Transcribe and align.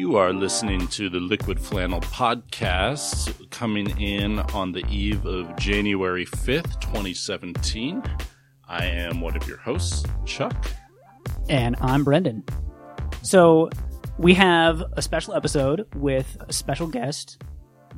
You 0.00 0.16
are 0.16 0.32
listening 0.32 0.88
to 0.88 1.10
the 1.10 1.20
Liquid 1.20 1.60
Flannel 1.60 2.00
podcast 2.00 3.50
coming 3.50 4.00
in 4.00 4.38
on 4.38 4.72
the 4.72 4.82
eve 4.86 5.26
of 5.26 5.54
January 5.56 6.24
5th, 6.24 6.80
2017. 6.80 8.02
I 8.66 8.86
am 8.86 9.20
one 9.20 9.36
of 9.36 9.46
your 9.46 9.58
hosts, 9.58 10.06
Chuck. 10.24 10.56
And 11.50 11.76
I'm 11.82 12.02
Brendan. 12.02 12.44
So 13.20 13.68
we 14.16 14.32
have 14.32 14.82
a 14.94 15.02
special 15.02 15.34
episode 15.34 15.86
with 15.94 16.34
a 16.48 16.52
special 16.54 16.86
guest, 16.86 17.42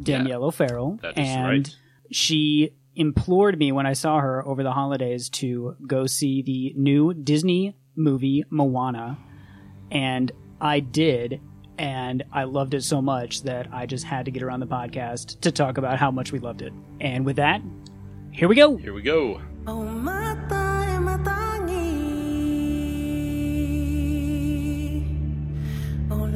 Danielle 0.02 0.42
O'Farrell. 0.42 0.98
that 1.02 1.16
is 1.16 1.28
and 1.28 1.46
right. 1.46 1.76
she 2.10 2.74
implored 2.96 3.56
me 3.60 3.70
when 3.70 3.86
I 3.86 3.92
saw 3.92 4.18
her 4.18 4.44
over 4.44 4.64
the 4.64 4.72
holidays 4.72 5.28
to 5.34 5.76
go 5.86 6.06
see 6.06 6.42
the 6.42 6.74
new 6.76 7.14
Disney 7.14 7.76
movie 7.94 8.42
Moana. 8.50 9.18
And 9.92 10.32
I 10.60 10.80
did. 10.80 11.40
And 11.82 12.22
I 12.32 12.44
loved 12.44 12.72
it 12.74 12.84
so 12.84 13.02
much 13.02 13.42
that 13.42 13.66
I 13.72 13.86
just 13.86 14.04
had 14.04 14.26
to 14.26 14.30
get 14.30 14.44
around 14.44 14.60
the 14.60 14.68
podcast 14.68 15.40
to 15.40 15.50
talk 15.50 15.78
about 15.78 15.98
how 15.98 16.12
much 16.12 16.30
we 16.30 16.38
loved 16.38 16.62
it. 16.62 16.72
And 17.00 17.24
with 17.24 17.34
that, 17.36 17.60
here 18.30 18.46
we 18.46 18.54
go. 18.54 18.76
Here 18.76 18.94
we 18.94 19.02
go. 19.02 19.40
Oh 19.66 19.82
mata 19.82 21.00
matangi 21.02 21.90
O 26.08 26.26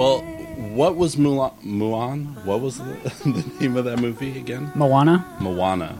Well, 0.00 0.22
what 0.72 0.96
was 0.96 1.16
Mulan? 1.16 1.52
Mulan? 1.62 2.42
What 2.46 2.62
was 2.62 2.78
the, 2.78 2.84
the 3.26 3.44
name 3.60 3.76
of 3.76 3.84
that 3.84 3.98
movie 3.98 4.38
again? 4.38 4.72
Moana. 4.74 5.26
Moana. 5.40 5.94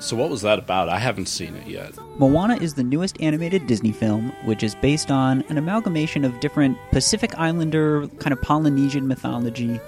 So, 0.00 0.16
what 0.16 0.28
was 0.28 0.42
that 0.42 0.58
about? 0.58 0.90
I 0.90 0.98
haven't 0.98 1.24
seen 1.24 1.54
it 1.54 1.66
yet. 1.66 1.94
Moana 2.18 2.56
is 2.56 2.74
the 2.74 2.82
newest 2.82 3.18
animated 3.18 3.66
Disney 3.66 3.92
film, 3.92 4.34
which 4.44 4.62
is 4.62 4.74
based 4.74 5.10
on 5.10 5.42
an 5.48 5.56
amalgamation 5.56 6.26
of 6.26 6.40
different 6.40 6.76
Pacific 6.90 7.38
Islander, 7.38 8.06
kind 8.18 8.34
of 8.34 8.42
Polynesian 8.42 9.08
mythology. 9.08 9.80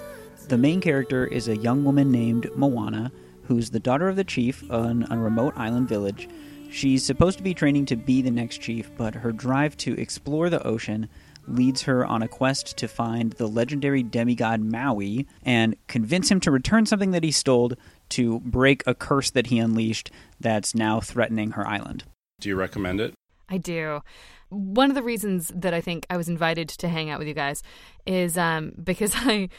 The 0.47 0.57
main 0.57 0.81
character 0.81 1.27
is 1.27 1.47
a 1.47 1.57
young 1.57 1.83
woman 1.83 2.11
named 2.11 2.49
Moana, 2.55 3.11
who's 3.43 3.69
the 3.69 3.79
daughter 3.79 4.09
of 4.09 4.15
the 4.15 4.23
chief 4.23 4.63
on 4.71 5.05
a 5.11 5.19
remote 5.19 5.53
island 5.55 5.87
village. 5.87 6.27
She's 6.71 7.05
supposed 7.05 7.37
to 7.37 7.43
be 7.43 7.53
training 7.53 7.85
to 7.85 7.95
be 7.95 8.23
the 8.23 8.31
next 8.31 8.57
chief, 8.57 8.89
but 8.97 9.13
her 9.13 9.31
drive 9.31 9.77
to 9.77 9.93
explore 10.01 10.49
the 10.49 10.65
ocean 10.65 11.09
leads 11.47 11.83
her 11.83 12.05
on 12.05 12.21
a 12.21 12.27
quest 12.27 12.77
to 12.77 12.87
find 12.87 13.33
the 13.33 13.47
legendary 13.47 14.03
demigod 14.03 14.61
Maui 14.61 15.27
and 15.43 15.75
convince 15.87 16.29
him 16.29 16.39
to 16.41 16.51
return 16.51 16.85
something 16.85 17.11
that 17.11 17.23
he 17.23 17.31
stole 17.31 17.73
to 18.09 18.39
break 18.41 18.83
a 18.85 18.93
curse 18.93 19.29
that 19.31 19.47
he 19.47 19.59
unleashed 19.59 20.11
that's 20.39 20.75
now 20.75 20.99
threatening 20.99 21.51
her 21.51 21.67
island. 21.67 22.03
Do 22.39 22.49
you 22.49 22.55
recommend 22.55 23.01
it? 23.01 23.13
I 23.49 23.57
do. 23.57 24.01
One 24.49 24.89
of 24.89 24.95
the 24.95 25.03
reasons 25.03 25.51
that 25.55 25.73
I 25.73 25.81
think 25.81 26.05
I 26.09 26.17
was 26.17 26.29
invited 26.29 26.69
to 26.69 26.87
hang 26.87 27.09
out 27.09 27.19
with 27.19 27.27
you 27.27 27.33
guys 27.33 27.63
is 28.05 28.37
um, 28.37 28.73
because 28.83 29.13
I 29.15 29.49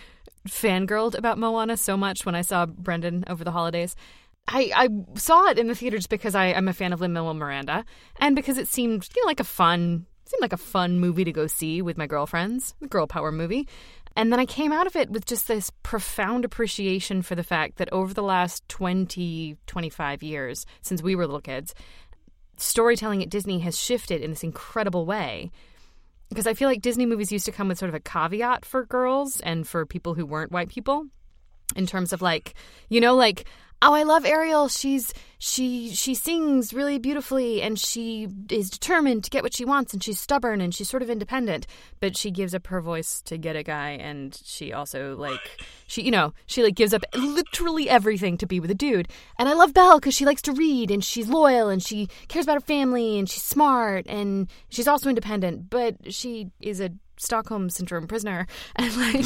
fangirled 0.49 1.17
about 1.17 1.39
Moana 1.39 1.77
so 1.77 1.97
much 1.97 2.27
when 2.27 2.35
I 2.35 2.43
saw 2.43 2.67
Brendan 2.67 3.25
over 3.29 3.45
the 3.45 3.53
holidays. 3.53 3.97
I, 4.47 4.73
I 4.77 4.89
saw 5.19 5.49
it 5.49 5.59
in 5.59 5.69
the 5.69 5.75
theater 5.75 5.97
just 5.97 6.11
because 6.11 6.35
I, 6.35 6.47
I'm 6.53 6.69
a 6.69 6.75
fan 6.75 6.93
of 6.93 7.01
Lin 7.01 7.15
Manuel 7.15 7.33
Miranda, 7.33 7.85
and 8.21 8.37
because 8.37 8.59
it 8.59 8.69
seemed 8.69 9.09
you 9.17 9.23
know 9.23 9.27
like 9.27 9.41
a 9.41 9.45
fun 9.45 10.05
seemed 10.35 10.43
like 10.43 10.53
a 10.53 10.57
fun 10.57 10.99
movie 10.99 11.25
to 11.25 11.33
go 11.33 11.47
see 11.47 11.81
with 11.81 11.97
my 11.97 12.07
girlfriends, 12.07 12.75
a 12.83 12.87
girl 12.87 13.07
power 13.07 13.31
movie. 13.31 13.69
And 14.17 14.33
then 14.33 14.41
I 14.41 14.47
came 14.47 14.73
out 14.73 14.87
of 14.87 14.97
it 14.97 15.11
with 15.11 15.27
just 15.27 15.49
this 15.49 15.71
profound 15.83 16.45
appreciation 16.45 17.23
for 17.23 17.35
the 17.35 17.43
fact 17.43 17.77
that 17.77 17.93
over 17.93 18.15
the 18.15 18.23
last 18.23 18.69
20, 18.69 19.57
25 19.67 20.23
years, 20.23 20.67
since 20.83 21.03
we 21.03 21.15
were 21.15 21.27
little 21.27 21.41
kids, 21.41 21.75
storytelling 22.57 23.23
at 23.23 23.31
Disney 23.31 23.61
has 23.61 23.79
shifted 23.79 24.23
in 24.23 24.31
this 24.31 24.45
incredible 24.45 25.07
way. 25.07 25.51
Because 26.29 26.47
I 26.47 26.55
feel 26.55 26.69
like 26.69 26.81
Disney 26.81 27.07
movies 27.07 27.33
used 27.33 27.47
to 27.47 27.53
come 27.53 27.69
with 27.69 27.79
sort 27.79 27.91
of 27.91 27.95
a 27.95 28.01
caveat 28.01 28.65
for 28.65 28.87
girls 28.87 29.41
and 29.41 29.67
for 29.67 29.87
people 29.87 30.15
who 30.15 30.27
weren't 30.27 30.53
white 30.53 30.69
people 30.69 31.07
in 31.77 31.87
terms 31.87 32.13
of 32.13 32.23
like, 32.23 32.55
you 32.89 33.01
know, 33.01 33.15
like, 33.15 33.47
oh, 33.83 33.95
I 33.95 34.03
love 34.03 34.25
Ariel. 34.25 34.69
She's 34.69 35.13
she 35.39 35.91
she 35.91 36.15
sings 36.15 36.73
really 36.73 36.99
beautifully 36.99 37.61
and 37.61 37.79
she 37.79 38.27
is 38.51 38.71
determined 38.71 39.23
to 39.25 39.29
get 39.29 39.43
what 39.43 39.55
she 39.55 39.67
wants 39.67 39.93
and 39.93 40.03
she's 40.03 40.19
stubborn 40.19 40.63
and 40.63 40.75
she's 40.75 40.89
sort 40.89 41.03
of 41.03 41.11
independent, 41.11 41.67
but 42.01 42.17
she 42.17 42.31
gives 42.31 42.55
up 42.55 42.67
her 42.69 42.81
voice 42.81 43.21
to 43.23 43.37
get 43.37 43.55
a 43.55 43.63
guy 43.63 43.91
and 43.91 44.41
she 44.43 44.73
also 44.73 45.15
like 45.17 45.41
she 45.87 46.01
you 46.03 46.11
know, 46.11 46.33
she 46.47 46.63
like 46.63 46.75
gives 46.75 46.95
up 46.95 47.05
literally 47.15 47.91
everything 47.91 48.39
to 48.39 48.47
be 48.47 48.59
with 48.59 48.71
a 48.71 48.75
dude. 48.75 49.09
And 49.39 49.49
I 49.49 49.53
love 49.53 49.75
Belle 49.75 50.01
cuz 50.01 50.15
she 50.15 50.25
likes 50.25 50.43
to 50.43 50.53
read 50.53 50.91
and 50.91 51.05
she's 51.05 51.29
loyal 51.29 51.69
and 51.69 51.83
she 51.83 52.09
cares 52.29 52.47
about 52.47 52.57
her 52.57 52.61
family 52.61 53.19
and 53.19 53.29
she's 53.29 53.43
smart 53.43 54.07
and 54.09 54.49
she's 54.71 54.89
also 54.89 55.11
independent, 55.11 55.69
but 55.69 56.15
she 56.15 56.51
is 56.61 56.81
a 56.81 56.91
Stockholm 57.17 57.71
syndrome 57.71 58.07
prisoner. 58.07 58.47
And 58.77 58.97
like, 58.97 59.25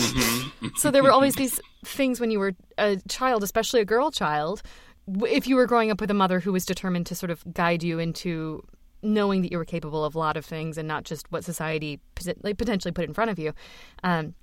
so 0.76 0.91
there 0.91 1.03
were 1.03 1.12
always 1.12 1.34
these 1.43 1.60
things 1.84 2.21
when 2.21 2.31
you 2.31 2.38
were 2.38 2.54
a 2.76 2.97
child, 3.09 3.43
especially 3.43 3.81
a 3.81 3.84
girl 3.84 4.10
child, 4.10 4.62
if 5.22 5.47
you 5.47 5.56
were 5.56 5.66
growing 5.66 5.91
up 5.91 6.00
with 6.00 6.10
a 6.10 6.15
mother 6.15 6.41
who 6.41 6.53
was 6.53 6.66
determined 6.66 7.06
to 7.06 7.15
sort 7.15 7.31
of 7.31 7.43
guide 7.54 7.82
you 7.82 7.99
into 7.99 8.62
knowing 9.03 9.43
that 9.43 9.53
you 9.53 9.59
were 9.59 9.65
capable 9.65 10.04
of 10.04 10.15
a 10.15 10.19
lot 10.19 10.37
of 10.37 10.44
things 10.44 10.76
and 10.76 10.88
not 10.88 11.04
just 11.04 11.31
what 11.31 11.44
society 11.44 12.00
potentially 12.15 12.93
put 12.93 13.04
in 13.04 13.15
front 13.15 13.31
of 13.31 13.38
you. 13.38 13.53
Um, 14.03 14.34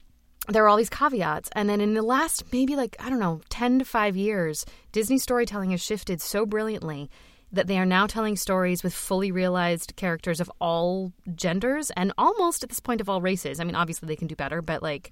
there 0.47 0.63
were 0.63 0.69
all 0.69 0.77
these 0.77 0.89
caveats. 0.89 1.49
And 1.53 1.69
then 1.69 1.81
in 1.81 1.93
the 1.93 2.01
last 2.01 2.43
maybe 2.51 2.75
like, 2.75 2.95
I 2.99 3.09
don't 3.09 3.19
know, 3.19 3.41
10 3.49 3.79
to 3.79 3.85
5 3.85 4.15
years, 4.15 4.65
Disney 4.91 5.17
storytelling 5.17 5.71
has 5.71 5.81
shifted 5.81 6.21
so 6.21 6.45
brilliantly 6.45 7.09
that 7.55 7.67
they 7.67 7.77
are 7.77 7.85
now 7.85 8.07
telling 8.07 8.35
stories 8.35 8.83
with 8.83 8.93
fully 8.93 9.31
realized 9.31 9.95
characters 9.95 10.39
of 10.39 10.51
all 10.59 11.11
genders 11.35 11.91
and 11.91 12.13
almost 12.17 12.63
at 12.63 12.69
this 12.69 12.79
point 12.79 13.01
of 13.01 13.09
all 13.09 13.21
races. 13.21 13.59
I 13.59 13.63
mean, 13.63 13.75
obviously 13.75 14.07
they 14.07 14.15
can 14.15 14.27
do 14.27 14.35
better, 14.35 14.61
but 14.61 14.83
like 14.83 15.11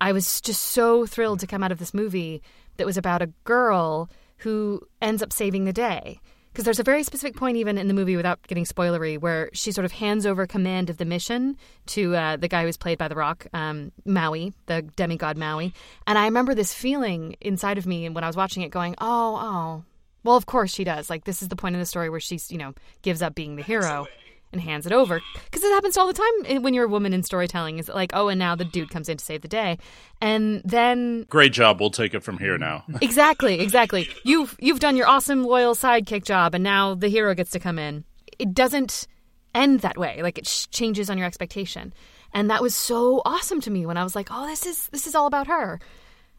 I 0.00 0.12
was 0.12 0.40
just 0.40 0.62
so 0.62 1.06
thrilled 1.06 1.40
to 1.40 1.46
come 1.46 1.62
out 1.62 1.72
of 1.72 1.78
this 1.78 1.94
movie 1.94 2.42
that 2.78 2.86
was 2.86 2.96
about 2.96 3.22
a 3.22 3.32
girl 3.44 4.10
who 4.38 4.80
ends 5.02 5.22
up 5.22 5.32
saving 5.32 5.64
the 5.64 5.72
day. 5.72 6.20
Because 6.50 6.64
there's 6.64 6.80
a 6.80 6.84
very 6.84 7.04
specific 7.04 7.36
point, 7.36 7.58
even 7.58 7.78
in 7.78 7.86
the 7.86 7.94
movie, 7.94 8.16
without 8.16 8.42
getting 8.48 8.64
spoilery, 8.64 9.16
where 9.16 9.50
she 9.52 9.70
sort 9.70 9.84
of 9.84 9.92
hands 9.92 10.26
over 10.26 10.48
command 10.48 10.90
of 10.90 10.96
the 10.96 11.04
mission 11.04 11.56
to 11.86 12.16
uh, 12.16 12.36
the 12.36 12.48
guy 12.48 12.64
who's 12.64 12.76
played 12.76 12.98
by 12.98 13.06
The 13.06 13.14
Rock, 13.14 13.46
um, 13.52 13.92
Maui, 14.04 14.52
the 14.66 14.82
demigod 14.82 15.36
Maui. 15.36 15.72
And 16.08 16.18
I 16.18 16.24
remember 16.24 16.56
this 16.56 16.74
feeling 16.74 17.36
inside 17.40 17.78
of 17.78 17.86
me 17.86 18.08
when 18.08 18.24
I 18.24 18.26
was 18.26 18.36
watching 18.36 18.64
it, 18.64 18.70
going, 18.70 18.96
"Oh, 18.98 19.38
oh, 19.40 19.84
well, 20.24 20.36
of 20.36 20.46
course 20.46 20.72
she 20.72 20.84
does. 20.84 21.10
Like 21.10 21.24
this 21.24 21.42
is 21.42 21.48
the 21.48 21.56
point 21.56 21.74
in 21.74 21.80
the 21.80 21.86
story 21.86 22.10
where 22.10 22.20
she's, 22.20 22.50
you 22.50 22.58
know, 22.58 22.74
gives 23.02 23.22
up 23.22 23.34
being 23.34 23.56
the 23.56 23.62
hero 23.62 24.06
and 24.52 24.60
hands 24.60 24.86
it 24.86 24.92
over. 24.92 25.20
Because 25.44 25.62
it 25.62 25.72
happens 25.72 25.96
all 25.96 26.06
the 26.06 26.12
time 26.12 26.62
when 26.62 26.74
you're 26.74 26.84
a 26.84 26.88
woman 26.88 27.12
in 27.12 27.22
storytelling. 27.22 27.78
Is 27.78 27.88
like, 27.88 28.10
oh, 28.14 28.28
and 28.28 28.38
now 28.38 28.54
the 28.54 28.64
dude 28.64 28.90
comes 28.90 29.08
in 29.08 29.16
to 29.16 29.24
save 29.24 29.42
the 29.42 29.48
day, 29.48 29.78
and 30.20 30.62
then 30.64 31.24
Great 31.28 31.52
job. 31.52 31.80
We'll 31.80 31.90
take 31.90 32.14
it 32.14 32.22
from 32.22 32.38
here 32.38 32.58
now. 32.58 32.84
exactly, 33.00 33.60
exactly. 33.60 34.08
You've 34.24 34.56
you've 34.60 34.80
done 34.80 34.96
your 34.96 35.06
awesome 35.06 35.44
loyal 35.44 35.74
sidekick 35.74 36.24
job, 36.24 36.54
and 36.54 36.64
now 36.64 36.94
the 36.94 37.08
hero 37.08 37.34
gets 37.34 37.50
to 37.52 37.60
come 37.60 37.78
in. 37.78 38.04
It 38.38 38.54
doesn't 38.54 39.06
end 39.54 39.80
that 39.80 39.98
way. 39.98 40.22
Like 40.22 40.38
it 40.38 40.46
sh- 40.46 40.66
changes 40.70 41.10
on 41.10 41.18
your 41.18 41.26
expectation, 41.26 41.92
and 42.32 42.50
that 42.50 42.62
was 42.62 42.74
so 42.74 43.22
awesome 43.24 43.60
to 43.62 43.70
me 43.70 43.86
when 43.86 43.96
I 43.96 44.04
was 44.04 44.14
like, 44.14 44.28
oh, 44.30 44.46
this 44.46 44.66
is 44.66 44.88
this 44.88 45.06
is 45.06 45.14
all 45.14 45.26
about 45.26 45.46
her. 45.46 45.80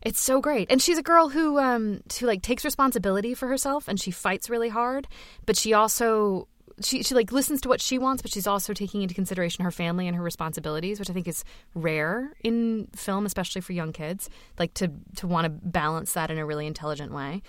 It's 0.02 0.20
so 0.20 0.42
great. 0.42 0.72
And 0.72 0.82
she's 0.82 0.98
a 0.98 1.04
girl 1.04 1.30
who 1.30 1.60
um 1.60 2.02
who 2.20 2.26
like 2.26 2.42
takes 2.42 2.66
responsibility 2.66 3.34
for 3.34 3.48
herself 3.48 3.88
and 3.88 4.00
she 4.00 4.12
fights 4.12 4.50
really 4.50 4.70
hard, 4.70 5.08
but 5.46 5.56
she 5.56 5.74
also 5.74 6.48
she 6.84 7.04
she 7.04 7.14
like 7.14 7.32
listens 7.32 7.62
to 7.62 7.70
what 7.70 7.82
she 7.82 8.00
wants, 8.00 8.22
but 8.22 8.32
she's 8.32 8.48
also 8.48 8.74
taking 8.74 9.02
into 9.02 9.14
consideration 9.14 9.64
her 9.64 9.72
family 9.72 10.08
and 10.08 10.16
her 10.16 10.24
responsibilities, 10.24 11.00
which 11.00 11.10
I 11.10 11.14
think 11.14 11.28
is 11.28 11.44
rare 11.76 12.34
in 12.44 12.88
film, 12.96 13.26
especially 13.26 13.62
for 13.62 13.74
young 13.74 13.94
kids, 13.94 14.30
like 14.58 14.74
to 14.76 14.92
to 15.18 15.28
want 15.28 15.46
to 15.46 15.50
balance 15.50 16.14
that 16.14 16.32
in 16.32 16.38
a 16.38 16.46
really 16.46 16.68
intelligent 16.68 17.12
way. 17.12 17.42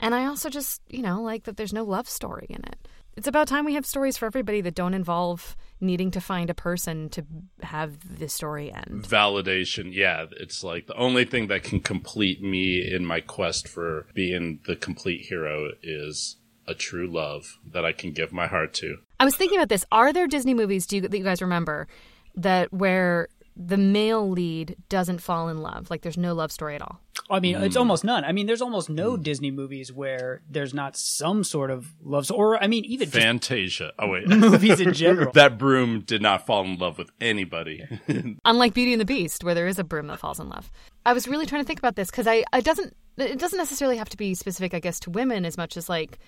And 0.00 0.14
I 0.14 0.26
also 0.26 0.50
just, 0.50 0.82
you 0.88 1.02
know, 1.02 1.22
like 1.22 1.44
that 1.44 1.56
there's 1.56 1.72
no 1.72 1.84
love 1.84 2.08
story 2.08 2.46
in 2.50 2.64
it. 2.64 2.88
It's 3.16 3.28
about 3.28 3.48
time 3.48 3.64
we 3.64 3.74
have 3.74 3.86
stories 3.86 4.16
for 4.16 4.26
everybody 4.26 4.60
that 4.62 4.74
don't 4.74 4.94
involve 4.94 5.56
needing 5.80 6.10
to 6.12 6.20
find 6.20 6.50
a 6.50 6.54
person 6.54 7.08
to 7.10 7.24
have 7.62 8.18
the 8.18 8.28
story 8.28 8.72
end. 8.72 9.06
Validation. 9.08 9.92
Yeah. 9.92 10.26
It's 10.32 10.64
like 10.64 10.86
the 10.86 10.96
only 10.96 11.24
thing 11.24 11.46
that 11.48 11.62
can 11.62 11.80
complete 11.80 12.42
me 12.42 12.92
in 12.92 13.06
my 13.06 13.20
quest 13.20 13.68
for 13.68 14.06
being 14.14 14.60
the 14.66 14.76
complete 14.76 15.26
hero 15.26 15.70
is 15.82 16.36
a 16.66 16.74
true 16.74 17.06
love 17.06 17.58
that 17.72 17.84
I 17.84 17.92
can 17.92 18.12
give 18.12 18.32
my 18.32 18.46
heart 18.46 18.72
to. 18.74 18.96
I 19.20 19.24
was 19.24 19.36
thinking 19.36 19.58
about 19.58 19.68
this. 19.68 19.84
Are 19.92 20.12
there 20.12 20.26
Disney 20.26 20.54
movies 20.54 20.86
do 20.86 20.96
you, 20.96 21.02
that 21.02 21.16
you 21.16 21.24
guys 21.24 21.42
remember 21.42 21.86
that 22.34 22.72
where 22.72 23.28
the 23.56 23.76
male 23.76 24.28
lead 24.28 24.76
doesn't 24.88 25.20
fall 25.20 25.48
in 25.48 25.62
love? 25.62 25.90
Like 25.90 26.02
there's 26.02 26.18
no 26.18 26.34
love 26.34 26.50
story 26.50 26.74
at 26.74 26.82
all. 26.82 27.00
I 27.30 27.40
mean, 27.40 27.56
Hmm. 27.56 27.64
it's 27.64 27.76
almost 27.76 28.04
none. 28.04 28.22
I 28.24 28.32
mean, 28.32 28.46
there's 28.46 28.60
almost 28.60 28.90
no 28.90 29.16
Disney 29.16 29.50
movies 29.50 29.90
where 29.92 30.42
there's 30.48 30.74
not 30.74 30.94
some 30.96 31.42
sort 31.42 31.70
of 31.70 31.94
love, 32.02 32.26
so- 32.26 32.34
or 32.34 32.62
I 32.62 32.66
mean, 32.66 32.84
even 32.84 33.08
Fantasia. 33.08 33.92
Oh 33.98 34.08
wait, 34.08 34.28
movies 34.28 34.78
in 34.80 34.92
general. 34.92 35.32
that 35.32 35.56
broom 35.56 36.00
did 36.00 36.20
not 36.20 36.44
fall 36.46 36.64
in 36.64 36.76
love 36.76 36.98
with 36.98 37.10
anybody. 37.20 37.82
Unlike 38.44 38.74
Beauty 38.74 38.92
and 38.92 39.00
the 39.00 39.06
Beast, 39.06 39.42
where 39.42 39.54
there 39.54 39.66
is 39.66 39.78
a 39.78 39.84
broom 39.84 40.06
that 40.08 40.18
falls 40.18 40.38
in 40.38 40.48
love. 40.50 40.70
I 41.06 41.12
was 41.14 41.26
really 41.26 41.46
trying 41.46 41.62
to 41.62 41.66
think 41.66 41.78
about 41.78 41.96
this 41.96 42.10
because 42.10 42.26
I 42.26 42.44
it 42.52 42.64
doesn't 42.64 42.94
it 43.16 43.38
doesn't 43.38 43.58
necessarily 43.58 43.96
have 43.96 44.08
to 44.10 44.16
be 44.16 44.34
specific, 44.34 44.74
I 44.74 44.80
guess, 44.80 45.00
to 45.00 45.10
women 45.10 45.44
as 45.46 45.56
much 45.56 45.76
as 45.76 45.88
like 45.88 46.18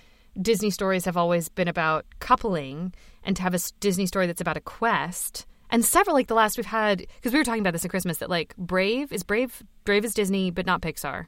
Disney 0.41 0.71
stories 0.71 1.05
have 1.05 1.17
always 1.17 1.49
been 1.49 1.69
about 1.69 2.07
coupling, 2.21 2.95
and 3.25 3.35
to 3.37 3.43
have 3.43 3.55
a 3.55 3.59
Disney 3.81 4.07
story 4.07 4.27
that's 4.27 4.41
about 4.41 4.57
a 4.57 4.61
quest. 4.61 5.47
And 5.71 5.85
several 5.85 6.15
like 6.15 6.29
the 6.29 6.35
last 6.35 6.57
we've 6.57 6.67
had 6.67 6.99
because 7.17 7.33
we 7.33 7.39
were 7.39 7.45
talking 7.45 7.61
about 7.61 7.73
this 7.73 7.85
at 7.85 7.91
Christmas 7.91 8.19
that 8.19 8.31
like 8.31 8.57
Brave 8.57 9.13
is 9.13 9.23
Brave 9.23 9.63
Brave 9.85 10.05
is 10.05 10.15
Disney 10.15 10.51
but 10.51 10.67
not 10.67 10.81
Pixar, 10.83 11.27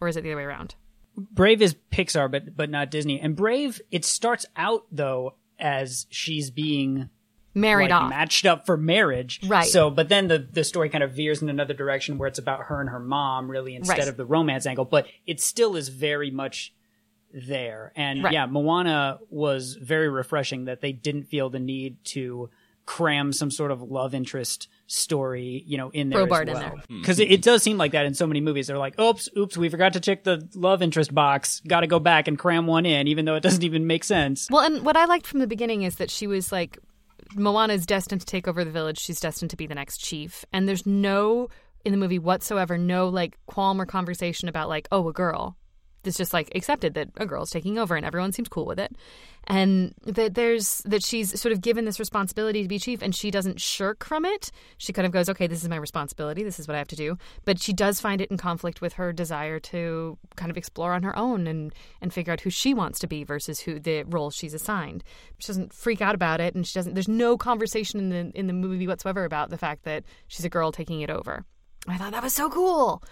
or 0.00 0.08
is 0.08 0.16
it 0.16 0.22
the 0.22 0.30
other 0.30 0.36
way 0.36 0.44
around? 0.44 0.74
Brave 1.16 1.62
is 1.62 1.74
Pixar, 1.92 2.30
but 2.30 2.56
but 2.56 2.70
not 2.70 2.90
Disney. 2.90 3.20
And 3.20 3.34
Brave, 3.36 3.80
it 3.90 4.04
starts 4.04 4.46
out 4.56 4.84
though 4.90 5.34
as 5.58 6.06
she's 6.10 6.50
being 6.50 7.08
Married 7.54 7.90
like 7.90 8.02
off. 8.02 8.10
matched 8.10 8.46
up 8.46 8.66
for 8.66 8.76
marriage. 8.76 9.40
Right. 9.44 9.66
So, 9.66 9.90
but 9.90 10.08
then 10.08 10.28
the 10.28 10.38
the 10.38 10.62
story 10.64 10.88
kind 10.90 11.02
of 11.02 11.12
veers 11.12 11.42
in 11.42 11.48
another 11.48 11.74
direction 11.74 12.18
where 12.18 12.28
it's 12.28 12.38
about 12.38 12.64
her 12.66 12.80
and 12.80 12.90
her 12.90 13.00
mom 13.00 13.50
really 13.50 13.74
instead 13.74 13.98
Right. 13.98 14.08
of 14.08 14.16
the 14.16 14.24
romance 14.26 14.66
angle. 14.66 14.84
But 14.84 15.06
it 15.26 15.40
still 15.40 15.74
is 15.74 15.88
very 15.88 16.30
much 16.30 16.72
there. 17.32 17.92
And 17.96 18.22
Right. 18.22 18.32
yeah, 18.32 18.46
Moana 18.46 19.18
was 19.28 19.74
very 19.74 20.08
refreshing 20.08 20.66
that 20.66 20.80
they 20.80 20.92
didn't 20.92 21.24
feel 21.24 21.50
the 21.50 21.58
need 21.58 22.02
to 22.06 22.50
cram 22.88 23.34
some 23.34 23.50
sort 23.50 23.70
of 23.70 23.82
love 23.82 24.14
interest 24.14 24.66
story, 24.86 25.62
you 25.66 25.76
know, 25.76 25.90
in 25.90 26.08
there 26.08 26.26
Crowbarred 26.26 26.48
as 26.48 26.54
well. 26.54 26.80
Because 26.88 27.18
hmm. 27.18 27.24
it, 27.24 27.32
it 27.32 27.42
does 27.42 27.62
seem 27.62 27.76
like 27.76 27.92
that 27.92 28.06
in 28.06 28.14
so 28.14 28.26
many 28.26 28.40
movies. 28.40 28.66
They're 28.66 28.78
like, 28.78 28.98
"Oops, 28.98 29.28
oops, 29.36 29.58
we 29.58 29.68
forgot 29.68 29.92
to 29.92 30.00
check 30.00 30.24
the 30.24 30.48
love 30.54 30.80
interest 30.80 31.14
box. 31.14 31.60
Got 31.68 31.80
to 31.80 31.86
go 31.86 31.98
back 31.98 32.28
and 32.28 32.38
cram 32.38 32.66
one 32.66 32.86
in, 32.86 33.06
even 33.06 33.26
though 33.26 33.34
it 33.34 33.42
doesn't 33.42 33.62
even 33.62 33.86
make 33.86 34.04
sense." 34.04 34.48
Well, 34.50 34.64
and 34.64 34.86
what 34.86 34.96
I 34.96 35.04
liked 35.04 35.26
from 35.26 35.40
the 35.40 35.46
beginning 35.46 35.82
is 35.82 35.96
that 35.96 36.10
she 36.10 36.26
was 36.26 36.50
like, 36.50 36.78
Moana 37.34 37.74
is 37.74 37.84
destined 37.84 38.22
to 38.22 38.26
take 38.26 38.48
over 38.48 38.64
the 38.64 38.70
village. 38.70 38.98
She's 38.98 39.20
destined 39.20 39.50
to 39.50 39.56
be 39.56 39.66
the 39.66 39.74
next 39.74 39.98
chief. 39.98 40.46
And 40.54 40.66
there's 40.66 40.86
no, 40.86 41.48
in 41.84 41.92
the 41.92 41.98
movie 41.98 42.18
whatsoever, 42.18 42.78
no 42.78 43.08
like 43.08 43.36
qualm 43.44 43.78
or 43.78 43.84
conversation 43.84 44.48
about 44.48 44.70
like, 44.70 44.88
oh, 44.90 45.08
a 45.08 45.12
girl. 45.12 45.58
It's 46.08 46.16
just 46.16 46.32
like 46.32 46.50
accepted 46.54 46.94
that 46.94 47.10
a 47.16 47.26
girl's 47.26 47.50
taking 47.50 47.78
over 47.78 47.94
and 47.94 48.04
everyone 48.04 48.32
seems 48.32 48.48
cool 48.48 48.66
with 48.66 48.80
it. 48.80 48.96
And 49.46 49.94
that 50.04 50.34
there's, 50.34 50.78
that 50.84 51.02
she's 51.02 51.40
sort 51.40 51.52
of 51.52 51.62
given 51.62 51.86
this 51.86 51.98
responsibility 51.98 52.62
to 52.62 52.68
be 52.68 52.78
chief 52.78 53.00
and 53.00 53.14
she 53.14 53.30
doesn't 53.30 53.60
shirk 53.60 54.04
from 54.04 54.26
it. 54.26 54.50
She 54.76 54.92
kind 54.92 55.06
of 55.06 55.12
goes, 55.12 55.28
okay, 55.30 55.46
this 55.46 55.62
is 55.62 55.68
my 55.70 55.76
responsibility. 55.76 56.42
This 56.42 56.58
is 56.58 56.68
what 56.68 56.74
I 56.74 56.78
have 56.78 56.88
to 56.88 56.96
do. 56.96 57.16
But 57.46 57.58
she 57.58 57.72
does 57.72 57.98
find 57.98 58.20
it 58.20 58.30
in 58.30 58.36
conflict 58.36 58.82
with 58.82 58.94
her 58.94 59.12
desire 59.12 59.58
to 59.60 60.18
kind 60.36 60.50
of 60.50 60.58
explore 60.58 60.92
on 60.92 61.02
her 61.02 61.16
own 61.16 61.46
and, 61.46 61.72
and 62.02 62.12
figure 62.12 62.32
out 62.32 62.40
who 62.40 62.50
she 62.50 62.74
wants 62.74 62.98
to 62.98 63.06
be 63.06 63.24
versus 63.24 63.60
who 63.60 63.78
the 63.78 64.02
role 64.02 64.30
she's 64.30 64.54
assigned. 64.54 65.02
She 65.38 65.46
doesn't 65.46 65.72
freak 65.72 66.02
out 66.02 66.14
about 66.14 66.40
it 66.40 66.54
and 66.54 66.66
she 66.66 66.74
doesn't 66.74 66.94
there's 66.94 67.08
no 67.08 67.36
conversation 67.36 68.00
in 68.00 68.08
the 68.10 68.38
in 68.38 68.46
the 68.48 68.52
movie 68.52 68.86
whatsoever 68.86 69.24
about 69.24 69.50
the 69.50 69.58
fact 69.58 69.84
that 69.84 70.04
she's 70.26 70.44
a 70.44 70.50
girl 70.50 70.72
taking 70.72 71.00
it 71.00 71.10
over. 71.10 71.44
I 71.86 71.96
thought 71.96 72.12
that 72.12 72.22
was 72.22 72.34
so 72.34 72.50
cool. 72.50 73.02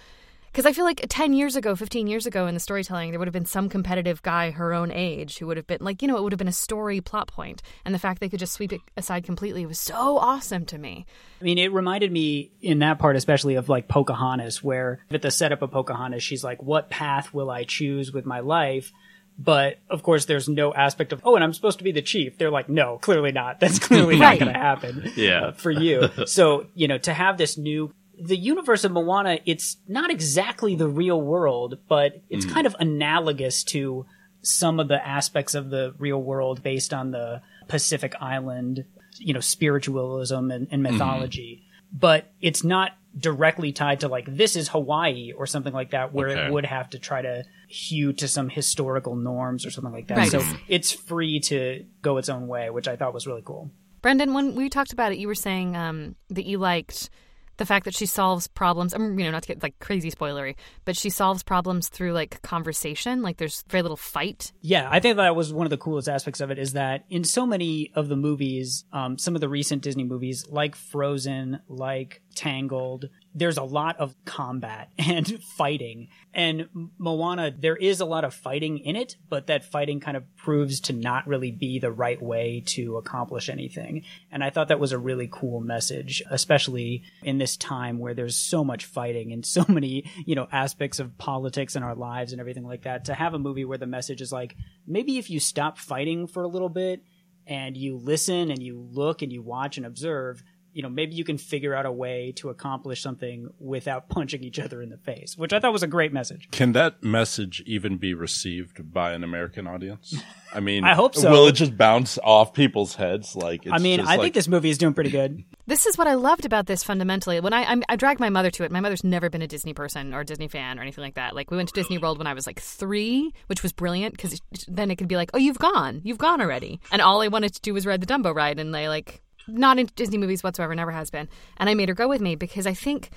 Because 0.56 0.64
I 0.64 0.72
feel 0.72 0.86
like 0.86 1.04
10 1.06 1.34
years 1.34 1.54
ago, 1.54 1.76
15 1.76 2.06
years 2.06 2.24
ago 2.24 2.46
in 2.46 2.54
the 2.54 2.60
storytelling, 2.60 3.10
there 3.10 3.18
would 3.18 3.28
have 3.28 3.34
been 3.34 3.44
some 3.44 3.68
competitive 3.68 4.22
guy 4.22 4.52
her 4.52 4.72
own 4.72 4.90
age 4.90 5.36
who 5.36 5.46
would 5.48 5.58
have 5.58 5.66
been 5.66 5.80
like, 5.82 6.00
you 6.00 6.08
know, 6.08 6.16
it 6.16 6.22
would 6.22 6.32
have 6.32 6.38
been 6.38 6.48
a 6.48 6.52
story 6.52 7.02
plot 7.02 7.28
point. 7.28 7.60
And 7.84 7.94
the 7.94 7.98
fact 7.98 8.20
they 8.20 8.30
could 8.30 8.38
just 8.40 8.54
sweep 8.54 8.72
it 8.72 8.80
aside 8.96 9.24
completely 9.24 9.66
was 9.66 9.78
so 9.78 10.16
awesome 10.16 10.64
to 10.64 10.78
me. 10.78 11.04
I 11.42 11.44
mean, 11.44 11.58
it 11.58 11.74
reminded 11.74 12.10
me 12.10 12.52
in 12.62 12.78
that 12.78 12.98
part, 12.98 13.16
especially 13.16 13.56
of 13.56 13.68
like 13.68 13.86
Pocahontas, 13.86 14.64
where 14.64 15.00
at 15.10 15.20
the 15.20 15.30
setup 15.30 15.60
of 15.60 15.72
Pocahontas, 15.72 16.22
she's 16.22 16.42
like, 16.42 16.62
what 16.62 16.88
path 16.88 17.34
will 17.34 17.50
I 17.50 17.64
choose 17.64 18.10
with 18.10 18.24
my 18.24 18.40
life? 18.40 18.92
But 19.38 19.76
of 19.90 20.02
course, 20.02 20.24
there's 20.24 20.48
no 20.48 20.72
aspect 20.72 21.12
of, 21.12 21.20
oh, 21.22 21.34
and 21.34 21.44
I'm 21.44 21.52
supposed 21.52 21.76
to 21.78 21.84
be 21.84 21.92
the 21.92 22.00
chief. 22.00 22.38
They're 22.38 22.50
like, 22.50 22.70
no, 22.70 22.96
clearly 22.96 23.30
not. 23.30 23.60
That's 23.60 23.78
clearly 23.78 24.18
Right. 24.18 24.40
not 24.40 24.46
going 24.46 24.54
to 24.54 24.58
happen 24.58 25.12
Yeah. 25.16 25.48
uh, 25.48 25.52
for 25.52 25.70
you. 25.70 26.08
so, 26.24 26.68
you 26.74 26.88
know, 26.88 26.96
to 26.96 27.12
have 27.12 27.36
this 27.36 27.58
new, 27.58 27.92
the 28.20 28.36
universe 28.36 28.84
of 28.84 28.92
Moana, 28.92 29.38
it's 29.46 29.76
not 29.86 30.10
exactly 30.10 30.74
the 30.74 30.88
real 30.88 31.20
world, 31.20 31.78
but 31.88 32.22
it's 32.30 32.46
kind 32.46 32.66
of 32.66 32.74
analogous 32.80 33.62
to 33.64 34.06
some 34.42 34.78
of 34.80 34.88
the 34.88 35.06
aspects 35.06 35.54
of 35.54 35.70
the 35.70 35.94
real 35.98 36.22
world 36.22 36.62
based 36.62 36.94
on 36.94 37.10
the 37.10 37.42
Pacific 37.68 38.14
Island, 38.20 38.84
you 39.18 39.34
know, 39.34 39.40
spiritualism 39.40 40.50
and, 40.50 40.68
and 40.70 40.82
mythology. 40.82 41.64
But 41.92 42.32
it's 42.40 42.64
not 42.64 42.92
directly 43.18 43.72
tied 43.72 44.00
to 44.00 44.08
like 44.08 44.26
this 44.26 44.56
is 44.56 44.68
Hawaii 44.68 45.32
or 45.32 45.46
something 45.46 45.72
like 45.72 45.90
that, 45.92 46.12
where 46.12 46.28
Okay. 46.28 46.46
it 46.46 46.52
would 46.52 46.66
have 46.66 46.90
to 46.90 46.98
try 46.98 47.22
to 47.22 47.44
hew 47.68 48.12
to 48.14 48.28
some 48.28 48.48
historical 48.48 49.16
norms 49.16 49.64
or 49.64 49.70
something 49.70 49.92
like 49.92 50.08
that. 50.08 50.18
Right. 50.18 50.30
So 50.30 50.42
it's 50.68 50.92
free 50.92 51.40
to 51.40 51.84
go 52.02 52.18
its 52.18 52.28
own 52.28 52.46
way, 52.46 52.70
which 52.70 52.88
I 52.88 52.96
thought 52.96 53.14
was 53.14 53.26
really 53.26 53.42
cool. 53.44 53.70
Brendan, 54.02 54.34
when 54.34 54.54
we 54.54 54.68
talked 54.68 54.92
about 54.92 55.12
it, 55.12 55.18
you 55.18 55.26
were 55.26 55.34
saying 55.34 55.76
um, 55.76 56.14
that 56.30 56.44
you 56.44 56.58
liked 56.58 57.08
the 57.56 57.66
fact 57.66 57.84
that 57.84 57.94
she 57.94 58.06
solves 58.06 58.46
problems. 58.46 58.92
I'm, 58.92 59.18
you 59.18 59.24
know, 59.24 59.32
not 59.32 59.42
to 59.42 59.48
get 59.48 59.62
like 59.62 59.78
crazy 59.78 60.10
spoilery, 60.10 60.56
but 60.84 60.96
she 60.96 61.10
solves 61.10 61.42
problems 61.42 61.88
through 61.88 62.12
like 62.12 62.42
conversation. 62.42 63.22
Like 63.22 63.38
there's 63.38 63.64
very 63.68 63.82
little 63.82 63.96
fight. 63.96 64.52
Yeah, 64.60 64.88
I 64.90 65.00
think 65.00 65.16
that 65.16 65.36
was 65.36 65.52
one 65.52 65.66
of 65.66 65.70
the 65.70 65.76
coolest 65.76 66.08
aspects 66.08 66.40
of 66.40 66.50
it 66.50 66.58
is 66.58 66.72
that 66.74 67.04
in 67.08 67.24
so 67.24 67.46
many 67.46 67.90
of 67.94 68.08
the 68.08 68.16
movies, 68.16 68.84
um, 68.92 69.18
some 69.18 69.34
of 69.34 69.40
the 69.40 69.48
recent 69.48 69.82
Disney 69.82 70.04
movies, 70.04 70.46
like 70.48 70.76
Frozen, 70.76 71.60
like 71.68 72.22
Tangled, 72.34 73.06
there's 73.36 73.58
a 73.58 73.62
lot 73.62 73.98
of 73.98 74.16
combat 74.24 74.88
and 74.98 75.42
fighting. 75.42 76.08
And 76.32 76.68
Moana, 76.98 77.54
there 77.56 77.76
is 77.76 78.00
a 78.00 78.06
lot 78.06 78.24
of 78.24 78.34
fighting 78.34 78.78
in 78.78 78.96
it, 78.96 79.16
but 79.28 79.46
that 79.48 79.64
fighting 79.64 80.00
kind 80.00 80.16
of 80.16 80.24
proves 80.36 80.80
to 80.80 80.94
not 80.94 81.26
really 81.26 81.52
be 81.52 81.78
the 81.78 81.92
right 81.92 82.20
way 82.20 82.62
to 82.68 82.96
accomplish 82.96 83.50
anything. 83.50 84.04
And 84.32 84.42
I 84.42 84.48
thought 84.48 84.68
that 84.68 84.80
was 84.80 84.92
a 84.92 84.98
really 84.98 85.28
cool 85.30 85.60
message, 85.60 86.22
especially 86.30 87.02
in 87.22 87.36
this 87.36 87.58
time 87.58 87.98
where 87.98 88.14
there's 88.14 88.36
so 88.36 88.64
much 88.64 88.86
fighting 88.86 89.32
and 89.32 89.44
so 89.44 89.64
many, 89.68 90.10
you 90.24 90.34
know, 90.34 90.48
aspects 90.50 90.98
of 90.98 91.18
politics 91.18 91.76
in 91.76 91.82
our 91.82 91.94
lives 91.94 92.32
and 92.32 92.40
everything 92.40 92.66
like 92.66 92.82
that. 92.82 93.04
To 93.04 93.14
have 93.14 93.34
a 93.34 93.38
movie 93.38 93.66
where 93.66 93.78
the 93.78 93.86
message 93.86 94.22
is 94.22 94.32
like, 94.32 94.56
maybe 94.86 95.18
if 95.18 95.28
you 95.28 95.40
stop 95.40 95.76
fighting 95.78 96.26
for 96.26 96.42
a 96.42 96.48
little 96.48 96.70
bit 96.70 97.02
and 97.46 97.76
you 97.76 97.98
listen 97.98 98.50
and 98.50 98.62
you 98.62 98.88
look 98.90 99.20
and 99.20 99.30
you 99.30 99.42
watch 99.42 99.76
and 99.76 99.84
observe, 99.84 100.42
you 100.76 100.82
know, 100.82 100.90
maybe 100.90 101.14
you 101.14 101.24
can 101.24 101.38
figure 101.38 101.74
out 101.74 101.86
a 101.86 101.90
way 101.90 102.32
to 102.36 102.50
accomplish 102.50 103.00
something 103.00 103.48
without 103.58 104.08
punching 104.10 104.44
each 104.44 104.58
other 104.58 104.82
in 104.82 104.90
the 104.90 104.98
face, 104.98 105.34
which 105.34 105.54
I 105.54 105.58
thought 105.58 105.72
was 105.72 105.82
a 105.82 105.86
great 105.86 106.12
message. 106.12 106.48
Can 106.50 106.72
that 106.72 107.02
message 107.02 107.62
even 107.64 107.96
be 107.96 108.12
received 108.12 108.92
by 108.92 109.12
an 109.14 109.24
American 109.24 109.66
audience? 109.66 110.14
I 110.52 110.60
mean, 110.60 110.84
I 110.92 110.94
hope 110.94 111.14
so. 111.14 111.30
Will 111.30 111.46
it 111.46 111.52
just 111.52 111.78
bounce 111.78 112.18
off 112.22 112.52
people's 112.52 112.94
heads? 112.94 113.34
Like, 113.34 113.64
it's 113.64 113.72
I 113.72 113.78
mean, 113.78 114.00
just 114.00 114.10
I 114.10 114.16
like- 114.16 114.24
think 114.24 114.34
this 114.34 114.48
movie 114.48 114.68
is 114.68 114.76
doing 114.76 114.92
pretty 114.92 115.10
good. 115.10 115.42
This 115.68 115.84
is 115.84 115.98
what 115.98 116.06
I 116.06 116.14
loved 116.14 116.44
about 116.44 116.66
this 116.66 116.84
fundamentally. 116.84 117.40
When 117.40 117.52
I 117.52 117.64
I'm, 117.64 117.82
I 117.88 117.96
dragged 117.96 118.20
my 118.20 118.30
mother 118.30 118.52
to 118.52 118.62
it, 118.62 118.70
my 118.70 118.78
mother's 118.78 119.02
never 119.02 119.28
been 119.28 119.42
a 119.42 119.48
Disney 119.48 119.74
person 119.74 120.14
or 120.14 120.20
a 120.20 120.24
Disney 120.24 120.46
fan 120.46 120.78
or 120.78 120.82
anything 120.82 121.02
like 121.02 121.14
that. 121.16 121.34
Like 121.34 121.50
we 121.50 121.56
went 121.56 121.68
to 121.70 121.74
Disney 121.74 121.98
World 121.98 122.18
when 122.18 122.28
I 122.28 122.34
was 122.34 122.46
like 122.46 122.60
three, 122.60 123.32
which 123.48 123.64
was 123.64 123.72
brilliant 123.72 124.14
because 124.16 124.40
then 124.68 124.92
it 124.92 124.96
could 124.96 125.08
be 125.08 125.16
like, 125.16 125.30
oh, 125.34 125.38
you've 125.38 125.58
gone, 125.58 126.02
you've 126.04 126.18
gone 126.18 126.40
already, 126.40 126.78
and 126.92 127.02
all 127.02 127.20
I 127.20 127.26
wanted 127.26 127.52
to 127.56 127.60
do 127.62 127.74
was 127.74 127.84
ride 127.84 128.00
the 128.00 128.06
Dumbo 128.06 128.32
ride, 128.32 128.60
and 128.60 128.72
they 128.72 128.88
like 128.88 129.22
not 129.48 129.78
into 129.78 129.92
Disney 129.94 130.18
movies 130.18 130.42
whatsoever, 130.42 130.74
never 130.74 130.90
has 130.90 131.10
been, 131.10 131.28
and 131.56 131.68
I 131.68 131.74
made 131.74 131.88
her 131.88 131.94
go 131.94 132.08
with 132.08 132.20
me 132.20 132.36
because 132.36 132.66
I 132.66 132.74
think 132.74 133.10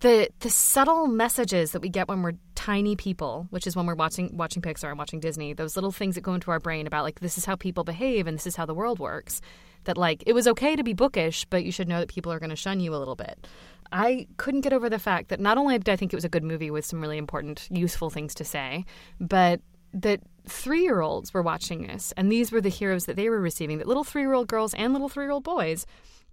the 0.00 0.28
the 0.40 0.50
subtle 0.50 1.06
messages 1.06 1.72
that 1.72 1.80
we 1.80 1.88
get 1.88 2.08
when 2.08 2.22
we're 2.22 2.34
tiny 2.54 2.96
people, 2.96 3.46
which 3.50 3.66
is 3.66 3.76
when 3.76 3.86
we're 3.86 3.94
watching 3.94 4.36
watching 4.36 4.62
Pixar 4.62 4.88
and 4.88 4.98
watching 4.98 5.20
Disney, 5.20 5.52
those 5.52 5.76
little 5.76 5.92
things 5.92 6.14
that 6.14 6.22
go 6.22 6.34
into 6.34 6.50
our 6.50 6.60
brain 6.60 6.86
about 6.86 7.04
like 7.04 7.20
this 7.20 7.38
is 7.38 7.44
how 7.44 7.56
people 7.56 7.84
behave 7.84 8.26
and 8.26 8.36
this 8.36 8.46
is 8.46 8.56
how 8.56 8.66
the 8.66 8.74
world 8.74 8.98
works. 8.98 9.40
That 9.84 9.98
like 9.98 10.22
it 10.26 10.32
was 10.32 10.48
okay 10.48 10.76
to 10.76 10.82
be 10.82 10.94
bookish, 10.94 11.44
but 11.46 11.64
you 11.64 11.72
should 11.72 11.88
know 11.88 12.00
that 12.00 12.08
people 12.08 12.32
are 12.32 12.38
going 12.38 12.50
to 12.50 12.56
shun 12.56 12.80
you 12.80 12.94
a 12.94 12.96
little 12.96 13.16
bit. 13.16 13.46
I 13.92 14.26
couldn't 14.38 14.62
get 14.62 14.72
over 14.72 14.88
the 14.88 14.98
fact 14.98 15.28
that 15.28 15.40
not 15.40 15.58
only 15.58 15.78
did 15.78 15.88
I 15.88 15.96
think 15.96 16.12
it 16.12 16.16
was 16.16 16.24
a 16.24 16.30
good 16.30 16.42
movie 16.42 16.70
with 16.70 16.84
some 16.84 17.00
really 17.00 17.18
important, 17.18 17.68
useful 17.70 18.10
things 18.10 18.34
to 18.36 18.44
say, 18.44 18.86
but 19.20 19.60
that 19.92 20.20
three 20.46 20.82
year 20.82 21.00
olds 21.00 21.32
were 21.32 21.42
watching 21.42 21.86
this 21.86 22.12
and 22.16 22.30
these 22.30 22.52
were 22.52 22.60
the 22.60 22.68
heroes 22.68 23.06
that 23.06 23.16
they 23.16 23.28
were 23.28 23.40
receiving. 23.40 23.78
That 23.78 23.88
little 23.88 24.04
three 24.04 24.22
year 24.22 24.34
old 24.34 24.48
girls 24.48 24.74
and 24.74 24.92
little 24.92 25.08
three 25.08 25.24
year 25.24 25.32
old 25.32 25.44
boys 25.44 25.86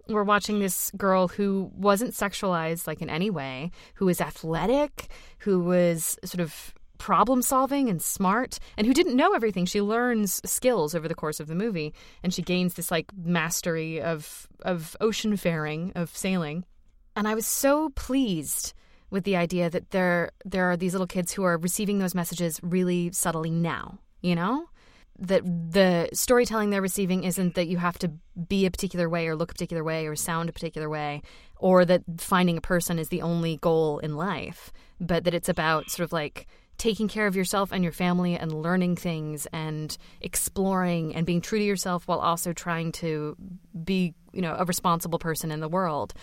we're 0.08 0.24
watching 0.24 0.58
this 0.58 0.90
girl 0.96 1.28
who 1.28 1.70
wasn't 1.74 2.12
sexualized 2.12 2.86
like 2.86 3.02
in 3.02 3.10
any 3.10 3.30
way, 3.30 3.70
who 3.94 4.06
was 4.06 4.20
athletic, 4.20 5.08
who 5.38 5.60
was 5.60 6.18
sort 6.24 6.40
of 6.40 6.74
problem 6.98 7.42
solving 7.42 7.88
and 7.88 8.00
smart, 8.00 8.58
and 8.76 8.86
who 8.86 8.94
didn't 8.94 9.16
know 9.16 9.32
everything. 9.32 9.64
She 9.64 9.80
learns 9.80 10.40
skills 10.48 10.94
over 10.94 11.08
the 11.08 11.14
course 11.14 11.40
of 11.40 11.48
the 11.48 11.54
movie, 11.54 11.92
and 12.22 12.32
she 12.32 12.42
gains 12.42 12.74
this 12.74 12.90
like 12.90 13.06
mastery 13.16 14.00
of 14.00 14.48
of 14.62 14.96
ocean 15.00 15.36
faring, 15.36 15.92
of 15.94 16.16
sailing. 16.16 16.64
And 17.16 17.28
I 17.28 17.34
was 17.34 17.46
so 17.46 17.90
pleased 17.90 18.72
with 19.12 19.24
the 19.24 19.36
idea 19.36 19.70
that 19.70 19.90
there 19.90 20.32
there 20.44 20.70
are 20.70 20.76
these 20.76 20.92
little 20.92 21.06
kids 21.06 21.32
who 21.32 21.44
are 21.44 21.58
receiving 21.58 21.98
those 21.98 22.14
messages 22.14 22.58
really 22.62 23.12
subtly 23.12 23.50
now, 23.50 23.98
you 24.20 24.34
know? 24.34 24.66
that 25.18 25.42
the 25.44 26.08
storytelling 26.12 26.70
they're 26.70 26.82
receiving 26.82 27.22
isn't 27.22 27.54
that 27.54 27.68
you 27.68 27.76
have 27.76 27.98
to 27.98 28.10
be 28.48 28.66
a 28.66 28.70
particular 28.70 29.08
way 29.08 29.28
or 29.28 29.36
look 29.36 29.50
a 29.50 29.54
particular 29.54 29.84
way 29.84 30.06
or 30.06 30.16
sound 30.16 30.48
a 30.48 30.52
particular 30.52 30.88
way 30.88 31.22
or 31.58 31.84
that 31.84 32.02
finding 32.18 32.56
a 32.56 32.62
person 32.62 32.98
is 32.98 33.08
the 33.08 33.22
only 33.22 33.56
goal 33.58 33.98
in 34.00 34.16
life, 34.16 34.72
but 35.00 35.24
that 35.24 35.34
it's 35.34 35.48
about 35.48 35.90
sort 35.90 36.04
of 36.04 36.12
like 36.12 36.48
taking 36.76 37.06
care 37.06 37.28
of 37.28 37.36
yourself 37.36 37.70
and 37.70 37.84
your 37.84 37.92
family 37.92 38.36
and 38.36 38.52
learning 38.52 38.96
things 38.96 39.46
and 39.52 39.96
exploring 40.20 41.14
and 41.14 41.24
being 41.24 41.40
true 41.40 41.58
to 41.58 41.64
yourself 41.64 42.08
while 42.08 42.18
also 42.18 42.52
trying 42.52 42.90
to 42.90 43.36
be, 43.84 44.14
you 44.32 44.42
know, 44.42 44.56
a 44.58 44.64
responsible 44.64 45.20
person 45.20 45.52
in 45.52 45.60
the 45.60 45.68
world. 45.68 46.14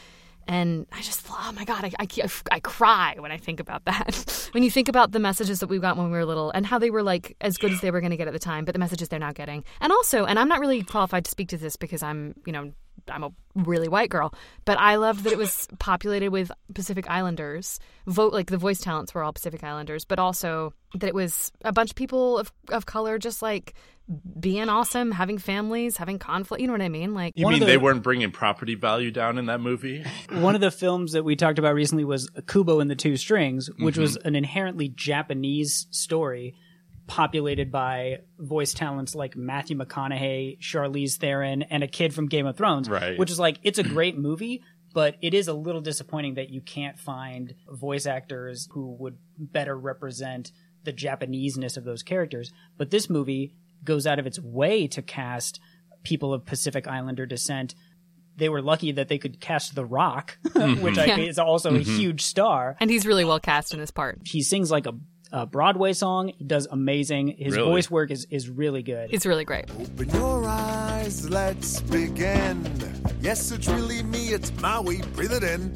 And 0.48 0.88
I 0.92 1.02
just, 1.02 1.26
oh 1.30 1.52
my 1.56 1.64
God, 1.64 1.86
I, 1.86 1.92
I, 2.00 2.08
I 2.52 2.60
cry 2.60 3.16
when 3.20 3.32
I 3.32 3.38
think 3.38 3.60
about 3.60 3.86
that. 3.86 4.50
when 4.54 4.64
you 4.64 4.72
think 4.72 4.88
about 4.88 5.12
the 5.12 5.20
messages 5.20 5.60
that 5.60 5.68
we 5.68 5.78
got 5.80 5.96
when 5.96 6.08
we 6.08 6.18
were 6.18 6.26
little 6.26 6.50
and 6.52 6.66
how 6.66 6.80
they 6.80 6.90
were 6.90 7.04
like 7.04 7.36
as 7.42 7.58
good 7.58 7.72
as 7.72 7.82
they 7.82 7.92
were 7.92 8.02
going 8.02 8.12
to 8.12 8.18
get 8.18 8.28
at 8.28 8.34
the 8.34 8.40
time, 8.40 8.66
but 8.66 8.74
the 8.74 8.80
messages 8.80 9.10
they're 9.10 9.20
now 9.20 9.32
getting. 9.32 9.64
And 9.80 9.92
also, 9.92 10.26
and 10.26 10.40
I'm 10.40 10.48
not 10.48 10.60
really 10.60 10.82
qualified 10.84 11.26
to 11.26 11.32
speak 11.32 11.50
to 11.50 11.58
this 11.58 11.76
because 11.76 12.02
I'm, 12.02 12.34
you 12.46 12.54
know, 12.54 12.72
I'm 13.10 13.24
a 13.24 13.32
really 13.56 13.88
white 13.88 14.10
girl, 14.10 14.34
but 14.66 14.80
I 14.80 14.96
loved 14.96 15.24
that 15.24 15.34
it 15.34 15.38
was 15.38 15.68
populated 15.80 16.30
with 16.30 16.52
Pacific 16.74 17.10
Islanders. 17.10 17.80
Vote 18.08 18.34
like 18.34 18.48
the 18.50 18.58
voice 18.58 18.80
talents 18.80 19.14
were 19.14 19.24
all 19.24 19.34
Pacific 19.34 19.64
Islanders, 19.64 20.06
but 20.06 20.20
also 20.20 20.74
that 20.96 21.08
it 21.08 21.14
was 21.16 21.52
a 21.64 21.72
bunch 21.72 21.92
of 21.92 21.96
people 21.96 22.38
of 22.38 22.52
of 22.72 22.86
color 22.86 23.18
just 23.20 23.42
like 23.42 23.74
being 24.40 24.70
awesome, 24.70 25.12
having 25.12 25.38
families, 25.38 25.98
having 25.98 26.18
conflict. 26.18 26.62
You 26.62 26.68
know 26.68 26.74
what 26.74 26.82
I 26.82 26.90
mean? 26.90 27.14
Like 27.14 27.34
You 27.36 27.48
mean 27.48 27.60
the- 27.60 27.66
they 27.68 27.78
weren't 27.78 28.02
bringing 28.02 28.32
property 28.32 28.74
value 28.76 29.12
down 29.12 29.38
in 29.38 29.46
that 29.48 29.62
movie? 29.62 30.04
One 30.32 30.56
of 30.56 30.62
the 30.62 30.72
films 30.72 31.12
that 31.12 31.24
we 31.24 31.36
talked 31.36 31.60
about 31.60 31.76
recently 31.76 32.06
was 32.06 32.28
Kubo 32.48 32.80
and 32.80 32.90
the 32.90 32.96
Two 32.96 33.18
Strings, 33.18 33.70
which 33.78 33.98
was 33.98 34.18
Mm-hmm. 34.18 34.28
an 34.28 34.36
inherently 34.36 34.90
Japanese 34.90 35.86
story 35.92 36.56
populated 37.10 37.72
by 37.72 38.20
voice 38.38 38.72
talents 38.74 39.16
like 39.16 39.36
Matthew 39.36 39.76
McConaughey, 39.76 40.60
Charlize 40.60 41.18
Theron, 41.18 41.64
and 41.64 41.84
a 41.84 41.88
kid 41.88 42.14
from 42.14 42.28
Game 42.28 42.46
of 42.46 42.56
Thrones. 42.56 42.88
Right. 42.88 43.18
Which 43.18 43.32
is 43.32 43.40
like, 43.40 43.58
it's 43.64 43.80
a 43.80 43.84
great 43.84 44.18
movie, 44.18 44.62
but 44.94 45.16
it 45.22 45.34
is 45.34 45.48
a 45.48 45.54
little 45.54 45.82
disappointing 45.82 46.36
that 46.36 46.50
you 46.52 46.62
can't 46.62 47.00
find 47.00 47.56
voice 47.68 48.06
actors 48.06 48.70
who 48.72 48.96
would 49.00 49.18
better 49.40 49.76
represent 49.76 50.52
the 50.84 50.94
Japaneseness 50.94 51.78
of 51.78 51.84
those 51.84 52.04
characters. 52.04 52.52
But 52.78 52.92
this 52.92 53.10
movie 53.10 53.56
goes 53.84 54.06
out 54.06 54.20
of 54.20 54.28
its 54.28 54.40
way 54.40 54.88
to 54.90 55.02
cast 55.02 55.60
people 56.04 56.32
of 56.32 56.46
Pacific 56.46 56.88
Islander 56.88 57.26
descent 57.26 57.74
they 58.40 58.50
were 58.50 58.62
lucky 58.62 58.94
that 58.94 59.10
they 59.10 59.18
could 59.18 59.40
cast 59.40 59.76
The 59.76 59.86
Rock, 59.86 60.38
which 60.56 60.98
I 60.98 61.06
Yeah. 61.06 61.16
think 61.18 61.30
is 61.30 61.38
also 61.38 61.76
a 61.76 61.80
mm-hmm. 61.80 61.98
huge 61.98 62.22
star. 62.24 62.78
and 62.80 62.90
he's 62.90 63.06
really 63.06 63.26
well 63.26 63.40
cast 63.40 63.74
in 63.74 63.80
this 63.80 63.92
part. 63.92 64.22
He 64.26 64.42
sings 64.42 64.72
like 64.72 64.88
a, 64.88 64.94
a 65.32 65.46
Broadway 65.46 65.94
song. 65.94 66.30
He 66.38 66.44
does 66.44 66.68
amazing. 66.72 67.36
His 67.38 67.56
Really? 67.56 67.70
voice 67.70 67.92
work 67.92 68.12
is, 68.12 68.26
is 68.30 68.50
really 68.50 68.84
good. 68.84 69.10
It's 69.14 69.26
really 69.26 69.46
great. 69.46 69.66
Open 69.80 70.10
your 70.10 70.46
eyes, 70.46 71.30
let's 71.30 71.82
begin. 71.82 72.66
Yes, 73.22 73.52
it's 73.52 73.68
really 73.68 74.02
me, 74.04 74.30
it's 74.30 74.52
Maui, 74.62 75.02
breathe 75.14 75.34
it 75.34 75.44
in. 75.44 75.74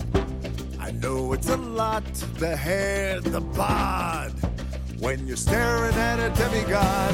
I 0.79 0.91
know 0.91 1.33
it's 1.33 1.49
a 1.49 1.57
lot, 1.57 2.03
the 2.37 2.55
hair, 2.55 3.21
the 3.21 3.41
bod. 3.41 4.33
When 4.99 5.27
you're 5.27 5.37
staring 5.37 5.93
at 5.95 6.19
a 6.19 6.29
demigod, 6.35 7.13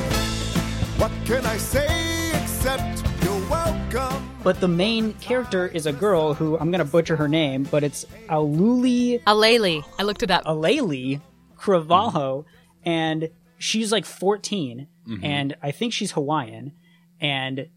what 0.99 1.11
can 1.25 1.45
I 1.45 1.57
say 1.57 2.31
except 2.41 3.03
you're 3.23 3.49
welcome? 3.49 4.25
But 4.43 4.59
the 4.61 4.67
main 4.67 5.13
character 5.15 5.67
is 5.67 5.85
a 5.85 5.91
girl 5.93 6.33
who 6.33 6.57
I'm 6.57 6.71
going 6.71 6.83
to 6.85 6.91
butcher 6.91 7.15
her 7.15 7.27
name, 7.27 7.63
but 7.69 7.83
it's 7.83 8.05
Aluli 8.29 9.21
Aleli, 9.23 9.83
I 9.97 10.03
looked 10.03 10.23
it 10.23 10.31
up. 10.31 10.45
Aleli 10.45 11.19
Cravalho, 11.59 12.45
and 12.83 13.29
she's 13.57 13.91
like 13.91 14.05
14, 14.05 14.87
mm-hmm. 15.07 15.25
and 15.25 15.55
I 15.61 15.71
think 15.71 15.93
she's 15.93 16.11
Hawaiian, 16.11 16.73
and 17.19 17.67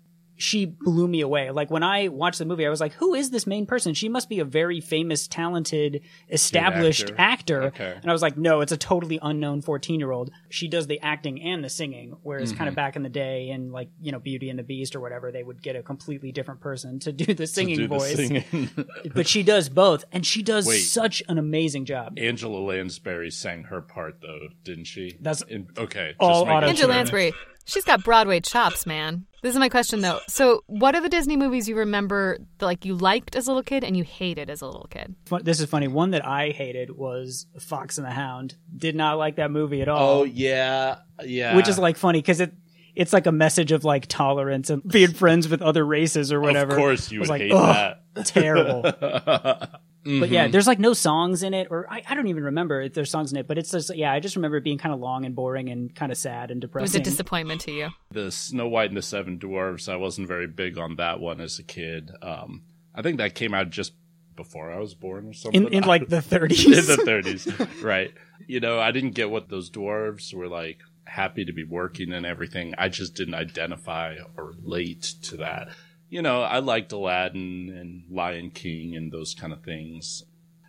she 0.42 0.66
blew 0.66 1.06
me 1.06 1.20
away. 1.20 1.50
Like 1.52 1.70
when 1.70 1.84
I 1.84 2.08
watched 2.08 2.40
the 2.40 2.44
movie, 2.44 2.66
I 2.66 2.70
was 2.70 2.80
like, 2.80 2.94
"Who 2.94 3.14
is 3.14 3.30
this 3.30 3.46
main 3.46 3.64
person? 3.64 3.94
She 3.94 4.08
must 4.08 4.28
be 4.28 4.40
a 4.40 4.44
very 4.44 4.80
famous, 4.80 5.28
talented, 5.28 6.00
established 6.28 7.11
actor. 7.16 7.62
actor." 7.62 7.62
Okay. 7.64 7.94
And 8.02 8.11
I 8.11 8.12
was 8.12 8.22
like, 8.22 8.37
"No, 8.37 8.61
it's 8.61 8.72
a 8.72 8.76
totally 8.76 9.18
unknown 9.22 9.62
14-year-old. 9.62 10.30
She 10.50 10.66
does 10.68 10.87
the 10.88 11.00
acting 11.00 11.40
and 11.42 11.62
the 11.62 11.68
singing, 11.70 12.16
whereas 12.22 12.50
Mm-hmm. 12.50 12.58
kind 12.58 12.68
of 12.68 12.75
back 12.75 12.96
in 12.96 13.02
the 13.04 13.08
day, 13.08 13.50
in 13.50 13.70
like 13.70 13.88
you 14.00 14.11
know 14.11 14.18
Beauty 14.18 14.50
and 14.50 14.58
the 14.58 14.62
Beast 14.64 14.96
or 14.96 15.00
whatever, 15.00 15.30
they 15.30 15.42
would 15.44 15.62
get 15.62 15.76
a 15.76 15.82
completely 15.82 16.32
different 16.32 16.61
person 16.61 16.99
to 17.00 17.12
do 17.12 17.34
the 17.34 17.46
singing 17.46 17.76
Do 17.76 17.87
the 17.88 17.99
voice. 17.99 18.16
singing. 18.16 18.70
But 19.14 19.26
she 19.28 19.42
does 19.44 19.68
both, 19.68 20.04
and 20.12 20.25
she 20.26 20.42
does 20.42 20.66
Wait. 20.66 20.78
such 20.80 21.22
an 21.28 21.38
amazing 21.38 21.84
job. 21.84 22.18
Angela 22.18 22.58
Lansbury 22.58 23.30
sang 23.30 23.64
her 23.64 23.80
part 23.80 24.20
though, 24.22 24.49
didn't 24.64 24.84
she? 24.84 25.16
That's 25.20 25.42
In- 25.42 25.68
okay. 25.78 26.14
all 26.18 26.44
just 26.44 26.50
auto-tune. 26.50 26.68
Angela. 26.68 26.90
Lansbury, 26.92 27.32
she's 27.64 27.85
got 27.85 28.04
Broadway 28.04 28.40
chops, 28.40 28.87
man. 28.87 29.26
This 29.42 29.54
is 29.54 29.59
my 29.59 29.69
question 29.69 30.00
though. 30.00 30.21
So, 30.28 30.62
what 30.66 30.95
are 30.95 31.00
the 31.00 31.09
Disney 31.09 31.37
movies 31.37 31.69
you 31.69 31.76
remember 31.76 32.38
that 32.59 32.66
like 32.66 32.85
you 32.85 32.95
liked 32.95 33.35
as 33.35 33.49
a 33.49 33.50
little 33.50 33.64
kid 33.64 33.83
and 33.83 33.97
you 33.97 34.04
hated 34.04 34.49
as 34.49 34.62
a 34.62 34.66
little 34.66 34.87
kid? 34.88 35.16
this 35.42 35.59
is 35.59 35.66
funny. 35.66 35.88
One 35.88 36.12
that 36.12 36.25
I 36.25 36.50
hated 36.50 36.90
was 36.92 37.47
Fox 37.59 37.99
and 37.99 38.07
the 38.07 38.12
Hound. 38.12 38.54
Did 38.76 38.95
not 38.95 39.19
like 39.19 39.37
that 39.37 39.50
movie 39.50 39.83
at 39.83 39.88
all. 39.88 40.21
Oh 40.21 40.25
yeah, 40.25 40.99
yeah. 41.25 41.57
which 41.57 41.69
is 41.69 41.78
like 41.78 41.97
funny 41.97 42.21
because 42.21 42.40
it 42.40 42.52
it's 42.95 43.12
like 43.12 43.26
a 43.26 43.33
message 43.33 43.73
of 43.73 43.85
like 43.85 44.07
tolerance 44.07 44.71
and 44.71 44.87
being 44.87 45.12
friends 45.12 45.49
with 45.49 45.61
other 45.61 45.85
races 45.85 46.33
or 46.33 46.40
whatever. 46.40 46.73
Of 46.73 46.78
course, 46.78 47.11
you 47.11 47.21
was 47.21 47.28
would 47.28 47.40
like, 47.40 47.42
hate 47.42 47.97
that. 48.14 48.26
Terrible. 48.26 48.83
But 50.04 50.30
yeah, 50.30 50.44
Mm-hmm. 50.44 50.52
there's 50.52 50.66
like 50.66 50.78
no 50.80 50.94
songs 50.94 51.42
in 51.44 51.54
it, 51.54 51.68
or 51.71 51.87
I, 51.88 52.02
I 52.09 52.14
don't 52.14 52.26
even 52.26 52.42
remember 52.44 52.80
if 52.82 52.92
there's 52.94 53.11
songs 53.11 53.30
in 53.30 53.38
it. 53.38 53.47
But 53.47 53.56
it's 53.59 53.71
just 53.71 53.94
yeah, 53.94 54.12
I 54.12 54.18
just 54.21 54.35
remember 54.37 54.56
it 54.56 54.64
being 54.64 54.78
kind 54.78 54.92
of 54.92 55.00
long 55.00 55.25
and 55.25 55.35
boring 55.37 55.68
and 55.68 55.94
kind 55.94 56.11
of 56.11 56.18
sad 56.18 56.50
and 56.50 56.61
depressing. 56.61 56.82
It 56.82 56.88
was 56.88 56.94
a 56.97 57.11
disappointment 57.11 57.61
to 57.62 57.73
you. 57.73 57.88
the 58.11 58.30
Snow 58.32 58.66
White 58.68 58.90
and 58.90 58.97
the 58.97 59.02
Seven 59.02 59.38
Dwarfs. 59.38 59.88
I 59.88 59.97
wasn't 59.97 60.26
very 60.28 60.47
big 60.49 60.76
on 60.78 60.97
that 60.97 61.21
one 61.21 61.40
as 61.40 61.59
a 61.59 61.62
kid. 61.62 62.11
Um, 62.21 62.62
I 62.94 63.02
think 63.02 63.18
that 63.18 63.35
came 63.35 63.54
out 63.54 63.71
just 63.71 63.92
before 64.35 64.73
I 64.73 64.78
was 64.78 64.94
born 64.94 65.28
or 65.28 65.32
something. 65.35 65.66
in 65.66 65.73
in 65.73 65.85
like 65.85 66.09
the 66.09 66.16
30s. 66.21 66.66
in 66.66 66.87
the 66.87 66.97
thirties, 67.04 67.47
right? 67.82 68.12
You 68.47 68.59
know, 68.61 68.80
I 68.80 68.90
didn't 68.90 69.12
get 69.12 69.30
what 69.30 69.49
those 69.50 69.71
dwarves 69.71 70.35
were 70.35 70.49
like. 70.49 70.78
Happy 71.04 71.44
to 71.44 71.52
be 71.52 71.64
working 71.64 72.12
and 72.12 72.25
everything. 72.25 72.75
I 72.78 72.88
just 72.88 73.14
didn't 73.14 73.35
identify 73.35 74.16
or 74.37 74.52
relate 74.62 75.02
to 75.25 75.37
that. 75.38 75.68
You 76.12 76.21
know, 76.21 76.42
I 76.42 76.59
liked 76.59 76.92
Aladdin 76.92 77.75
and 77.75 78.04
Lion 78.14 78.50
King 78.50 78.95
and 78.95 79.11
those 79.11 79.35
kind 79.35 79.50
of 79.50 79.62
things. 79.62 80.23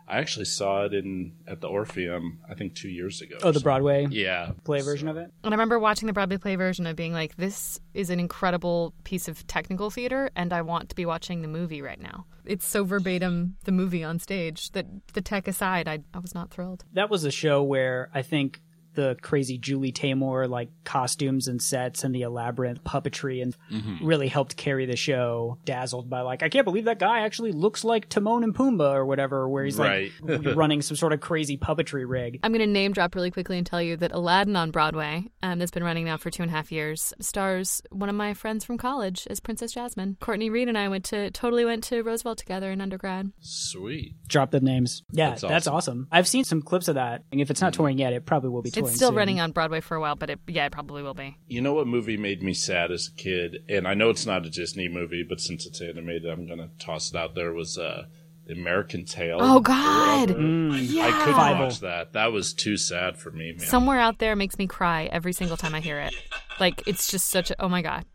I 0.07 0.19
actually 0.19 0.45
saw 0.45 0.85
it 0.85 0.93
in 0.93 1.33
at 1.45 1.59
the 1.59 1.67
Orpheum. 1.67 2.39
I 2.49 2.53
think 2.53 2.75
two 2.75 2.87
years 2.87 3.19
ago. 3.19 3.35
oh, 3.35 3.47
the 3.47 3.55
something. 3.55 3.61
Broadway 3.63 4.07
Yeah, 4.09 4.51
play 4.63 4.79
version 4.79 5.09
of 5.09 5.17
it. 5.17 5.33
And 5.43 5.53
I 5.53 5.55
remember 5.55 5.79
watching 5.79 6.07
the 6.07 6.13
Broadway 6.13 6.37
play 6.37 6.55
version 6.55 6.87
of 6.87 6.95
being 6.95 7.11
like, 7.11 7.35
this 7.35 7.77
is 7.93 8.09
an 8.09 8.21
incredible 8.21 8.93
piece 9.03 9.27
of 9.27 9.45
technical 9.45 9.89
theater, 9.89 10.29
and 10.33 10.53
I 10.53 10.61
want 10.61 10.87
to 10.87 10.95
be 10.95 11.05
watching 11.05 11.41
the 11.41 11.49
movie 11.49 11.81
right 11.81 11.99
now. 11.99 12.25
It's 12.45 12.65
so 12.65 12.85
verbatim 12.85 13.57
the 13.65 13.73
movie 13.73 14.01
on 14.03 14.19
stage 14.19 14.71
that 14.71 14.85
the 15.11 15.21
tech 15.21 15.49
aside, 15.49 15.89
I, 15.89 15.99
I 16.13 16.19
was 16.19 16.33
not 16.33 16.51
thrilled. 16.51 16.85
that 16.93 17.09
was 17.09 17.25
a 17.25 17.31
show 17.31 17.61
where 17.61 18.09
I 18.13 18.21
think 18.21 18.61
the 18.95 19.17
crazy 19.21 19.57
Julie 19.57 19.91
Taymor 19.91 20.47
like 20.49 20.69
costumes 20.83 21.47
and 21.47 21.61
sets 21.61 22.03
and 22.03 22.13
the 22.13 22.21
elaborate 22.23 22.83
puppetry 22.83 23.41
and 23.41 23.55
Mm-hmm. 23.71 24.05
really 24.05 24.27
helped 24.27 24.55
carry 24.57 24.85
the 24.85 24.95
show. 24.95 25.57
Dazzled 25.65 26.09
by 26.09 26.21
like 26.21 26.43
I 26.43 26.49
can't 26.49 26.65
believe 26.65 26.85
that 26.85 26.99
guy 26.99 27.21
actually 27.21 27.51
looks 27.51 27.83
like 27.83 28.09
Timon 28.09 28.43
and 28.43 28.53
Pumbaa 28.53 28.93
or 28.93 29.05
whatever, 29.05 29.47
where 29.49 29.63
he's 29.65 29.77
Right. 29.77 30.11
like 30.21 30.43
running 30.55 30.81
some 30.81 30.95
sort 30.97 31.13
of 31.13 31.19
crazy 31.21 31.57
puppetry 31.57 32.03
rig. 32.07 32.39
I'm 32.43 32.51
going 32.51 32.59
to 32.65 32.71
name 32.71 32.91
drop 32.93 33.15
really 33.15 33.31
quickly 33.31 33.57
and 33.57 33.65
tell 33.65 33.81
you 33.81 33.97
that 33.97 34.11
Aladdin 34.11 34.55
on 34.55 34.71
Broadway, 34.71 35.29
um, 35.41 35.59
that's 35.59 35.71
been 35.71 35.83
running 35.83 36.05
now 36.05 36.17
for 36.17 36.29
two 36.29 36.43
and 36.43 36.51
a 36.51 36.55
half 36.55 36.71
years, 36.71 37.13
stars 37.19 37.81
one 37.91 38.09
of 38.09 38.15
my 38.15 38.33
friends 38.33 38.63
from 38.65 38.77
college 38.77 39.27
as 39.29 39.39
Princess 39.39 39.71
Jasmine. 39.73 40.17
Courtney 40.19 40.49
Reed 40.49 40.67
and 40.67 40.77
I 40.77 40.87
went 40.89 41.05
to 41.05 41.31
totally 41.31 41.65
went 41.65 41.83
to 41.85 42.01
Roosevelt 42.03 42.37
together 42.37 42.71
in 42.71 42.81
undergrad. 42.81 43.31
sweet. 43.39 44.13
Drop 44.27 44.51
the 44.51 44.59
names. 44.59 45.03
Yeah, 45.11 45.29
That's 45.31 45.41
that's, 45.41 45.67
awesome. 45.67 45.73
awesome. 45.75 46.07
I've 46.11 46.27
seen 46.27 46.43
some 46.43 46.61
clips 46.61 46.87
of 46.87 46.95
that. 46.95 47.23
And 47.31 47.39
if 47.41 47.49
it's 47.51 47.61
not 47.61 47.73
touring 47.73 47.97
yet, 47.97 48.13
it 48.13 48.25
probably 48.25 48.49
will 48.49 48.61
be 48.61 48.71
touring. 48.71 48.82
It's 48.87 48.95
still 48.95 49.09
soon. 49.09 49.15
running 49.17 49.39
on 49.39 49.51
Broadway 49.51 49.81
for 49.81 49.95
a 49.95 50.01
while, 50.01 50.15
but 50.15 50.29
it, 50.29 50.39
yeah, 50.47 50.65
it 50.65 50.71
probably 50.71 51.03
will 51.03 51.13
be. 51.13 51.37
You 51.47 51.61
know 51.61 51.73
what 51.73 51.87
movie 51.87 52.17
made 52.17 52.41
me 52.41 52.53
sad 52.53 52.91
as 52.91 53.07
a 53.07 53.11
kid? 53.11 53.57
And 53.69 53.87
I 53.87 53.93
know 53.93 54.09
it's 54.09 54.25
not 54.25 54.45
a 54.45 54.49
Disney 54.49 54.87
movie, 54.87 55.23
but 55.27 55.39
since 55.41 55.65
it's 55.65 55.81
animated, 55.81 56.29
I'm 56.29 56.47
gonna 56.47 56.69
toss 56.79 57.11
it 57.11 57.17
out 57.17 57.35
there. 57.35 57.53
Was 57.53 57.77
uh, 57.77 58.05
the 58.45 58.53
American 58.53 59.05
Tail? 59.05 59.37
Oh, 59.39 59.59
God! 59.59 60.29
Mm. 60.29 60.77
Yeah. 60.89 61.07
I 61.07 61.11
couldn't 61.11 61.35
Bible. 61.35 61.65
watch 61.65 61.79
that. 61.79 62.13
That 62.13 62.31
was 62.31 62.53
too 62.53 62.77
sad 62.77 63.17
for 63.17 63.31
me, 63.31 63.51
man. 63.53 63.59
Somewhere 63.59 63.99
out 63.99 64.19
there 64.19 64.35
makes 64.35 64.57
me 64.57 64.67
cry 64.67 65.05
every 65.11 65.33
single 65.33 65.57
time 65.57 65.73
I 65.75 65.79
hear 65.79 65.99
it. 65.99 66.13
Like 66.59 66.83
it's 66.87 67.07
just 67.09 67.29
such 67.29 67.51
a 67.51 67.61
oh 67.61 67.69
my 67.69 67.81
god. 67.81 68.05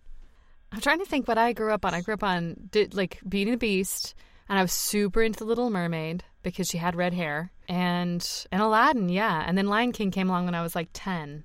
I'm 0.71 0.81
trying 0.81 0.99
to 0.99 1.07
think 1.07 1.27
what 1.27 1.39
I 1.39 1.53
grew 1.55 1.73
up 1.73 1.85
on. 1.85 1.95
I 1.95 2.03
grew 2.03 2.15
up 2.15 2.23
on 2.23 2.57
did 2.71 2.95
like 2.95 3.21
Beauty 3.27 3.51
and 3.51 3.55
the 3.55 3.59
Beast, 3.59 4.15
and 4.49 4.59
I 4.59 4.63
was 4.63 4.73
super 4.73 5.23
into 5.23 5.39
the 5.39 5.45
Little 5.47 5.71
Mermaid 5.71 6.25
because 6.43 6.67
she 6.69 6.79
had 6.79 6.95
red 6.97 7.15
hair, 7.15 7.53
and 7.69 8.47
and 8.53 8.63
Aladdin, 8.63 9.09
yeah, 9.09 9.45
and 9.47 9.57
then 9.59 9.67
Lion 9.67 9.93
King 9.93 10.11
came 10.11 10.29
along 10.29 10.45
when 10.47 10.55
I 10.55 10.63
was 10.63 10.75
like 10.75 10.89
ten, 10.93 11.45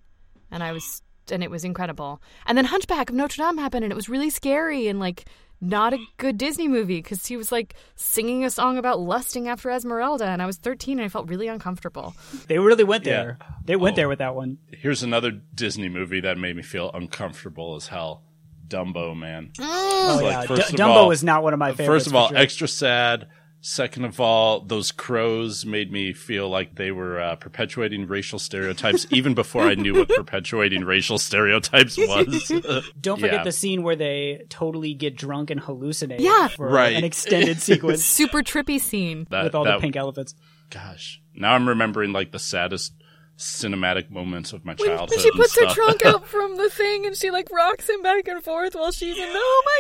and 0.52 0.64
I 0.64 0.72
was 0.72 1.02
and 1.32 1.44
it 1.44 1.50
was 1.52 1.64
incredible. 1.64 2.22
And 2.46 2.58
then 2.58 2.66
Hunchback 2.66 3.10
of 3.10 3.16
Notre 3.16 3.42
Dame 3.44 3.58
happened, 3.58 3.84
and 3.86 3.92
it 3.92 3.96
was 3.96 4.10
really 4.10 4.30
scary 4.30 4.88
and 4.88 5.00
like 5.00 5.26
not 5.62 5.94
a 5.94 5.98
good 6.18 6.38
Disney 6.38 6.68
movie 6.68 6.98
because 7.02 7.26
he 7.26 7.38
was 7.38 7.50
like 7.50 7.74
singing 7.96 8.44
a 8.44 8.50
song 8.50 8.78
about 8.78 9.00
lusting 9.00 9.48
after 9.48 9.72
Esmeralda, 9.72 10.26
and 10.26 10.42
I 10.42 10.46
was 10.46 10.58
13 10.58 11.00
and 11.00 11.06
I 11.06 11.08
felt 11.08 11.30
really 11.30 11.48
uncomfortable. 11.48 12.14
They 12.48 12.60
really 12.60 12.84
went 12.84 13.06
Yeah. 13.06 13.14
there. 13.24 13.38
They 13.64 13.76
went 13.78 13.94
Oh. 13.94 13.96
there 13.96 14.10
with 14.10 14.20
that 14.20 14.36
one. 14.36 14.58
Here's 14.74 15.04
another 15.04 15.32
Disney 15.32 15.88
movie 15.88 16.20
that 16.20 16.38
made 16.38 16.58
me 16.58 16.64
feel 16.64 16.92
uncomfortable 16.94 17.76
as 17.76 17.88
hell. 17.88 18.24
Dumbo, 18.68 19.16
man. 19.16 19.52
Mm. 19.58 19.64
Oh 19.66 20.20
like, 20.22 20.50
yeah, 20.50 20.56
D- 20.56 20.76
Dumbo 20.76 20.88
all- 20.96 21.12
is 21.12 21.24
not 21.24 21.44
one 21.44 21.54
of 21.54 21.60
my 21.60 21.72
favorites. 21.72 21.88
First 21.88 22.08
of 22.08 22.16
all, 22.16 22.28
sure. 22.28 22.38
extra 22.38 22.68
sad. 22.68 23.28
Second 23.66 24.04
of 24.04 24.20
all, 24.20 24.60
those 24.60 24.92
crows 24.92 25.66
made 25.66 25.90
me 25.90 26.12
feel 26.12 26.50
like 26.50 26.76
they 26.76 26.92
were 26.92 27.18
uh, 27.22 27.38
perpetuating 27.38 28.08
racial 28.08 28.38
stereotypes 28.38 29.08
even 29.12 29.34
before 29.34 29.64
I 29.64 29.76
knew 29.76 29.94
what 29.94 30.10
perpetuating 30.10 30.84
racial 30.84 31.18
stereotypes 31.18 31.98
was. 31.98 32.52
Don't 33.00 33.22
forget 33.22 33.36
Yeah. 33.36 33.44
the 33.46 33.54
scene 33.54 33.82
where 33.82 33.96
they 33.96 34.44
totally 34.50 34.94
get 34.94 35.16
drunk 35.16 35.50
and 35.50 35.62
hallucinate 35.62 36.20
Yeah. 36.20 36.50
for 36.50 36.68
Right. 36.68 36.94
an 36.94 37.06
extended 37.06 37.62
sequence 37.62 38.04
Super 38.04 38.42
trippy 38.44 38.82
scene. 38.82 39.28
That- 39.30 39.46
with 39.46 39.56
all 39.56 39.64
that- 39.64 39.76
the 39.76 39.80
pink 39.82 39.96
elephants. 39.96 40.36
Gosh, 40.70 41.22
now 41.34 41.54
I'm 41.54 41.70
remembering 41.70 42.12
like 42.12 42.34
the 42.34 42.40
saddest 42.40 42.92
cinematic 43.38 44.10
moments 44.12 44.52
of 44.52 44.66
my 44.66 44.74
childhood. 44.74 44.90
When 44.90 44.98
childhood. 45.20 45.22
she 45.22 45.28
and 45.30 45.38
puts 45.38 45.60
her 45.60 45.68
trunk 45.68 46.06
out 46.06 46.28
from 46.28 46.58
the 46.58 46.70
thing 46.70 47.06
and 47.06 47.16
she 47.16 47.32
like 47.32 47.50
rocks 47.50 47.88
him 47.90 48.02
back 48.02 48.28
and 48.28 48.44
forth 48.44 48.76
while 48.76 48.92
she's 48.92 49.18
in. 49.18 49.24
Oh 49.34 49.64
my 49.66 49.80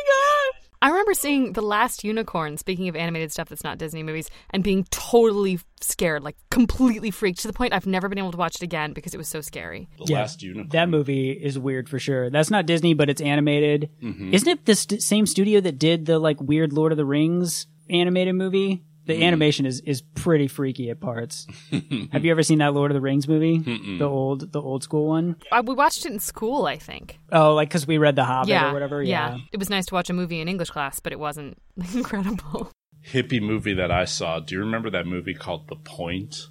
god! 0.61 0.62
I 0.83 0.89
remember 0.89 1.13
seeing 1.13 1.53
The 1.53 1.61
Last 1.61 2.03
Unicorn, 2.03 2.57
speaking 2.57 2.89
of 2.89 2.95
animated 2.97 3.31
stuff 3.31 3.47
that's 3.47 3.63
not 3.63 3.77
Disney 3.77 4.03
movies, 4.03 4.29
and 4.49 4.61
being 4.65 4.83
totally 4.91 5.61
scared, 5.79 6.23
like 6.23 6.35
completely 6.51 7.09
freaked 7.09 7.39
to 7.39 7.47
the 7.47 7.53
point 7.53 7.71
I've 7.71 7.85
never 7.85 8.09
been 8.09 8.17
able 8.17 8.33
to 8.33 8.37
watch 8.37 8.55
it 8.57 8.63
again 8.63 8.91
because 8.91 9.13
it 9.13 9.17
was 9.17 9.29
so 9.29 9.39
scary. 9.39 9.87
The 9.97 10.11
last 10.11 10.43
unicorn. 10.43 10.67
That 10.73 10.89
movie 10.89 11.31
is 11.31 11.57
weird 11.57 11.87
for 11.87 11.99
sure. 11.99 12.29
That's 12.29 12.51
not 12.51 12.65
Disney, 12.65 12.93
but 12.93 13.09
it's 13.09 13.21
animated. 13.21 13.91
Mm-hmm. 14.03 14.33
Isn't 14.33 14.49
it 14.49 14.65
the 14.65 14.75
st- 14.75 15.01
same 15.01 15.25
studio 15.25 15.61
that 15.61 15.79
did 15.79 16.05
the 16.05 16.19
like 16.19 16.41
weird 16.41 16.73
Lord 16.73 16.91
of 16.91 16.97
the 16.97 17.05
Rings 17.05 17.65
animated 17.89 18.35
movie? 18.35 18.83
The 19.05 19.13
Mm. 19.19 19.23
animation 19.23 19.65
is 19.65 19.81
is 19.81 20.01
pretty 20.01 20.47
freaky 20.47 20.89
at 20.89 20.99
parts. 21.01 21.45
Have 22.13 22.23
you 22.23 22.31
ever 22.31 22.41
seen 22.43 22.59
that 22.59 22.73
Lord 22.73 22.89
of 22.91 22.95
the 22.95 23.01
Rings 23.01 23.27
movie? 23.27 23.57
The 23.97 24.05
old 24.05 24.51
the 24.53 24.61
old 24.61 24.81
school 24.83 25.07
one? 25.07 25.35
I, 25.51 25.59
we 25.61 25.73
watched 25.75 26.05
it 26.05 26.11
in 26.13 26.19
school, 26.19 26.65
I 26.65 26.77
think. 26.77 27.19
Oh, 27.31 27.53
like 27.53 27.67
because 27.69 27.85
we 27.85 27.97
read 27.97 28.15
The 28.15 28.23
Hobbit 28.23 28.49
yeah, 28.49 28.69
or 28.69 28.73
whatever. 28.73 29.03
yeah. 29.03 29.35
Yeah. 29.35 29.41
It 29.51 29.57
was 29.59 29.69
nice 29.69 29.85
to 29.87 29.93
watch 29.93 30.09
a 30.09 30.13
movie 30.13 30.39
in 30.39 30.47
English 30.47 30.69
class, 30.69 30.99
but 31.01 31.11
it 31.11 31.19
wasn't 31.19 31.57
incredible. 31.93 32.71
hippie 33.11 33.41
movie 33.41 33.73
that 33.73 33.91
I 33.91 34.05
saw. 34.05 34.39
Do 34.39 34.55
you 34.55 34.59
remember 34.61 34.89
that 34.91 35.05
movie 35.05 35.33
called 35.33 35.67
The 35.67 35.75
Point? 35.75 36.47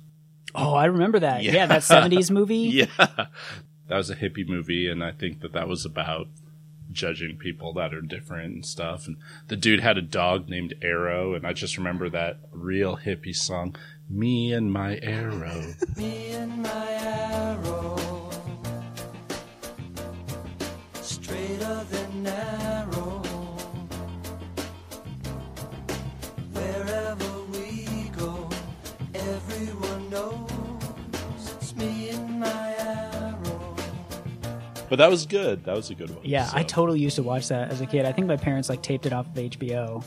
Oh, 0.54 0.74
I 0.74 0.84
remember 0.84 1.18
that. 1.20 1.42
Yeah. 1.42 1.52
Yeah, 1.52 1.66
that 1.66 1.82
seventies 1.84 2.30
movie. 2.30 2.68
Yeah. 2.84 2.86
That 3.88 3.96
was 3.96 4.10
a 4.10 4.16
hippie 4.16 4.46
movie, 4.48 4.88
and 4.88 5.02
I 5.02 5.10
think 5.12 5.40
that 5.40 5.52
that 5.54 5.68
was 5.68 5.84
about 5.84 6.26
judging 6.92 7.36
people 7.36 7.72
that 7.74 7.94
are 7.94 8.00
different 8.00 8.54
and 8.54 8.66
stuff. 8.66 9.06
And 9.06 9.16
the 9.48 9.56
dude 9.56 9.80
had 9.80 9.98
a 9.98 10.02
dog 10.02 10.48
named 10.48 10.74
Arrow, 10.82 11.34
and 11.34 11.46
I 11.46 11.52
just 11.52 11.76
remember 11.76 12.08
that 12.10 12.40
real 12.50 12.96
hippie 12.98 13.34
song, 13.34 13.76
Me 14.08 14.52
and 14.52 14.72
My 14.72 14.98
Arrow. 15.02 15.74
Me 15.96 16.30
and 16.32 16.62
my 16.62 16.90
arrow, 16.90 18.30
straighter 21.00 21.84
than. 21.90 22.51
But 34.92 34.98
that 34.98 35.08
was 35.08 35.24
good. 35.24 35.64
That 35.64 35.74
was 35.74 35.88
a 35.88 35.94
good 35.94 36.10
one. 36.10 36.18
Yeah, 36.22 36.50
I 36.52 36.64
totally 36.64 37.00
used 37.00 37.16
to 37.16 37.22
watch 37.22 37.48
that 37.48 37.70
as 37.70 37.80
a 37.80 37.86
kid. 37.86 38.04
I 38.04 38.12
think 38.12 38.26
my 38.26 38.36
parents 38.36 38.68
like 38.68 38.82
taped 38.82 39.06
it 39.06 39.14
off 39.14 39.26
of 39.26 39.32
HBO 39.32 40.04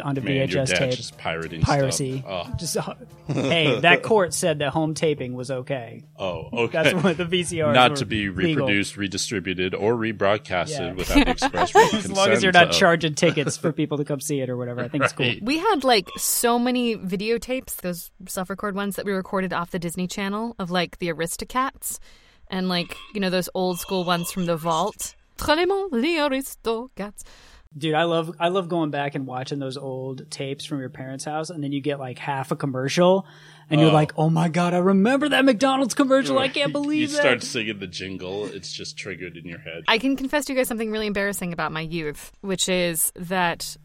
onto 0.00 0.20
mm, 0.20 0.24
Man, 0.24 0.48
your 0.48 0.64
VHS 0.64 0.68
dad 0.68 0.76
tape. 0.78 0.90
just 0.92 1.18
pirating 1.18 1.60
Piracy. 1.60 2.20
Stuff. 2.20 2.56
Just 2.56 2.76
uh, 2.76 2.94
hey, 3.26 3.80
that 3.80 4.02
court 4.04 4.32
said 4.32 4.60
that 4.60 4.70
home 4.70 4.94
taping 4.94 5.34
was 5.34 5.50
okay. 5.50 6.04
Oh, 6.16 6.48
oh, 6.52 6.58
okay. 6.66 6.84
That's 6.84 7.02
what 7.02 7.16
the 7.16 7.24
VCR. 7.24 7.74
Not 7.74 7.96
to 7.96 8.06
be 8.06 8.28
reproduced, 8.28 8.96
redistributed, 8.96 9.74
or 9.74 9.96
rebroadcasted 9.96 10.78
Yeah. 10.78 10.92
without 10.92 11.24
the 11.24 11.30
express 11.32 11.74
written 11.74 11.98
As 11.98 12.12
long 12.12 12.28
as 12.28 12.44
you're 12.44 12.52
not 12.52 12.68
of- 12.68 12.74
charging 12.74 13.16
tickets 13.16 13.56
for 13.56 13.72
people 13.82 13.98
to 13.98 14.04
come 14.04 14.20
see 14.20 14.38
it 14.38 14.48
or 14.48 14.56
whatever. 14.56 14.82
I 14.82 14.86
think 14.86 15.02
it's 15.02 15.14
cool. 15.14 15.34
We 15.42 15.58
had 15.58 15.82
like 15.82 16.10
so 16.16 16.60
many 16.60 16.96
videotapes, 16.96 17.78
those 17.78 18.12
self 18.28 18.50
record 18.50 18.76
ones 18.76 18.94
that 18.94 19.04
we 19.04 19.10
recorded 19.10 19.52
off 19.52 19.72
the 19.72 19.80
Disney 19.80 20.06
Channel 20.06 20.54
of 20.60 20.70
like 20.70 21.00
the 21.00 21.08
Aristocats 21.08 21.98
and 22.50 22.68
like, 22.68 22.96
you 23.14 23.20
know, 23.20 23.30
those 23.30 23.48
old 23.54 23.78
school 23.80 24.04
ones 24.04 24.30
from 24.32 24.46
the 24.46 24.56
vault. 24.56 25.14
Trainement 25.38 25.92
les 25.92 26.16
Aristocats. 26.18 27.22
Dude, 27.76 27.92
I 27.94 28.04
love 28.04 28.32
I 28.40 28.48
love 28.48 28.68
going 28.70 28.90
back 28.90 29.14
and 29.14 29.26
watching 29.26 29.58
those 29.58 29.76
old 29.76 30.30
tapes 30.30 30.64
from 30.64 30.78
your 30.80 30.88
parents' 30.88 31.26
house, 31.26 31.50
and 31.50 31.62
then 31.62 31.72
you 31.72 31.82
get 31.82 31.98
like 32.00 32.18
half 32.18 32.50
a 32.50 32.56
commercial, 32.56 33.26
and 33.68 33.78
you're 33.80 33.90
Oh. 33.90 33.92
like, 33.92 34.12
"Oh 34.16 34.30
my 34.30 34.48
god, 34.48 34.72
I 34.72 34.78
remember 34.78 35.28
that 35.28 35.44
McDonald's 35.44 35.92
commercial! 35.92 36.38
I 36.38 36.48
can't 36.48 36.72
believe 36.80 37.00
you 37.02 37.06
that." 37.08 37.16
start 37.16 37.42
singing 37.42 37.78
the 37.78 37.86
jingle. 37.86 38.46
It's 38.46 38.72
just 38.72 38.96
triggered 38.96 39.36
in 39.36 39.44
your 39.44 39.58
head. 39.58 39.82
I 39.88 39.98
can 39.98 40.16
confess 40.16 40.46
to 40.46 40.54
you 40.54 40.58
guys 40.58 40.68
something 40.68 40.90
really 40.90 41.06
embarrassing 41.06 41.52
about 41.52 41.70
my 41.70 41.82
youth, 41.82 42.32
which 42.40 42.66
is 42.70 43.12
that 43.16 43.76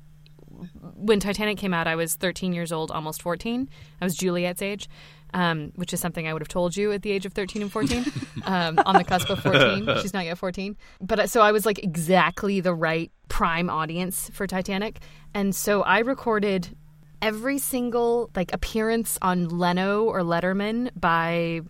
when 0.96 1.20
Titanic 1.20 1.58
came 1.58 1.74
out, 1.74 1.88
I 1.88 1.96
was 1.96 2.16
13 2.16 2.54
years 2.54 2.72
old, 2.72 2.92
almost 2.92 3.22
14. 3.22 3.68
I 4.00 4.06
was 4.06 4.16
Juliet's 4.16 4.62
age, 4.62 4.88
um, 5.34 5.72
which 5.76 5.94
is 5.94 6.00
something 6.00 6.28
I 6.28 6.34
would 6.34 6.42
have 6.42 6.48
told 6.48 6.76
you 6.76 6.92
at 6.92 7.02
the 7.02 7.12
age 7.12 7.26
of 7.26 7.34
13 7.34 7.62
and 7.62 7.72
14, 7.72 8.06
um, 8.46 8.80
on 8.86 8.96
the 8.96 9.04
cusp 9.04 9.30
of 9.30 9.40
14. 9.40 9.88
She's 10.02 10.14
not 10.14 10.26
yet 10.26 10.38
14. 10.38 10.78
But 11.00 11.20
uh, 11.20 11.28
so 11.28 11.42
I 11.42 11.52
was 11.52 11.66
like 11.66 11.80
exactly 11.80 12.60
the 12.60 12.74
right 12.74 13.12
prime 13.30 13.70
audience 13.70 14.30
for 14.34 14.48
Titanic. 14.48 15.00
And 15.34 15.56
so 15.56 15.84
I 15.84 16.00
recorded 16.00 16.76
every 17.22 17.60
single 17.60 18.32
like 18.36 18.52
appearance 18.54 19.18
on 19.22 19.48
Leno 19.48 20.04
or 20.06 20.22
Letterman 20.22 20.90
by 21.00 21.62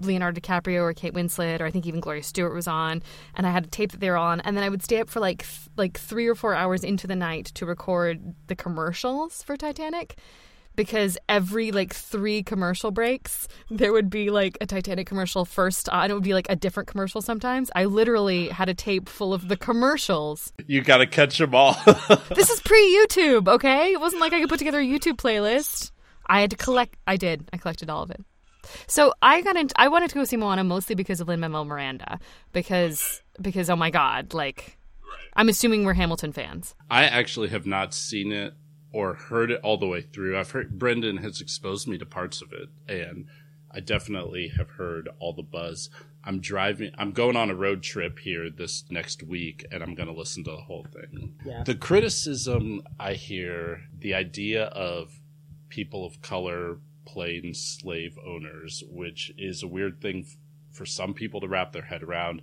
Leonardo 0.00 0.40
DiCaprio 0.40 0.82
or 0.82 0.92
Kate 0.92 1.14
Winslet 1.14 1.60
or 1.60 1.64
I 1.66 1.70
think 1.70 1.86
even 1.86 2.00
Gloria 2.00 2.22
Stuart 2.22 2.52
was 2.52 2.68
on 2.68 3.02
and 3.34 3.46
I 3.46 3.50
had 3.50 3.64
a 3.64 3.68
tape 3.68 3.92
that 3.92 4.00
they 4.00 4.10
were 4.10 4.18
on 4.18 4.40
and 4.40 4.56
then 4.56 4.64
I 4.64 4.68
would 4.68 4.82
stay 4.82 5.00
up 5.00 5.08
for 5.08 5.20
like 5.20 5.38
th- 5.38 5.68
like 5.76 5.98
3 5.98 6.26
or 6.26 6.34
4 6.34 6.54
hours 6.54 6.84
into 6.84 7.06
the 7.06 7.16
night 7.16 7.46
to 7.54 7.64
record 7.64 8.34
the 8.48 8.54
commercials 8.54 9.42
for 9.42 9.56
Titanic 9.56 10.16
because 10.78 11.18
every 11.28 11.72
like 11.72 11.92
3 11.92 12.44
commercial 12.44 12.92
breaks 12.92 13.48
there 13.68 13.92
would 13.92 14.08
be 14.08 14.30
like 14.30 14.56
a 14.60 14.66
Titanic 14.66 15.08
commercial 15.08 15.44
first 15.44 15.88
uh, 15.88 15.96
on 15.96 16.10
it 16.10 16.14
would 16.14 16.22
be 16.22 16.34
like 16.34 16.46
a 16.48 16.54
different 16.54 16.88
commercial 16.88 17.20
sometimes 17.20 17.68
I 17.74 17.86
literally 17.86 18.48
had 18.48 18.68
a 18.68 18.74
tape 18.74 19.08
full 19.08 19.34
of 19.34 19.48
the 19.48 19.56
commercials 19.56 20.52
You 20.68 20.80
got 20.82 20.98
to 20.98 21.06
catch 21.06 21.38
them 21.38 21.54
all. 21.54 21.72
this 22.34 22.50
is 22.50 22.60
pre 22.60 22.78
YouTube, 22.78 23.48
okay? 23.48 23.92
It 23.92 24.00
wasn't 24.00 24.20
like 24.20 24.32
I 24.32 24.40
could 24.40 24.48
put 24.48 24.58
together 24.58 24.80
a 24.80 24.84
YouTube 24.84 25.16
playlist. 25.16 25.90
I 26.26 26.40
had 26.40 26.50
to 26.50 26.56
collect. 26.56 26.96
I 27.06 27.16
did. 27.16 27.48
I 27.52 27.56
collected 27.56 27.90
all 27.90 28.02
of 28.02 28.10
it. 28.10 28.22
So 28.86 29.14
I 29.22 29.40
got 29.40 29.56
into. 29.56 29.74
I 29.80 29.88
wanted 29.88 30.10
to 30.10 30.14
go 30.14 30.24
see 30.24 30.36
Moana 30.36 30.62
mostly 30.62 30.94
because 30.94 31.20
of 31.20 31.28
Lin 31.28 31.40
Manuel 31.40 31.64
Miranda, 31.64 32.20
because 32.52 33.22
because 33.40 33.70
oh 33.70 33.76
my 33.76 33.90
god, 33.90 34.34
like 34.34 34.76
I'm 35.34 35.48
assuming 35.48 35.84
we're 35.84 35.94
Hamilton 35.94 36.32
fans. 36.32 36.74
I 36.90 37.04
actually 37.04 37.48
have 37.48 37.66
not 37.66 37.94
seen 37.94 38.30
it 38.30 38.54
or 38.92 39.14
heard 39.14 39.50
it 39.50 39.60
all 39.62 39.76
the 39.76 39.86
way 39.86 40.00
through. 40.00 40.38
I've 40.38 40.50
heard 40.52 40.78
Brendan 40.78 41.18
has 41.18 41.40
exposed 41.40 41.86
me 41.88 41.98
to 41.98 42.06
parts 42.06 42.40
of 42.42 42.52
it, 42.52 42.68
and 42.88 43.26
I 43.70 43.80
definitely 43.80 44.48
have 44.56 44.70
heard 44.70 45.08
all 45.18 45.32
the 45.32 45.42
buzz. 45.42 45.90
I'm 46.24 46.40
driving. 46.40 46.90
I'm 46.98 47.12
going 47.12 47.36
on 47.36 47.50
a 47.50 47.54
road 47.54 47.82
trip 47.82 48.18
here 48.18 48.50
this 48.50 48.84
next 48.90 49.22
week, 49.22 49.64
and 49.70 49.82
I'm 49.82 49.94
going 49.94 50.08
to 50.08 50.14
listen 50.18 50.44
to 50.44 50.50
the 50.50 50.56
whole 50.56 50.86
thing. 50.92 51.34
Yeah. 51.44 51.62
The 51.64 51.74
criticism 51.74 52.82
I 52.98 53.14
hear, 53.14 53.82
the 53.96 54.14
idea 54.14 54.64
of 54.64 55.20
people 55.68 56.04
of 56.04 56.20
color 56.22 56.78
playing 57.06 57.54
slave 57.54 58.18
owners, 58.26 58.82
which 58.90 59.32
is 59.38 59.62
a 59.62 59.68
weird 59.68 60.00
thing 60.00 60.24
f- 60.26 60.36
for 60.72 60.84
some 60.84 61.14
people 61.14 61.40
to 61.40 61.48
wrap 61.48 61.72
their 61.72 61.82
head 61.82 62.02
around. 62.02 62.42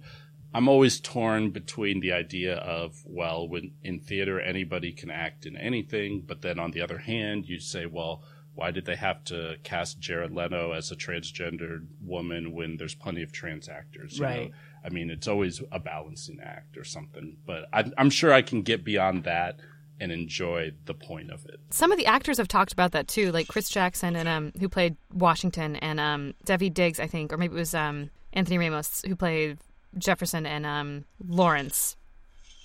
I'm 0.56 0.70
always 0.70 1.02
torn 1.02 1.50
between 1.50 2.00
the 2.00 2.13
idea 2.13 2.56
of, 2.56 3.04
well, 3.04 3.46
when 3.46 3.74
in 3.84 4.00
theater 4.00 4.39
anybody 4.39 4.94
can 4.94 5.12
act 5.12 5.46
in 5.46 5.58
anything, 5.58 6.24
but 6.26 6.41
then 6.41 6.60
on 6.60 6.72
the 6.72 6.80
other 6.80 6.98
hand, 6.98 7.46
you 7.46 7.60
say, 7.60 7.86
well, 7.86 8.24
why 8.54 8.72
did 8.72 8.86
they 8.86 8.96
have 8.96 9.22
to 9.26 9.58
cast 9.63 10.00
Jared 10.00 10.32
Leto 10.32 10.72
as 10.72 10.91
a 10.91 10.96
transgendered 10.96 11.88
woman 12.02 12.54
when 12.54 12.78
there's 12.78 12.96
plenty 12.96 13.22
of 13.22 13.34
trans 13.34 13.68
actors? 13.68 14.15
you 14.15 14.22
know? 14.22 14.30
Right. 14.30 14.52
I 14.86 14.89
mean, 14.91 15.10
it's 15.10 15.28
always 15.28 15.62
a 15.74 15.80
balancing 15.80 16.39
act 16.41 16.78
or 16.78 16.86
something, 16.86 17.36
but 17.46 17.65
I, 17.74 17.91
I'm 17.98 18.10
sure 18.10 18.32
I 18.32 18.41
can 18.41 18.62
get 18.62 18.86
beyond 18.86 19.26
that 19.26 19.60
and 20.00 20.10
enjoy 20.10 20.72
the 20.86 20.94
point 20.94 21.32
of 21.32 21.46
it. 21.48 21.60
Some 21.72 21.91
of 21.91 21.98
the 21.98 22.06
actors 22.06 22.38
have 22.38 22.48
talked 22.48 22.72
about 22.72 22.94
that 22.94 23.10
too, 23.10 23.34
like 23.34 23.50
Chris 23.50 23.68
Jackson 23.68 24.15
and 24.15 24.30
um 24.30 24.54
who 24.58 24.70
played 24.70 24.96
Washington 25.13 25.76
and 25.78 26.00
um 26.00 26.34
Daveed 26.46 26.74
Diggs, 26.74 27.00
I 27.00 27.08
think, 27.08 27.34
or 27.34 27.38
maybe 27.38 27.56
it 27.56 27.60
was 27.60 27.74
um 27.74 28.10
Anthony 28.32 28.58
Ramos 28.58 29.04
who 29.08 29.15
played 29.15 29.58
Jefferson 29.98 30.46
and 30.46 30.66
um 30.66 31.06
Laurens, 31.26 31.96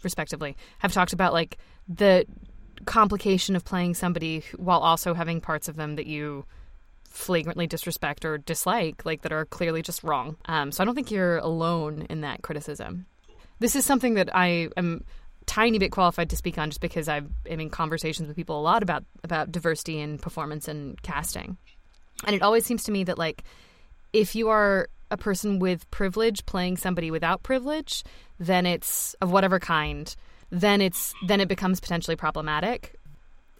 respectively, 0.02 0.56
have 0.78 0.92
talked 0.92 1.12
about 1.12 1.32
like 1.32 1.58
the 1.88 2.26
complication 2.86 3.56
of 3.56 3.64
playing 3.64 3.94
somebody 3.94 4.42
while 4.56 4.80
also 4.80 5.14
having 5.14 5.40
parts 5.40 5.68
of 5.68 5.76
them 5.76 5.96
that 5.96 6.06
you 6.06 6.44
flagrantly 7.04 7.66
disrespect 7.66 8.24
or 8.24 8.38
dislike, 8.38 9.04
like 9.04 9.22
that 9.22 9.32
are 9.32 9.44
clearly 9.44 9.82
just 9.82 10.04
wrong. 10.04 10.36
Um, 10.46 10.72
so 10.72 10.82
I 10.82 10.84
don't 10.84 10.94
think 10.94 11.10
you're 11.10 11.38
alone 11.38 12.06
in 12.08 12.20
that 12.22 12.42
criticism. 12.42 13.06
This 13.58 13.76
is 13.76 13.84
something 13.84 14.14
that 14.14 14.34
I 14.34 14.68
am 14.76 15.04
tiny 15.46 15.78
bit 15.78 15.90
qualified 15.90 16.30
to 16.30 16.36
speak 16.36 16.56
on, 16.56 16.70
just 16.70 16.80
because 16.80 17.08
I've 17.08 17.28
am 17.48 17.60
in 17.60 17.70
conversations 17.70 18.28
with 18.28 18.36
people 18.36 18.58
a 18.58 18.62
lot 18.62 18.82
about 18.82 19.04
about 19.24 19.52
diversity 19.52 19.98
in 19.98 20.18
performance 20.18 20.68
and 20.68 21.00
casting, 21.02 21.58
and 22.24 22.34
it 22.34 22.42
always 22.42 22.64
seems 22.64 22.84
to 22.84 22.92
me 22.92 23.04
that 23.04 23.18
like 23.18 23.42
if 24.12 24.34
you 24.34 24.48
are 24.48 24.88
a 25.10 25.16
person 25.16 25.58
with 25.58 25.90
privilege 25.90 26.44
playing 26.46 26.76
somebody 26.76 27.10
without 27.10 27.42
privilege, 27.42 28.04
then 28.38 28.66
it's 28.66 29.14
of 29.20 29.30
whatever 29.32 29.58
kind, 29.58 30.14
then 30.50 30.80
it's 30.80 31.14
then 31.26 31.40
it 31.40 31.48
becomes 31.48 31.80
potentially 31.80 32.16
problematic. 32.16 32.94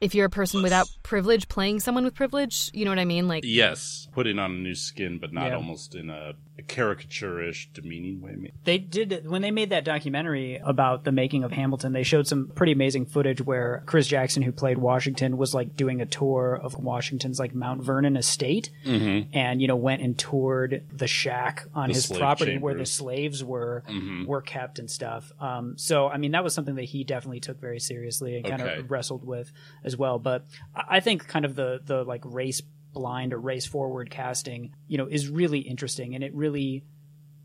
if 0.01 0.15
you're 0.15 0.25
a 0.25 0.31
person 0.31 0.63
without 0.63 0.89
privilege 1.03 1.47
playing 1.49 1.79
someone 1.79 2.05
with 2.05 2.15
privilege, 2.15 2.71
you 2.73 2.87
know 2.87 2.91
what 2.91 2.99
I 2.99 3.05
mean? 3.05 3.29
Like 3.29 3.45
Yes, 3.47 4.09
putting 4.13 4.39
on 4.39 4.51
a 4.53 4.55
new 4.55 4.75
skin, 4.75 5.19
but 5.19 5.31
not 5.31 5.49
Yeah. 5.49 5.57
almost 5.57 5.95
in 5.95 6.09
a, 6.09 6.31
a 6.31 6.35
caricature-ish, 6.63 7.71
demeaning 7.73 8.21
way. 8.21 8.33
maybe. 8.37 8.53
They 8.65 8.79
did 8.79 9.29
when 9.29 9.43
they 9.43 9.51
made 9.51 9.71
that 9.71 9.85
documentary 9.85 10.57
about 10.57 11.05
the 11.05 11.13
making 11.13 11.45
of 11.45 11.53
Hamilton. 11.53 11.93
They 11.93 12.03
showed 12.03 12.27
some 12.27 12.49
pretty 12.55 12.73
amazing 12.73 13.07
footage 13.07 13.41
where 13.41 13.83
Chris 13.87 14.07
Jackson, 14.07 14.43
who 14.43 14.53
played 14.53 14.79
Washington, 14.79 15.37
was 15.37 15.55
like 15.55 15.77
doing 15.77 16.01
a 16.01 16.07
tour 16.07 16.59
of 16.63 16.77
Washington's 16.77 17.39
like 17.39 17.55
Mount 17.55 17.83
Vernon 17.83 18.17
estate, 18.17 18.71
and 18.85 19.61
you 19.61 19.69
know 19.69 19.77
went 19.77 20.03
and 20.03 20.19
toured 20.19 20.85
the 20.93 21.07
shack 21.07 21.67
on 21.75 21.89
The 21.89 21.95
his 21.95 22.07
property 22.07 22.59
where 22.59 22.75
the 22.75 22.87
slaves 22.87 23.43
were 23.43 23.83
were 24.27 24.43
kept 24.43 24.79
and 24.79 24.91
stuff. 24.91 25.33
Um, 25.41 25.77
so 25.77 26.09
I 26.09 26.19
mean 26.19 26.33
that 26.33 26.45
was 26.45 26.55
something 26.55 26.77
that 26.77 26.85
he 26.85 27.05
definitely 27.05 27.41
took 27.41 27.61
very 27.61 27.81
seriously 27.81 28.37
and 28.37 28.47
kind 28.47 28.63
of 28.63 28.91
wrestled 28.91 29.25
with 29.25 29.53
as 29.85 29.97
well. 29.97 30.19
But 30.19 30.47
I 30.75 31.01
I 31.01 31.03
think 31.03 31.27
kind 31.29 31.47
of 31.47 31.55
the 31.57 31.81
the 31.83 32.05
like 32.05 32.21
race 32.27 32.61
blind 32.93 33.33
or 33.33 33.39
race 33.39 33.67
forward 33.67 34.11
casting, 34.11 34.75
you 34.89 34.99
know, 34.99 35.07
is 35.07 35.29
really 35.29 35.61
interesting. 35.61 36.15
And 36.15 36.25
it 36.25 36.35
really 36.35 36.85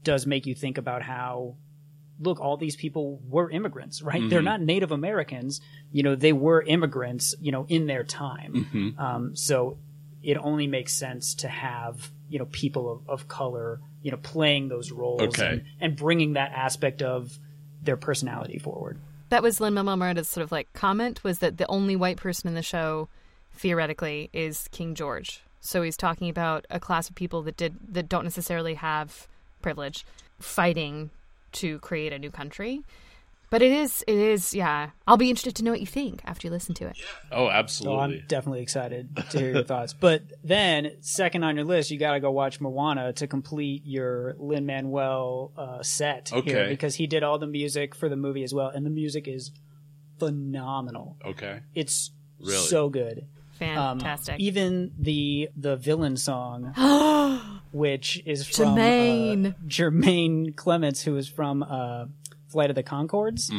does 0.04 0.26
make 0.26 0.46
you 0.46 0.56
think 0.56 0.78
about 0.78 1.02
how 1.02 1.56
look 2.20 2.40
all 2.40 2.56
these 2.56 2.76
people 2.78 3.20
were 3.28 3.50
immigrants 3.50 4.02
right? 4.02 4.30
They're 4.30 4.42
not 4.42 4.62
native 4.62 4.92
americans. 4.92 5.60
You 5.92 6.04
know 6.04 6.16
they 6.16 6.32
were 6.32 6.62
immigrants 6.62 7.36
you 7.42 7.52
know 7.52 7.66
in 7.68 7.88
their 7.88 8.04
time. 8.04 8.94
Um, 8.98 9.36
so 9.36 9.78
it 10.24 10.38
only 10.38 10.66
makes 10.68 10.94
sense 10.94 11.36
to 11.36 11.48
have 11.50 12.10
you 12.30 12.40
know 12.40 12.46
people 12.46 12.90
of, 12.92 13.10
of 13.10 13.28
color 13.28 13.82
you 14.02 14.12
know 14.12 14.18
playing 14.18 14.70
those 14.70 14.92
roles 14.92 15.22
Okay. 15.24 15.46
and, 15.48 15.64
and 15.82 15.96
bringing 15.98 16.34
that 16.34 16.52
aspect 16.54 17.02
of 17.02 17.38
their 17.82 17.98
personality 17.98 18.60
forward. 18.60 19.00
That 19.30 19.44
was 19.44 19.60
Lin 19.60 19.74
Manuel 19.74 19.98
Miranda's 19.98 20.30
sort 20.30 20.44
of 20.44 20.52
like 20.52 20.72
comment 20.74 21.24
was 21.24 21.40
that 21.40 21.58
the 21.58 21.68
only 21.68 21.96
white 21.96 22.18
person 22.18 22.48
in 22.48 22.54
the 22.56 22.62
show 22.64 23.10
theoretically 23.56 24.30
is 24.34 24.68
King 24.72 24.96
George. 24.96 25.42
So 25.60 25.82
he's 25.82 25.98
talking 25.98 26.30
about 26.30 26.66
a 26.70 26.80
class 26.80 27.10
of 27.10 27.16
people 27.16 27.42
that 27.44 27.58
did 27.58 27.76
that 27.90 28.08
don't 28.08 28.24
necessarily 28.24 28.76
have 28.76 29.28
privilege 29.62 30.06
fighting 30.40 31.10
to 31.54 31.80
create 31.80 32.14
a 32.14 32.20
new 32.20 32.30
country. 32.30 32.82
But 33.50 33.62
it 33.62 33.72
is 33.72 34.04
it 34.08 34.18
is 34.18 34.54
yeah. 34.54 34.90
I'll 35.08 35.18
be 35.18 35.30
interested 35.30 35.56
to 35.58 35.64
know 35.64 35.72
what 35.72 35.80
you 35.80 35.86
think 35.86 36.22
after 36.26 36.48
you 36.48 36.52
listen 36.52 36.76
to 36.76 36.88
it. 36.88 36.98
Oh, 37.32 37.46
so 37.46 37.52
absolutely. 37.52 38.04
i'm 38.04 38.24
definitely 38.28 38.62
excited 38.62 39.16
to 39.30 39.40
hear 39.40 39.54
your 39.54 39.64
thoughts 39.72 39.94
but 39.94 40.24
then 40.44 40.98
second 41.02 41.44
on 41.44 41.56
your 41.56 41.64
list 41.66 41.90
you 41.92 41.98
got 41.98 42.14
to 42.14 42.20
go 42.20 42.32
watch 42.32 42.60
moana 42.60 43.14
to 43.14 43.28
complete 43.28 43.84
your 43.86 44.36
lin 44.40 44.66
manuel 44.66 45.52
uh, 45.58 45.82
set 45.84 46.30
here 46.30 46.68
because 46.68 46.96
he 46.96 47.08
did 47.08 47.24
all 47.24 47.38
the 47.38 47.48
music 47.48 47.96
for 47.96 48.10
the 48.10 48.16
movie 48.16 48.44
as 48.44 48.54
well 48.54 48.68
and 48.70 48.86
the 48.86 48.90
music 48.90 49.28
is 49.28 49.52
phenomenal 50.20 51.18
okay. 51.26 51.60
it's 51.74 52.12
Really? 52.40 52.58
so 52.58 52.90
good 52.90 53.26
Um, 53.62 54.00
Fantastic. 54.00 54.40
even 54.40 54.92
the 55.00 55.50
the 55.56 55.76
villain 55.78 56.18
song, 56.18 56.74
which 57.72 58.22
is 58.26 58.46
from 58.48 58.76
Jemaine. 58.76 59.48
uh, 59.48 59.54
Jemaine 59.66 60.56
Clements, 60.56 61.02
who 61.04 61.16
is 61.18 61.28
from 61.28 61.64
uh, 61.64 62.06
Flight 62.50 62.70
of 62.70 62.76
the 62.76 62.84
Conchords. 62.84 63.50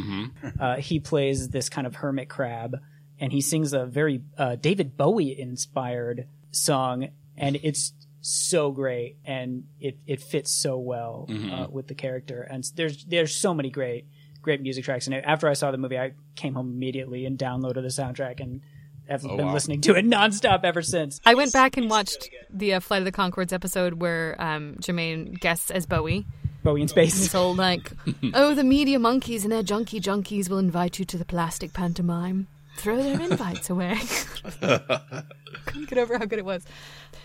uh, 0.60 0.76
he 0.76 1.00
plays 1.00 1.48
this 1.48 1.68
kind 1.68 1.86
of 1.86 1.96
hermit 1.96 2.28
crab, 2.28 2.76
and 3.18 3.32
he 3.32 3.40
sings 3.40 3.72
a 3.72 3.86
very 3.86 4.22
uh, 4.36 4.56
David 4.56 4.96
Bowie 4.96 5.38
inspired 5.38 6.26
song, 6.50 7.08
and 7.36 7.58
it's 7.62 7.92
so 8.20 8.70
great, 8.72 9.16
and 9.24 9.64
it 9.80 9.98
it 10.06 10.20
fits 10.20 10.50
so 10.52 10.78
well 10.78 11.26
uh, 11.30 11.66
with 11.70 11.86
the 11.88 11.94
character. 11.94 12.42
And 12.42 12.64
there's 12.74 13.04
there's 13.04 13.34
so 13.34 13.54
many 13.54 13.70
great 13.70 14.06
great 14.42 14.60
music 14.60 14.84
tracks. 14.84 15.06
And 15.06 15.14
after 15.16 15.48
I 15.48 15.54
saw 15.54 15.70
the 15.70 15.78
movie, 15.78 15.98
I 15.98 16.12
came 16.36 16.54
home 16.54 16.70
immediately 16.70 17.24
and 17.26 17.38
downloaded 17.38 17.82
the 17.82 17.88
soundtrack 17.88 18.40
and. 18.40 18.60
I've 19.08 19.22
been 19.22 19.46
wow. 19.46 19.52
listening 19.52 19.80
to 19.82 19.94
it 19.94 20.04
nonstop 20.04 20.64
ever 20.64 20.82
since. 20.82 21.20
I 21.24 21.34
went 21.34 21.52
back 21.52 21.76
and 21.76 21.88
watched 21.88 22.28
the 22.50 22.74
uh, 22.74 22.80
Flight 22.80 23.02
of 23.02 23.04
the 23.04 23.12
Conchords 23.12 23.52
episode 23.52 23.94
where 23.94 24.36
um, 24.40 24.76
Jemaine 24.80 25.38
guests 25.38 25.70
as 25.70 25.86
Bowie. 25.86 26.26
Bowie 26.62 26.82
in 26.82 26.88
space. 26.88 27.16
This 27.16 27.32
whole 27.32 27.54
like, 27.54 27.92
oh, 28.34 28.54
the 28.54 28.64
media 28.64 28.98
monkeys 28.98 29.44
and 29.44 29.52
their 29.52 29.62
junkie 29.62 30.00
junkies 30.00 30.48
will 30.48 30.58
invite 30.58 30.98
you 30.98 31.04
to 31.04 31.16
the 31.16 31.24
plastic 31.24 31.72
pantomime. 31.72 32.48
Throw 32.76 32.96
their 32.96 33.20
invites 33.20 33.70
away. 33.70 33.96
Couldn't 35.66 35.88
get 35.88 35.98
over 35.98 36.18
how 36.18 36.24
good 36.26 36.38
it 36.38 36.44
was. 36.44 36.64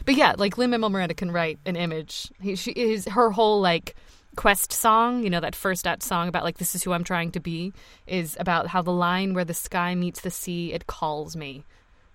But 0.06 0.16
yeah, 0.16 0.36
like 0.38 0.58
Lin 0.58 0.70
Manuel 0.70 0.90
Miranda 0.90 1.14
can 1.14 1.32
write 1.32 1.60
an 1.66 1.76
image. 1.76 2.32
He, 2.40 2.56
she 2.56 2.72
is 2.72 3.06
her 3.06 3.32
whole 3.32 3.60
like 3.60 3.96
quest 4.36 4.72
song. 4.74 5.24
You 5.24 5.30
know 5.30 5.40
that 5.40 5.56
first 5.56 5.88
at 5.88 6.04
song 6.04 6.28
about 6.28 6.44
like 6.44 6.58
this 6.58 6.76
is 6.76 6.84
who 6.84 6.94
I'm 6.94 7.04
trying 7.04 7.32
to 7.32 7.40
be 7.40 7.74
is 8.08 8.38
about 8.40 8.68
how 8.68 8.82
the 8.82 8.92
line 8.92 9.34
where 9.34 9.46
the 9.46 9.54
sky 9.54 9.96
meets 9.96 10.22
the 10.22 10.32
sea 10.32 10.74
it 10.74 10.88
calls 10.88 11.36
me, 11.36 11.64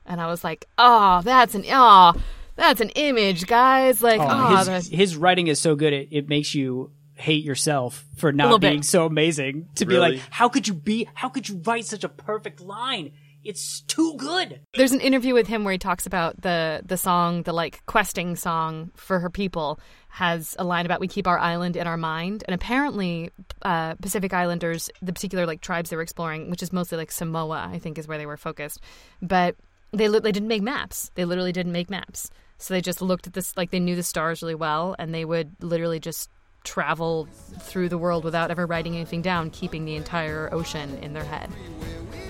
and 0.05 0.20
I 0.20 0.26
was 0.26 0.44
like, 0.44 0.66
oh, 0.79 1.20
that's 1.22 1.55
an 1.55 1.64
oh, 1.70 2.14
that's 2.57 2.81
an 2.81 2.90
image, 2.90 3.46
guys. 3.46 4.02
Like 4.02 4.20
oh, 4.20 4.26
Oh, 4.68 4.72
his, 4.72 4.88
his 4.88 5.16
writing 5.16 5.46
is 5.46 5.61
so 5.61 5.74
good 5.74 5.92
it, 5.92 6.09
it 6.11 6.29
makes 6.29 6.55
you 6.55 6.90
hate 7.14 7.44
yourself 7.44 8.05
for 8.16 8.31
little 8.31 8.50
not 8.50 8.61
bit. 8.61 8.70
being 8.70 8.83
so 8.83 9.07
amazing 9.07 9.66
to 9.74 9.87
be 9.87 9.96
like 9.98 10.20
how 10.29 10.50
could 10.50 10.68
you 10.68 10.74
be 10.74 11.09
how 11.14 11.31
could 11.31 11.48
you 11.48 11.59
write 11.64 11.87
such 11.87 12.05
a 12.05 12.11
perfect 12.11 12.61
line 12.61 13.11
it's 13.48 13.80
too 13.82 14.14
good 14.16 14.61
There's 14.74 14.92
an 14.92 15.00
interview 15.00 15.35
with 15.35 15.46
him 15.46 15.64
where 15.64 15.72
he 15.72 15.78
talks 15.78 16.06
about 16.06 16.40
the 16.42 16.82
the 16.85 16.96
song, 16.96 17.42
the 17.42 17.52
like 17.52 17.85
questing 17.87 18.37
song 18.37 18.90
for 18.94 19.18
her 19.20 19.30
people, 19.30 19.80
has 20.09 20.56
a 20.59 20.64
line 20.64 20.87
about 20.87 21.00
we 21.00 21.09
keep 21.09 21.26
our 21.26 21.38
island 21.38 21.76
in 21.76 21.87
our 21.87 21.96
mind, 21.96 22.42
and 22.46 22.54
apparently 22.54 23.30
uh, 23.62 23.94
Pacific 23.96 24.32
Islanders, 24.32 24.90
the 25.02 25.12
particular 25.12 25.46
like 25.46 25.61
tribes 25.61 25.90
they 25.90 25.96
were 25.96 26.02
exploring, 26.02 26.50
which 26.50 26.62
is 26.62 26.72
mostly 26.72 26.98
like 26.98 27.12
Samoa, 27.12 27.68
I 27.70 27.78
think 27.78 27.98
is 27.98 28.09
where 28.09 28.18
they 28.18 28.26
were 28.26 28.37
focused, 28.37 28.80
but 29.20 29.56
they 29.92 30.09
li- 30.09 30.20
they 30.20 30.32
didn't 30.32 30.48
make 30.48 30.62
maps. 30.62 31.11
They 31.14 31.24
literally 31.24 31.52
didn't 31.52 31.72
make 31.72 31.90
maps, 31.90 32.30
so 32.59 32.74
they 32.74 32.80
just 32.80 33.02
looked 33.02 33.26
at 33.26 33.35
this 33.35 33.56
like 33.56 33.70
they 33.70 33.80
knew 33.80 33.96
the 33.96 34.02
stars 34.02 34.42
really 34.42 34.54
well, 34.54 34.96
and 34.98 35.14
they 35.14 35.24
would 35.24 35.54
literally 35.61 36.00
just 36.00 36.30
travel 36.64 37.28
through 37.61 37.88
the 37.88 37.98
world 37.98 38.24
without 38.24 38.50
ever 38.50 38.66
writing 38.66 38.94
anything 38.96 39.22
down, 39.22 39.50
keeping 39.50 39.85
the 39.85 39.94
entire 39.94 40.52
ocean 40.52 40.98
in 40.98 41.12
their 41.12 41.24
head, 41.24 41.48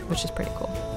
which 0.08 0.24
is 0.24 0.30
pretty 0.30 0.50
cool. 0.56 0.95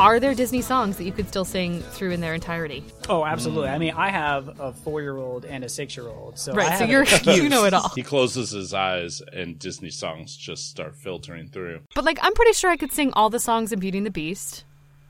Are 0.00 0.18
there 0.18 0.34
Disney 0.34 0.62
songs 0.62 0.96
that 0.96 1.04
you 1.04 1.12
could 1.12 1.28
still 1.28 1.44
sing 1.44 1.82
through 1.82 2.12
in 2.12 2.22
their 2.22 2.32
entirety? 2.32 2.82
oh 3.10 3.26
absolutely 3.26 3.68
i 3.68 3.76
mean 3.76 3.92
i 3.96 4.08
have 4.08 4.58
a 4.60 4.72
four-year-old 4.72 5.44
and 5.44 5.62
a 5.62 5.68
six-year-old 5.68 6.38
so 6.38 6.52
I 6.52 6.56
Right, 6.56 6.78
so 6.78 6.84
you're 6.84 7.04
you 7.36 7.50
know 7.50 7.64
it 7.64 7.74
all. 7.74 7.90
He 7.90 8.02
closes 8.02 8.50
his 8.50 8.72
eyes 8.72 9.20
and 9.32 9.58
Disney 9.58 9.90
songs 9.90 10.36
just 10.36 10.70
start 10.70 10.94
filtering 10.96 11.48
through. 11.48 11.80
But 11.94 12.04
like 12.04 12.18
I'm 12.22 12.32
pretty 12.32 12.54
sure 12.54 12.70
I 12.70 12.78
could 12.78 12.92
sing 12.92 13.12
all 13.12 13.28
the 13.28 13.38
songs 13.40 13.72
in 13.72 13.78
Beauty 13.78 13.98
and 13.98 14.06
the 14.06 14.10
Beast. 14.10 14.64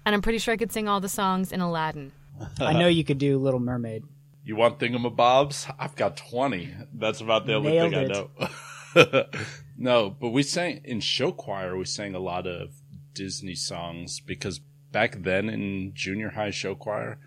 And 0.05 0.13
I'm 0.15 0.23
pretty 0.23 0.39
sure 0.39 0.55
I 0.55 0.57
could 0.57 0.73
sing 0.73 0.89
all 0.89 0.99
the 1.01 1.09
songs 1.09 1.53
in 1.53 1.61
Aladdin. 1.61 2.11
i 2.61 2.73
know 2.73 2.89
you 2.89 3.05
could 3.05 3.19
do 3.19 3.39
little 3.39 3.61
mermaid 3.61 4.03
You 4.45 4.57
want 4.57 4.81
thingamabobs? 4.81 5.73
I've 5.79 5.95
got 5.95 6.17
20. 6.17 6.75
That's 6.95 7.21
about 7.21 7.47
the 7.47 7.55
only 7.55 7.73
Nailed 7.73 7.93
thing 7.93 8.11
it. 8.11 8.17
I 8.17 9.05
know. 9.05 9.25
no, 9.79 10.11
but 10.11 10.31
we 10.31 10.43
sang 10.43 10.81
in 10.85 10.99
show 11.01 11.31
choir, 11.31 11.77
we 11.77 11.85
sang 11.85 12.17
a 12.17 12.19
lot 12.19 12.49
of 12.49 12.73
Disney 13.15 13.55
songs 13.55 14.21
because 14.21 14.61
back 14.93 15.23
then 15.23 15.49
in 15.49 15.93
junior 15.95 16.31
high 16.31 16.51
show 16.51 16.75
choir, 16.75 17.19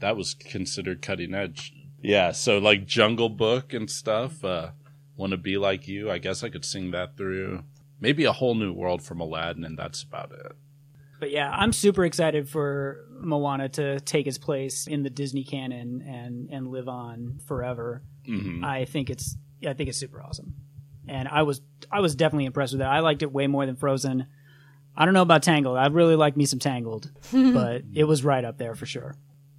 that 0.00 0.16
was 0.16 0.34
considered 0.34 1.02
cutting 1.02 1.34
edge. 1.34 1.72
Yeah, 2.02 2.32
so 2.32 2.58
like 2.58 2.86
Jungle 2.86 3.28
Book 3.28 3.74
and 3.74 3.90
stuff, 3.90 4.42
uh, 4.44 4.70
Want 5.16 5.32
to 5.32 5.36
Be 5.36 5.58
Like 5.58 5.86
You, 5.86 6.10
I 6.10 6.18
guess 6.18 6.42
I 6.42 6.48
could 6.48 6.64
sing 6.64 6.90
that 6.92 7.16
through. 7.16 7.64
Maybe 8.00 8.24
A 8.24 8.32
Whole 8.32 8.54
New 8.54 8.72
World 8.72 9.02
from 9.02 9.20
Aladdin, 9.20 9.64
and 9.64 9.78
that's 9.78 10.02
about 10.02 10.32
it. 10.32 10.52
But 11.18 11.30
yeah, 11.30 11.50
I'm 11.50 11.74
super 11.74 12.06
excited 12.06 12.48
for 12.48 13.04
Moana 13.10 13.68
to 13.70 14.00
take 14.00 14.26
its 14.26 14.38
place 14.38 14.86
in 14.86 15.02
the 15.02 15.10
Disney 15.10 15.44
canon 15.44 16.00
and 16.00 16.48
and 16.50 16.68
live 16.68 16.88
on 16.88 17.40
forever. 17.46 18.02
hmm 18.24 18.64
I 18.64 18.86
think 18.86 19.10
it's 19.10 19.36
I 19.66 19.74
think 19.74 19.90
it's 19.90 19.98
super 19.98 20.22
awesome, 20.22 20.54
and 21.06 21.28
I 21.28 21.42
was 21.42 21.60
I 21.92 22.00
was 22.00 22.14
definitely 22.14 22.46
impressed 22.46 22.72
with 22.72 22.80
it. 22.80 22.86
I 22.86 23.00
liked 23.00 23.22
it 23.22 23.30
way 23.30 23.46
more 23.46 23.66
than 23.66 23.76
Frozen. 23.76 24.26
I 24.96 25.04
don't 25.04 25.14
know 25.14 25.22
about 25.22 25.42
Tangled. 25.42 25.76
I 25.78 25.86
really 25.86 26.16
like 26.16 26.36
me 26.36 26.44
some 26.46 26.58
Tangled, 26.58 27.10
but 27.32 27.82
it 27.94 28.04
was 28.04 28.24
right 28.24 28.44
up 28.44 28.58
there 28.58 28.74
for 28.74 28.86
sure. 28.86 29.14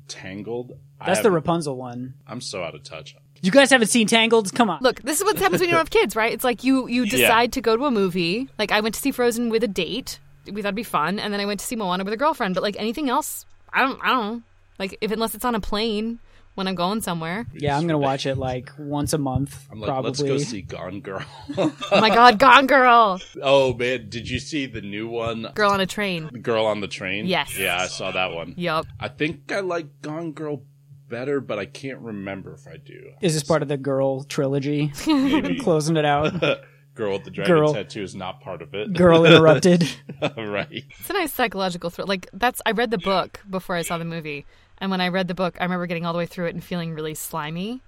Tangled. 0.08 0.74
I 1.00 1.08
That's 1.08 1.20
the 1.20 1.24
haven't- 1.24 1.34
Rapunzel 1.34 1.76
one. 1.78 2.16
I'm 2.28 2.42
so 2.42 2.64
out 2.64 2.76
of 2.76 2.84
touch. 2.84 3.16
You 3.44 3.50
guys 3.50 3.72
haven't 3.72 3.88
seen 3.88 4.06
Tangled? 4.08 4.54
Come 4.54 4.70
on. 4.70 4.82
Look, 4.84 5.02
this 5.02 5.18
is 5.20 5.24
what 5.24 5.36
happens 5.40 5.62
when 5.62 5.70
you 5.70 5.74
don't 5.76 5.80
have 5.80 5.90
kids, 6.02 6.16
right? 6.16 6.32
It's 6.32 6.44
like 6.44 6.64
you 6.64 6.88
you 6.88 7.06
decide 7.08 7.54
to 7.54 7.62
go 7.62 7.76
to 7.76 7.86
a 7.86 7.92
movie. 7.92 8.50
Like 8.60 8.72
I 8.72 8.82
went 8.82 8.94
to 8.96 9.02
see 9.02 9.12
Frozen 9.12 9.50
with 9.50 9.64
a 9.64 9.68
date. 9.68 10.20
We 10.46 10.62
thought 10.62 10.70
it'd 10.70 10.76
be 10.76 10.84
fun, 10.84 11.18
and 11.20 11.34
then 11.34 11.40
I 11.40 11.46
went 11.46 11.60
to 11.60 11.66
see 11.66 11.76
Moana 11.76 12.04
with 12.04 12.14
a 12.14 12.18
girlfriend. 12.18 12.54
But 12.54 12.62
like 12.64 12.76
anything 12.78 13.10
else, 13.10 13.46
I 13.74 13.82
don't 13.82 14.00
I 14.04 14.10
don't 14.10 14.28
know. 14.36 14.42
Like 14.78 14.98
if 15.02 15.12
unless 15.12 15.34
it's 15.34 15.46
on 15.46 15.56
a 15.56 15.60
plane 15.60 16.20
when 16.56 16.68
I'm 16.68 16.76
going 16.76 17.02
somewhere. 17.02 17.46
Yeah, 17.54 17.78
I'm 17.78 17.88
gonna 17.88 17.98
watch 17.98 18.26
it 18.26 18.36
like 18.36 18.72
once 18.78 19.14
a 19.14 19.18
month, 19.18 19.68
I'm 19.72 19.80
like, 19.80 19.88
probably. 19.88 20.10
let's 20.10 20.22
go 20.22 20.38
see 20.38 20.62
Gone 20.62 21.02
Girl. 21.02 21.24
Oh 21.58 21.74
my 21.92 22.10
god, 22.10 22.40
Gone 22.40 22.68
Girl! 22.68 23.20
oh 23.42 23.74
man, 23.74 24.10
did 24.10 24.30
you 24.30 24.40
see 24.40 24.66
the 24.66 24.82
new 24.82 25.08
one? 25.08 25.48
Girl 25.56 25.72
on 25.72 25.82
a 25.82 25.86
train. 25.86 26.30
The 26.32 26.40
Girl 26.40 26.66
on 26.66 26.82
the 26.82 26.88
Train? 26.88 27.26
Yes. 27.26 27.58
Yeah, 27.58 27.78
I 27.80 27.88
saw 27.88 28.12
that 28.12 28.34
one. 28.34 28.54
Yup. 28.58 28.86
I 29.00 29.08
think 29.08 29.52
I 29.52 29.60
like 29.60 30.02
Gone 30.02 30.32
Girl 30.34 30.64
better, 31.12 31.40
but 31.42 31.60
I 31.60 31.66
can't 31.66 32.00
remember 32.00 32.54
if 32.54 32.68
I 32.68 32.78
do. 32.78 33.12
Is 33.22 33.36
this 33.36 33.44
part 33.44 33.62
of 33.62 33.68
the 33.68 33.78
girl 33.78 34.24
trilogy? 34.24 34.92
Maybe 35.06 35.60
Closing 35.60 35.98
it 35.98 36.06
out. 36.06 36.42
Girl 36.94 37.14
with 37.14 37.24
the 37.24 37.32
Dragon 37.32 37.56
Girl. 37.56 37.74
Tattoo 37.74 38.04
is 38.04 38.16
not 38.16 38.42
part 38.42 38.62
of 38.62 38.74
it. 38.74 38.92
Girl 38.94 39.24
interrupted. 39.26 39.90
right. 40.22 40.84
It's 41.00 41.10
a 41.10 41.14
nice 41.14 41.32
psychological 41.32 41.90
thrill. 41.90 42.08
Like 42.08 42.28
that's 42.34 42.62
I 42.66 42.72
read 42.72 42.92
the 42.92 42.98
book 42.98 43.40
before 43.50 43.76
I 43.78 43.82
saw 43.82 43.98
the 43.98 44.04
movie, 44.04 44.46
and 44.82 44.92
when 44.92 45.00
I 45.00 45.08
read 45.08 45.30
the 45.30 45.34
book, 45.36 45.56
I 45.60 45.64
remember 45.64 45.86
getting 45.88 46.06
all 46.06 46.12
the 46.14 46.20
way 46.20 46.26
through 46.26 46.48
it 46.48 46.54
and 46.56 46.62
feeling 46.64 46.94
really 46.94 47.16
slimy, 47.16 47.82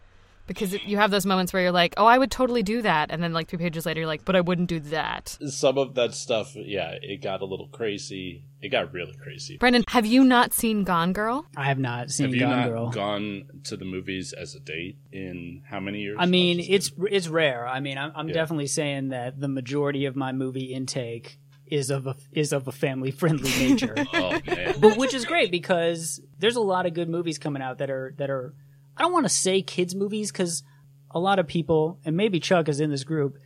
because 0.48 0.74
it, 0.74 0.84
you 0.84 0.98
have 0.98 1.10
those 1.12 1.26
moments 1.26 1.52
where 1.54 1.62
you're 1.64 1.72
like, 1.72 1.94
"Oh, 1.98 2.06
I 2.06 2.18
would 2.18 2.30
totally 2.32 2.64
do 2.64 2.82
that," 2.84 3.12
and 3.12 3.22
then 3.24 3.34
like 3.34 3.48
three 3.50 3.60
pages 3.60 3.86
later, 3.86 4.02
you're 4.02 4.08
like, 4.08 4.24
"But 4.26 4.36
I 4.36 4.42
wouldn't 4.42 4.70
do 4.70 4.80
that." 4.80 5.38
Some 5.48 5.78
of 5.78 5.96
that 5.96 6.14
stuff, 6.14 6.56
yeah, 6.56 6.96
it 7.02 7.22
got 7.22 7.42
a 7.42 7.46
little 7.46 7.68
crazy. 7.68 8.44
It 8.62 8.70
got 8.70 8.94
really 8.94 9.16
crazy. 9.22 9.58
Brendan, 9.58 9.84
have 9.90 10.06
you 10.06 10.24
not 10.24 10.54
seen 10.54 10.84
Gone 10.86 11.12
Girl? 11.12 11.46
I 11.58 11.66
have 11.66 11.80
not 11.80 12.12
seen 12.12 12.28
Have 12.28 12.34
you 12.34 12.40
Gone 12.42 12.50
not 12.50 12.68
Girl. 12.70 12.90
gone 12.90 13.44
to 13.66 13.76
the 13.76 13.84
movies 13.86 14.32
as 14.32 14.56
a 14.56 14.60
date 14.62 14.98
in 15.12 15.64
how 15.70 15.80
many 15.82 16.00
years? 16.00 16.18
I 16.20 16.26
mean, 16.28 16.60
it's 16.62 16.92
it's 17.10 17.28
rare. 17.28 17.68
I 17.68 17.80
mean, 17.82 17.98
I'm, 17.98 18.12
I'm 18.16 18.28
Yeah. 18.30 18.34
definitely 18.36 18.68
saying 18.68 19.10
that 19.10 19.40
the 19.40 19.50
majority 19.50 20.06
of 20.06 20.16
my 20.16 20.32
movie 20.32 20.74
intake 20.74 21.40
is 21.68 21.90
of 21.90 22.08
a 22.08 22.16
is 22.32 22.54
of 22.54 22.68
a 22.68 22.72
family 22.72 23.12
friendly 23.12 23.50
nature. 23.60 23.96
Oh 24.14 24.40
but 24.80 24.98
which 24.98 25.14
is 25.14 25.26
great 25.26 25.52
because 25.52 26.22
there's 26.40 26.56
a 26.56 26.62
lot 26.62 26.86
of 26.86 26.94
good 26.94 27.10
movies 27.10 27.38
coming 27.38 27.62
out 27.62 27.78
that 27.80 27.90
are 27.90 28.14
that 28.18 28.30
are 28.30 28.54
I 28.98 29.02
don't 29.02 29.14
want 29.14 29.26
to 29.26 29.30
say 29.30 29.62
kids 29.62 29.96
movies 29.96 30.32
because 30.32 30.64
a 31.12 31.20
lot 31.20 31.40
of 31.40 31.48
people 31.48 32.00
and 32.06 32.18
maybe 32.18 32.40
Chuck 32.40 32.68
is 32.70 32.80
in 32.80 32.92
this 32.92 33.04
group 33.04 33.38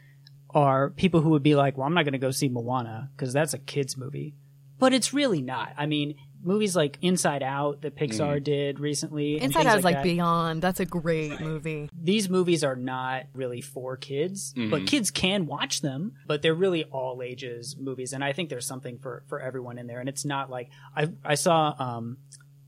are 0.50 0.90
people 0.90 1.22
who 1.22 1.30
would 1.30 1.44
be 1.44 1.56
like, 1.56 1.78
well, 1.78 1.86
I'm 1.86 1.94
not 1.94 2.04
going 2.04 2.14
to 2.14 2.20
go 2.20 2.32
see 2.32 2.50
Moana 2.50 3.10
because 3.16 3.34
that's 3.34 3.54
a 3.54 3.58
kids 3.60 3.98
movie, 3.98 4.34
but 4.80 4.94
it's 4.94 5.14
really 5.14 5.42
not. 5.42 5.74
I 5.78 5.86
mean, 5.86 6.16
movies 6.44 6.76
like 6.76 6.98
Inside 7.02 7.44
Out 7.44 7.82
that 7.82 7.96
Pixar 7.96 8.42
did 8.44 8.80
recently, 8.80 9.42
Inside 9.42 9.66
Out 9.66 9.80
is 9.80 9.84
like 9.84 9.96
that, 9.96 10.04
Beyond. 10.04 10.62
That's 10.62 10.80
a 10.80 10.86
great 10.86 11.40
movie. 11.42 11.90
these 12.00 12.30
movies 12.30 12.64
are 12.64 12.76
not 12.76 13.24
really 13.34 13.62
for 13.62 13.98
kids, 13.98 14.54
Mm-hmm. 14.54 14.70
but 14.72 14.86
kids 14.88 15.12
can 15.12 15.46
watch 15.48 15.82
them. 15.82 16.14
But 16.28 16.42
they're 16.42 16.54
really 16.56 16.84
all 16.86 17.22
ages 17.22 17.76
movies, 17.80 18.14
and 18.14 18.24
I 18.24 18.34
think 18.34 18.50
there's 18.50 18.68
something 18.68 19.00
for 19.00 19.24
for 19.28 19.40
everyone 19.40 19.78
in 19.78 19.88
there. 19.88 20.00
And 20.00 20.08
it's 20.08 20.26
not 20.26 20.50
like 20.50 20.70
I 20.96 21.10
I 21.26 21.36
saw 21.36 21.74
um, 21.80 22.18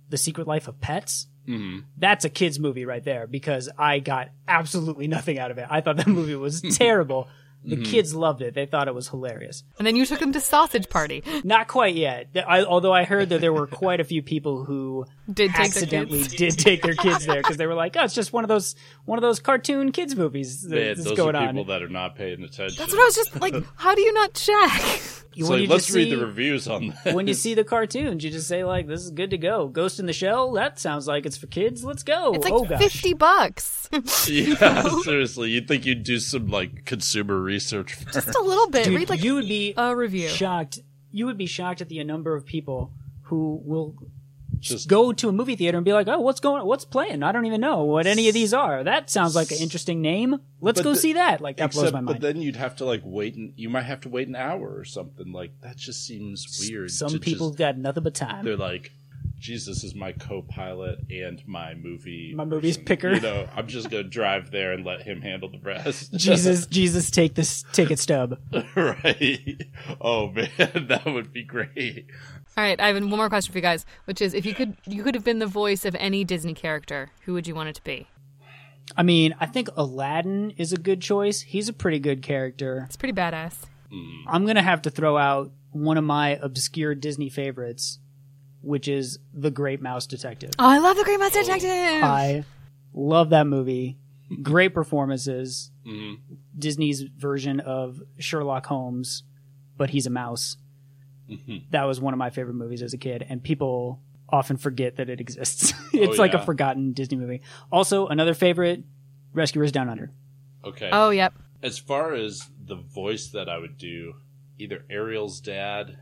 the 0.09 0.17
Secret 0.17 0.47
Life 0.47 0.67
of 0.67 0.81
Pets. 0.81 1.27
hmm 1.45 1.79
That's 1.97 2.25
a 2.25 2.29
kids 2.29 2.59
movie 2.59 2.85
right 2.85 3.03
there 3.03 3.27
because 3.27 3.69
I 3.77 3.99
got 3.99 4.29
absolutely 4.47 5.07
nothing 5.07 5.37
out 5.39 5.51
of 5.51 5.57
it. 5.59 5.67
I 5.69 5.81
thought 5.81 5.97
that 5.97 6.07
movie 6.07 6.35
was 6.35 6.61
terrible. 6.77 7.27
The 7.63 7.75
Mm-hmm. 7.75 7.83
kids 7.91 8.15
loved 8.15 8.41
it. 8.41 8.53
They 8.53 8.65
thought 8.65 8.87
it 8.87 8.95
was 8.95 9.09
hilarious. 9.09 9.63
And 9.77 9.85
then 9.85 9.95
you 9.97 10.05
took 10.05 10.19
them 10.19 10.31
to 10.31 10.39
Sausage 10.39 10.87
Party. 10.89 11.23
Not 11.43 11.67
quite 11.67 11.93
yet. 11.93 12.29
I, 12.47 12.63
although 12.63 12.93
I 12.93 13.03
heard 13.03 13.29
that 13.29 13.41
there 13.41 13.51
were 13.51 13.67
quite 13.67 13.99
a 13.99 14.05
few 14.05 14.21
people 14.21 14.63
who 14.63 15.05
Did 15.27 15.49
take 15.51 15.55
their 15.57 15.65
accidentally 15.65 16.19
kids. 16.23 16.35
did 16.35 16.57
take 16.57 16.81
their 16.81 16.95
kids 16.95 17.25
there 17.25 17.41
because 17.41 17.57
they 17.57 17.67
were 17.67 17.75
like, 17.75 17.97
"Oh, 17.97 18.03
it's 18.05 18.15
just 18.15 18.31
one 18.31 18.45
of 18.45 18.47
those 18.47 18.75
one 19.05 19.17
of 19.19 19.23
those 19.23 19.39
cartoon 19.41 19.91
kids 19.91 20.15
movies 20.15 20.61
that- 20.63 20.69
Man, 20.75 20.87
that's 20.95 21.03
those 21.03 21.17
going 21.17 21.35
are 21.35 21.41
on." 21.43 21.47
people 21.49 21.65
that 21.65 21.83
are 21.83 21.89
not 21.89 22.15
paying 22.15 22.41
attention. 22.43 22.75
That's 22.77 22.91
what 22.93 23.01
I 23.01 23.05
was 23.05 23.15
just 23.15 23.41
like. 23.41 23.53
How 23.75 23.93
do 23.93 24.01
you 24.01 24.13
not 24.13 24.33
check? 24.33 24.81
So 25.39 25.51
when 25.51 25.61
you 25.61 25.67
let's 25.69 25.85
just 25.85 25.95
read 25.95 26.11
the 26.11 26.17
reviews 26.25 26.67
on 26.67 26.93
that. 27.05 27.13
when 27.13 27.27
you 27.27 27.33
see 27.45 27.53
the 27.53 27.63
cartoons, 27.63 28.23
you 28.23 28.31
just 28.31 28.47
say 28.47 28.63
like, 28.63 28.87
"This 28.87 29.01
is 29.03 29.11
good 29.11 29.29
to 29.31 29.37
go." 29.37 29.67
Ghost 29.67 29.99
in 29.99 30.05
the 30.05 30.13
Shell. 30.13 30.53
That 30.53 30.79
sounds 30.79 31.07
like 31.07 31.25
it's 31.25 31.37
for 31.37 31.47
kids. 31.47 31.83
Let's 31.83 32.03
go. 32.03 32.33
It's 32.33 32.43
like 32.45 32.53
oh 32.53 32.65
gosh. 32.65 32.79
fifty 32.81 33.13
bucks, 33.13 33.89
yeah, 34.27 34.83
seriously, 35.03 35.49
you'd 35.51 35.67
think 35.67 35.85
you'd 35.85 36.03
do 36.03 36.19
some 36.19 36.47
like 36.47 36.85
consumer 36.85 37.39
research. 37.49 37.97
just 38.13 38.35
a 38.35 38.41
little 38.41 38.69
bit. 38.69 38.85
Dude, 38.85 38.95
Read 38.95 39.09
like 39.09 39.23
you 39.23 39.35
would 39.35 39.47
be 39.47 39.73
a 39.75 39.95
review. 39.95 40.27
shocked. 40.29 40.79
You 41.11 41.25
would 41.25 41.37
be 41.37 41.47
shocked 41.47 41.81
at 41.81 41.89
the 41.89 42.03
number 42.03 42.35
of 42.35 42.45
people 42.45 42.91
who 43.23 43.61
will 43.65 43.95
Just 44.59 44.87
go 44.87 45.11
to 45.13 45.29
a 45.29 45.31
movie 45.31 45.55
theater 45.55 45.77
and 45.77 45.85
be 45.85 45.93
like, 45.93 46.07
"Oh, 46.07 46.19
what's 46.19 46.39
going? 46.39 46.65
What's 46.65 46.85
playing? 46.85 47.23
I 47.23 47.31
don't 47.31 47.45
even 47.45 47.61
know 47.61 47.83
what 47.85 48.05
any 48.07 48.27
of 48.27 48.33
these 48.33 48.53
are. 48.53 48.83
That 48.83 49.09
sounds 49.09 49.33
like 49.35 49.51
an 49.51 49.57
interesting 49.59 50.01
name. 50.01 50.39
Let's 50.61 50.81
go 50.81 50.91
the- 50.93 50.99
see 50.99 51.13
that." 51.13 51.39
Like 51.41 51.57
that 51.57 51.71
blows 51.71 51.85
Except, 51.89 52.03
my 52.03 52.11
but 52.13 52.21
then 52.21 52.41
you'd 52.41 52.57
have 52.57 52.75
to 52.77 52.85
like 52.85 53.01
wait, 53.03 53.35
and 53.35 53.53
you 53.55 53.69
might 53.69 53.83
have 53.85 54.01
to 54.01 54.09
wait 54.09 54.27
an 54.27 54.35
hour 54.35 54.67
or 54.77 54.83
something. 54.85 55.31
Like 55.31 55.51
that 55.61 55.77
just 55.77 56.05
seems 56.05 56.39
weird. 56.61 56.91
Some 56.91 57.09
to 57.11 57.19
people 57.19 57.49
just- 57.49 57.57
got 57.59 57.77
nothing 57.77 58.03
but 58.03 58.13
time. 58.15 58.43
they're 58.45 58.57
like, 58.57 58.91
Jesus 59.39 59.83
is 59.83 59.95
my 59.95 60.11
co-pilot 60.11 60.99
and 61.09 61.41
my 61.47 61.73
movie, 61.73 62.33
My 62.35 62.45
movie's 62.45 62.77
person." 62.77 62.85
picker. 62.85 63.13
You 63.13 63.21
know, 63.21 63.47
I'm 63.55 63.67
just 63.67 63.89
gonna 63.89 64.03
drive 64.03 64.51
there 64.51 64.73
and 64.73 64.85
let 64.85 65.01
him 65.03 65.21
handle 65.21 65.49
the 65.49 65.59
rest. 65.59 66.13
Jesus, 66.15 66.65
Jesus, 66.67 67.09
take 67.09 67.35
this 67.35 67.63
ticket 67.71 67.99
stub. 67.99 68.37
right? 68.75 69.63
Oh 70.01 70.27
man, 70.31 70.49
that 70.89 71.03
would 71.05 71.31
be 71.33 71.43
great. 71.43 72.07
All 72.57 72.63
right, 72.63 72.79
I 72.79 72.87
have 72.87 72.95
one 72.95 73.09
more 73.09 73.29
question 73.29 73.51
for 73.51 73.57
you 73.57 73.61
guys, 73.63 73.85
which 74.05 74.21
is 74.21 74.33
if 74.33 74.45
you 74.45 74.53
could 74.53 74.75
you 74.85 75.03
could 75.03 75.15
have 75.15 75.23
been 75.23 75.39
the 75.39 75.47
voice 75.47 75.85
of 75.85 75.95
any 75.95 76.23
Disney 76.23 76.53
character, 76.53 77.11
who 77.21 77.33
would 77.33 77.47
you 77.47 77.55
want 77.55 77.69
it 77.69 77.75
to 77.75 77.83
be? 77.83 78.07
I 78.97 79.03
mean, 79.03 79.35
I 79.39 79.45
think 79.45 79.69
Aladdin 79.77 80.51
is 80.57 80.73
a 80.73 80.77
good 80.77 81.01
choice. 81.01 81.41
He's 81.41 81.69
a 81.69 81.73
pretty 81.73 81.99
good 81.99 82.21
character. 82.21 82.83
It's 82.87 82.97
pretty 82.97 83.13
badass. 83.13 83.55
Mm. 83.93 84.23
I'm 84.27 84.45
gonna 84.45 84.63
have 84.63 84.81
to 84.83 84.89
throw 84.89 85.17
out 85.17 85.51
one 85.71 85.97
of 85.97 86.03
my 86.03 86.31
obscure 86.41 86.95
Disney 86.95 87.29
favorites, 87.29 87.99
which 88.61 88.87
is 88.87 89.19
The 89.33 89.51
Great 89.51 89.81
Mouse 89.81 90.05
Detective. 90.07 90.51
Oh, 90.59 90.67
I 90.67 90.79
love 90.79 90.97
the 90.97 91.03
Great 91.03 91.19
Mouse 91.19 91.33
Detective. 91.33 91.69
I 92.03 92.43
love 92.93 93.29
that 93.31 93.47
movie. 93.47 93.97
Great 94.41 94.73
performances. 94.73 95.71
Mhm. 95.87 96.17
Disney's 96.57 97.01
version 97.01 97.59
of 97.59 98.01
Sherlock 98.19 98.65
Holmes, 98.67 99.23
but 99.77 99.89
he's 99.91 100.05
a 100.05 100.09
mouse. 100.11 100.57
Mhm. 101.29 101.63
That 101.71 101.83
was 101.85 101.99
one 102.01 102.13
of 102.13 102.17
my 102.17 102.29
favorite 102.29 102.55
movies 102.55 102.81
as 102.83 102.93
a 102.93 102.97
kid, 102.97 103.25
and 103.27 103.41
people 103.43 104.01
often 104.29 104.57
forget 104.57 104.97
that 104.97 105.09
it 105.09 105.19
exists. 105.19 105.73
it's 105.93 106.19
Oh, 106.19 106.21
like 106.21 106.33
a 106.33 106.39
forgotten 106.43 106.93
Disney 106.93 107.17
movie. 107.17 107.41
Also, 107.71 108.07
another 108.07 108.33
favorite, 108.33 108.83
Rescuers 109.33 109.71
Down 109.71 109.89
Under. 109.89 110.11
Okay. 110.63 110.89
oh, 110.91 111.09
yep. 111.09 111.33
As 111.63 111.77
far 111.79 112.13
as 112.13 112.49
the 112.63 112.75
voice 112.75 113.29
that 113.29 113.47
I 113.49 113.57
would 113.57 113.77
do, 113.77 114.13
either 114.59 114.85
Ariel's 114.89 115.39
dad 115.39 115.97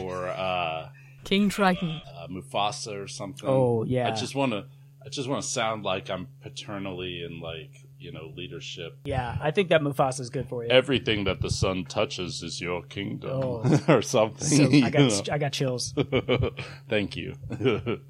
or 0.00 0.28
uh, 0.28 0.88
King 1.26 1.48
Triton. 1.50 2.00
uh, 2.06 2.26
Mufasa 2.28 3.02
or 3.02 3.06
something. 3.08 3.48
Oh, 3.48 3.84
yeah. 3.84 4.08
I 4.08 4.12
just 4.12 4.34
want 4.34 4.52
to. 4.52 4.64
I 5.04 5.08
just 5.08 5.28
want 5.28 5.42
to 5.42 5.48
sound 5.48 5.84
like 5.84 6.10
I'm 6.10 6.26
paternally 6.42 7.22
and 7.22 7.40
like 7.40 7.70
you 7.98 8.10
know 8.12 8.32
leadership. 8.34 8.98
Yeah, 9.04 9.36
I 9.40 9.50
think 9.52 9.68
that 9.68 9.80
Mufasa 9.80 10.20
is 10.20 10.30
good 10.30 10.48
for 10.48 10.64
you. 10.64 10.70
Everything 10.70 11.24
that 11.24 11.40
the 11.40 11.50
sun 11.50 11.84
touches 11.84 12.42
is 12.42 12.60
your 12.60 12.82
kingdom, 12.82 13.30
Oh. 13.30 13.80
or 13.88 14.02
something. 14.02 14.48
So 14.48 14.64
I 14.86 14.90
got 14.90 15.28
I 15.30 15.38
got 15.38 15.52
chills. 15.52 15.94
Thank 16.88 17.16
you. 17.16 17.36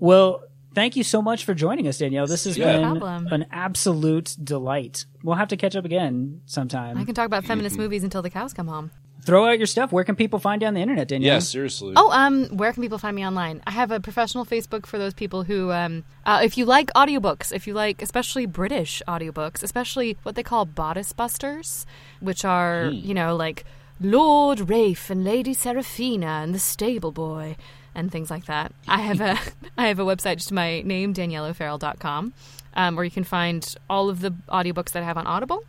Well, 0.00 0.44
thank 0.76 0.94
you 0.94 1.02
so 1.02 1.20
much 1.20 1.44
for 1.44 1.54
joining 1.54 1.88
us, 1.88 1.98
Danielle. 1.98 2.28
This 2.28 2.44
has 2.44 2.56
Yeah. 2.56 2.74
been 2.78 2.82
No 2.82 3.00
problem. 3.00 3.32
an 3.32 3.46
absolute 3.50 4.36
delight. 4.42 5.06
We'll 5.24 5.34
have 5.34 5.48
to 5.48 5.56
catch 5.56 5.74
up 5.74 5.84
again 5.84 6.42
sometime. 6.46 6.96
I 6.96 7.04
can 7.04 7.16
talk 7.16 7.26
about 7.26 7.44
feminist 7.44 7.76
movies 7.76 8.04
until 8.04 8.22
the 8.22 8.30
cows 8.30 8.52
come 8.54 8.68
home. 8.68 8.92
Throw 9.28 9.44
out 9.44 9.58
your 9.58 9.66
stuff. 9.66 9.92
Where 9.92 10.04
can 10.04 10.16
people 10.16 10.38
find 10.38 10.62
you 10.62 10.68
on 10.68 10.72
the 10.72 10.80
internet, 10.80 11.06
Danielle? 11.08 11.34
yeah, 11.34 11.38
seriously. 11.40 11.92
Oh, 11.96 12.10
um, 12.12 12.46
where 12.46 12.72
can 12.72 12.82
people 12.82 12.96
find 12.96 13.14
me 13.14 13.26
online? 13.26 13.60
I 13.66 13.72
have 13.72 13.90
a 13.90 14.00
professional 14.00 14.46
Facebook 14.46 14.86
for 14.86 14.96
those 14.96 15.12
people 15.12 15.42
who, 15.42 15.70
um, 15.70 16.04
uh, 16.24 16.40
if 16.42 16.56
you 16.56 16.64
like 16.64 16.90
audiobooks, 16.94 17.52
if 17.52 17.66
you 17.66 17.74
like 17.74 18.00
especially 18.00 18.46
British 18.46 19.02
audiobooks, 19.06 19.62
especially 19.62 20.16
what 20.22 20.34
they 20.34 20.42
call 20.42 20.64
bodice 20.64 21.12
busters, 21.12 21.84
which 22.20 22.42
are, 22.42 22.86
you 22.90 23.12
know, 23.12 23.36
like 23.36 23.66
Lord 24.00 24.70
Rafe 24.70 25.10
and 25.10 25.24
Lady 25.24 25.52
Seraphina 25.52 26.40
and 26.42 26.54
the 26.54 26.58
Stable 26.58 27.12
Boy 27.12 27.58
and 27.94 28.10
things 28.10 28.30
like 28.30 28.46
that. 28.46 28.72
I 28.88 29.00
have 29.02 29.20
a 29.20 29.38
I 29.76 29.88
have 29.88 29.98
a 29.98 30.06
website 30.06 30.36
just 30.36 30.52
my 30.52 30.80
name 30.80 31.12
danielleofarrell.com 31.12 32.32
um, 32.72 32.96
where 32.96 33.04
you 33.04 33.10
can 33.10 33.24
find 33.24 33.74
all 33.90 34.08
of 34.08 34.22
the 34.22 34.30
audiobooks 34.48 34.92
that 34.92 35.02
I 35.02 35.04
have 35.04 35.18
on 35.18 35.26
Audible 35.26 35.64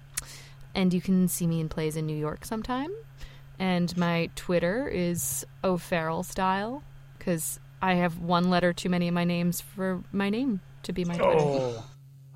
and 0.74 0.93
you 0.93 1.02
can 1.02 1.28
see 1.28 1.45
me 1.45 1.60
in 1.60 1.67
plays 1.67 1.98
in 1.98 2.06
New 2.06 2.15
York 2.15 2.45
sometime. 2.45 2.91
And 3.60 3.95
my 3.98 4.30
Twitter 4.36 4.88
is 4.88 5.45
O'Farrell 5.63 6.24
style 6.24 6.82
because 7.17 7.60
I 7.82 7.95
have 7.95 8.19
one 8.19 8.50
letter 8.50 8.74
too 8.74 8.89
many 8.89 9.08
in 9.08 9.13
my 9.13 9.26
names 9.26 9.62
for 9.62 10.04
my 10.12 10.30
name 10.30 10.62
to 10.84 10.93
be 10.93 11.06
my 11.06 11.15
oh. 11.15 11.17
Twitter. 11.17 11.39
Oh, 11.41 11.86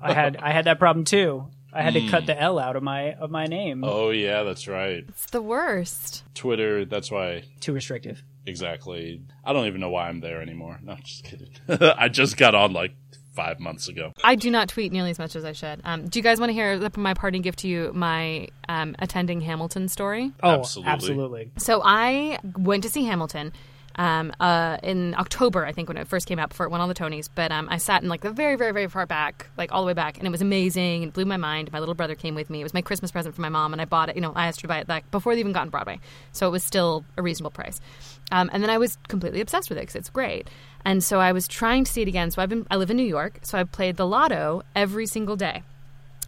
I 0.00 0.12
had 0.12 0.36
I 0.36 0.52
had 0.52 0.66
that 0.66 0.78
problem 0.78 1.04
too. 1.04 1.48
I 1.72 1.82
had 1.82 1.94
to 1.94 2.00
hmm. 2.00 2.08
cut 2.08 2.26
the 2.26 2.40
L 2.40 2.58
out 2.58 2.76
of 2.76 2.82
my 2.82 3.14
of 3.14 3.30
my 3.30 3.46
name. 3.46 3.82
Oh 3.82 4.10
yeah, 4.10 4.44
that's 4.44 4.68
right. 4.68 5.04
It's 5.08 5.26
the 5.26 5.42
worst. 5.42 6.22
Twitter. 6.34 6.84
That's 6.84 7.10
why. 7.10 7.44
Too 7.60 7.72
restrictive. 7.72 8.22
Exactly. 8.46 9.22
I 9.44 9.52
don't 9.52 9.66
even 9.66 9.80
know 9.80 9.90
why 9.90 10.08
I'm 10.08 10.20
there 10.20 10.40
anymore. 10.40 10.78
No, 10.82 10.96
just 11.02 11.24
kidding. 11.24 11.48
I 11.68 12.08
just 12.08 12.36
got 12.36 12.54
on 12.54 12.72
like 12.72 12.92
five 13.34 13.60
months 13.60 13.88
ago. 13.88 14.12
I 14.22 14.34
do 14.36 14.50
not 14.50 14.68
tweet 14.68 14.92
nearly 14.92 15.10
as 15.10 15.18
much 15.18 15.36
as 15.36 15.44
I 15.44 15.52
should. 15.52 15.80
Um, 15.84 16.06
do 16.08 16.18
you 16.18 16.22
guys 16.22 16.38
want 16.40 16.50
to 16.50 16.54
hear 16.54 16.88
my 16.96 17.14
parting 17.14 17.42
gift 17.42 17.60
to 17.60 17.68
you? 17.68 17.92
My 17.94 18.48
um, 18.68 18.94
attending 18.98 19.40
Hamilton 19.40 19.88
story. 19.88 20.32
Oh, 20.42 20.50
Absolutely. 20.60 20.92
absolutely. 20.92 21.50
So 21.58 21.82
I 21.84 22.38
went 22.56 22.82
to 22.84 22.88
see 22.90 23.04
Hamilton. 23.04 23.52
Um, 23.96 24.32
uh, 24.40 24.78
in 24.82 25.14
October, 25.14 25.64
I 25.64 25.72
think, 25.72 25.88
when 25.88 25.96
it 25.96 26.08
first 26.08 26.26
came 26.26 26.38
out 26.38 26.48
before 26.48 26.66
it 26.66 26.70
won 26.70 26.80
all 26.80 26.88
the 26.88 26.94
Tonys. 26.94 27.28
But 27.34 27.52
um, 27.52 27.68
I 27.70 27.78
sat 27.78 28.02
in 28.02 28.08
like 28.08 28.22
the 28.22 28.30
very, 28.30 28.56
very, 28.56 28.72
very 28.72 28.88
far 28.88 29.06
back, 29.06 29.48
like 29.56 29.72
all 29.72 29.82
the 29.82 29.86
way 29.86 29.92
back, 29.92 30.18
and 30.18 30.26
it 30.26 30.30
was 30.30 30.42
amazing 30.42 31.02
and 31.02 31.12
blew 31.12 31.24
my 31.24 31.36
mind. 31.36 31.72
My 31.72 31.80
little 31.80 31.94
brother 31.94 32.14
came 32.14 32.34
with 32.34 32.50
me. 32.50 32.60
It 32.60 32.64
was 32.64 32.74
my 32.74 32.82
Christmas 32.82 33.10
present 33.10 33.34
for 33.34 33.42
my 33.42 33.48
mom, 33.48 33.72
and 33.72 33.80
I 33.80 33.84
bought 33.84 34.08
it. 34.08 34.16
You 34.16 34.22
know, 34.22 34.32
I 34.34 34.46
asked 34.46 34.60
her 34.60 34.62
to 34.62 34.68
buy 34.68 34.78
it 34.78 34.88
like 34.88 35.10
before 35.10 35.34
they 35.34 35.40
even 35.40 35.52
got 35.52 35.62
on 35.62 35.70
Broadway, 35.70 36.00
so 36.32 36.46
it 36.48 36.50
was 36.50 36.64
still 36.64 37.04
a 37.16 37.22
reasonable 37.22 37.50
price. 37.50 37.80
Um, 38.32 38.50
and 38.52 38.62
then 38.62 38.70
I 38.70 38.78
was 38.78 38.96
completely 39.08 39.40
obsessed 39.40 39.68
with 39.68 39.78
it 39.78 39.82
because 39.82 39.96
it's 39.96 40.10
great. 40.10 40.48
And 40.84 41.02
so 41.02 41.20
I 41.20 41.32
was 41.32 41.46
trying 41.46 41.84
to 41.84 41.92
see 41.92 42.02
it 42.02 42.08
again. 42.08 42.30
So 42.30 42.42
I've 42.42 42.48
been, 42.48 42.66
I 42.70 42.76
live 42.76 42.90
in 42.90 42.96
New 42.96 43.02
York, 43.02 43.40
so 43.42 43.58
I 43.58 43.64
played 43.64 43.96
the 43.96 44.06
Lotto 44.06 44.62
every 44.74 45.06
single 45.06 45.36
day 45.36 45.62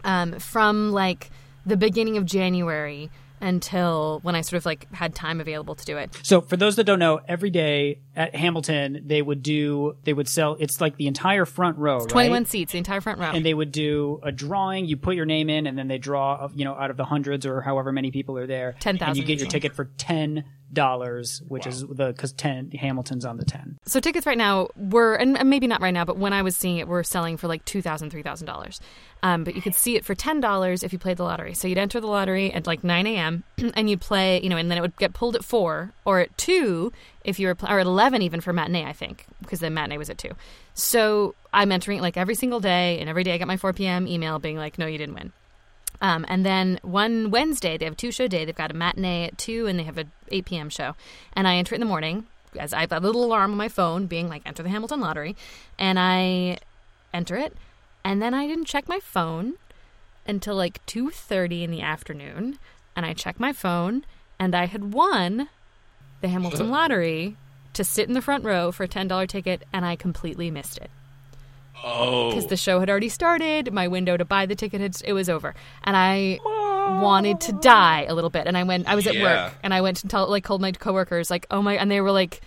um, 0.05 0.39
from 0.39 0.93
like 0.93 1.31
the 1.65 1.77
beginning 1.77 2.17
of 2.17 2.25
January 2.25 3.11
until 3.40 4.20
when 4.22 4.35
I 4.35 4.40
sort 4.40 4.59
of 4.59 4.66
like 4.66 4.92
had 4.92 5.14
time 5.14 5.40
available 5.40 5.75
to 5.75 5.85
do 5.85 5.96
it. 5.96 6.16
So 6.22 6.40
for 6.40 6.57
those 6.57 6.77
that 6.77 6.85
don't 6.85 6.99
know, 6.99 7.20
every 7.29 7.51
day 7.51 8.01
at 8.14 8.35
Hamilton 8.35 9.03
they 9.07 9.22
would 9.22 9.42
do 9.42 9.96
they 10.05 10.12
would 10.12 10.29
sell 10.29 10.57
it's 10.59 10.81
like 10.81 10.96
the 10.96 11.07
entire 11.07 11.44
front 11.44 11.79
row, 11.79 11.99
right? 11.99 12.09
21 12.09 12.46
seats, 12.46 12.72
the 12.72 12.79
entire 12.79 13.01
front 13.01 13.18
row. 13.18 13.31
and 13.33 13.44
they 13.44 13.55
would 13.55 13.72
do 13.72 14.20
a 14.22 14.33
drawing. 14.33 14.87
You 14.87 14.96
put 14.96 15.16
your 15.16 15.27
name 15.27 15.49
in, 15.51 15.66
and 15.66 15.77
then 15.79 15.88
they 15.88 15.99
draw, 15.99 16.49
you 16.55 16.64
know, 16.64 16.75
out 16.75 16.90
of 16.90 16.96
the 16.96 17.05
hundreds 17.05 17.46
or 17.46 17.61
however 17.61 17.92
many 17.92 18.11
people 18.11 18.38
are 18.38 18.46
there. 18.46 18.75
10,000 18.81 19.09
And 19.09 19.16
you 19.16 19.25
get 19.25 19.38
your 19.40 19.49
ticket 19.49 19.75
for 19.75 19.87
ten 19.96 20.44
dollars, 20.77 21.43
which 21.49 21.67
is 21.67 21.81
the 21.81 22.12
because 22.12 22.33
ten 22.33 22.71
Hamilton's 22.71 23.25
on 23.25 23.37
the 23.37 23.45
ten. 23.45 23.79
so 23.87 23.99
tickets 23.99 24.27
right 24.27 24.39
now 24.39 24.69
were, 24.77 25.17
and 25.17 25.37
and 25.37 25.51
maybe 25.51 25.67
not 25.67 25.81
right 25.81 25.91
now, 25.91 26.05
but 26.05 26.17
when 26.17 26.33
I 26.33 26.43
was 26.43 26.57
seeing 26.57 26.77
it, 26.77 26.87
were 26.87 27.03
selling 27.03 27.37
for 27.37 27.49
like 27.49 27.65
$2,000, 27.65 28.81
Um, 29.23 29.43
but 29.43 29.57
you 29.57 29.62
could 29.62 29.75
see 29.75 29.97
it 29.97 30.05
for 30.05 30.15
$10 30.15 30.85
if 30.85 30.93
you 30.93 30.99
played 30.99 31.17
the 31.17 31.25
lottery. 31.25 31.55
So 31.55 31.67
you'd 31.67 31.79
enter 31.79 32.01
the 32.01 32.07
lottery 32.07 32.53
at 32.53 32.67
like 32.67 32.85
9 32.85 33.07
a.m. 33.07 33.43
and 33.75 33.91
you'd 33.91 34.01
play, 34.01 34.41
you 34.41 34.49
know, 34.49 34.57
and 34.57 34.71
then 34.71 34.79
it 34.79 34.83
would 34.83 34.97
get 34.97 35.15
pulled 35.15 35.35
at 35.35 35.45
4 35.45 35.93
or 36.05 36.21
at 36.21 36.37
2 36.39 36.93
if 37.25 37.41
you 37.41 37.49
were, 37.49 37.57
or 37.69 37.81
at 37.81 37.87
11 37.87 38.23
even 38.23 38.41
for 38.41 38.53
matinee, 38.53 38.85
I 38.85 38.93
think, 38.93 39.25
because 39.41 39.59
the 39.61 39.71
matinee 39.71 39.99
was 39.99 40.11
at 40.11 40.19
2. 40.19 40.31
So 40.75 41.35
I'm 41.53 41.73
entering 41.73 41.99
it 41.99 42.03
like 42.03 42.17
every 42.17 42.35
single 42.35 42.61
day, 42.61 42.99
and 43.01 43.09
every 43.09 43.25
day 43.25 43.33
I 43.35 43.39
get 43.39 43.49
my 43.49 43.57
4 43.57 43.73
p.m. 43.73 44.07
email 44.07 44.39
being 44.39 44.57
like, 44.59 44.79
no, 44.79 44.87
you 44.87 44.99
didn't 44.99 45.15
win. 45.15 45.33
Um, 46.01 46.25
and 46.29 46.45
then 46.45 46.79
one 46.83 47.31
Wednesday, 47.31 47.77
they 47.77 47.85
have 47.85 47.95
a 47.95 47.97
two 47.97 48.13
show 48.13 48.27
day. 48.27 48.45
They've 48.45 48.55
got 48.55 48.71
a 48.71 48.75
matinee 48.75 49.25
at 49.25 49.39
2 49.39 49.67
and 49.67 49.79
they 49.79 49.85
have 49.85 49.99
a 49.99 50.07
8 50.31 50.45
p.m. 50.45 50.71
show. 50.71 50.95
And 51.33 51.47
I 51.49 51.57
enter 51.57 51.75
it 51.75 51.77
in 51.77 51.81
the 51.81 51.87
morning 51.87 52.27
as 52.59 52.73
I 52.73 52.81
have 52.81 52.93
a 52.93 53.01
little 53.01 53.25
alarm 53.25 53.53
on 53.53 53.57
my 53.57 53.69
phone 53.69 54.07
being 54.07 54.29
like, 54.29 54.43
enter 54.47 54.63
the 54.63 54.69
Hamilton 54.69 55.01
lottery. 55.01 55.37
And 55.79 55.99
I 55.99 56.59
enter 57.13 57.37
it. 57.37 57.55
And 58.05 58.23
then 58.23 58.35
I 58.35 58.47
didn't 58.47 58.67
check 58.67 58.89
my 58.89 59.01
phone 59.01 59.55
until 60.27 60.55
like 60.55 60.85
2.30 60.87 61.65
in 61.65 61.71
the 61.71 61.83
afternoon. 61.83 62.59
And 62.95 63.05
I 63.05 63.15
checked 63.15 63.41
my 63.41 63.53
phone 63.53 64.05
and 64.39 64.55
I 64.55 64.67
had 64.67 64.93
won 64.93 65.49
the 66.21 66.29
Hamilton 66.29 66.71
lottery 66.71 67.37
to 67.75 67.85
sit 67.85 68.09
in 68.09 68.15
the 68.15 68.23
front 68.23 68.45
row 68.45 68.73
for 68.73 68.85
a 68.85 68.89
$10 68.89 69.29
ticket 69.29 69.65
and 69.73 69.85
I 69.85 69.97
completely 69.97 70.51
missed 70.51 70.79
it 70.79 70.91
Oh, 71.85 72.31
because 72.31 72.47
the 72.47 72.57
show 72.57 72.81
had 72.81 72.91
already 72.91 73.09
started. 73.09 73.73
My 73.73 73.89
window 73.89 74.17
to 74.17 74.25
buy 74.25 74.47
the 74.47 74.55
ticket 74.55 74.81
had 74.81 74.97
it 75.05 75.12
was 75.12 75.29
over, 75.29 75.55
and 75.85 75.97
I 75.97 76.39
wanted 77.01 77.41
to 77.43 77.53
die 77.53 78.05
a 78.09 78.15
little 78.15 78.31
bit. 78.31 78.47
And 78.47 78.57
I 78.57 78.62
went. 78.65 78.89
I 78.89 78.95
was 78.95 79.07
at 79.07 79.15
Yeah. 79.15 79.23
work, 79.47 79.55
and 79.62 79.73
I 79.75 79.81
went 79.81 79.99
to 79.99 80.09
tell 80.09 80.29
like 80.29 80.45
called 80.45 80.61
my 80.61 80.73
coworkers 80.73 81.31
like, 81.31 81.47
oh 81.51 81.62
my, 81.62 81.75
and 81.75 81.91
they 81.91 82.01
were 82.01 82.12
like. 82.12 82.41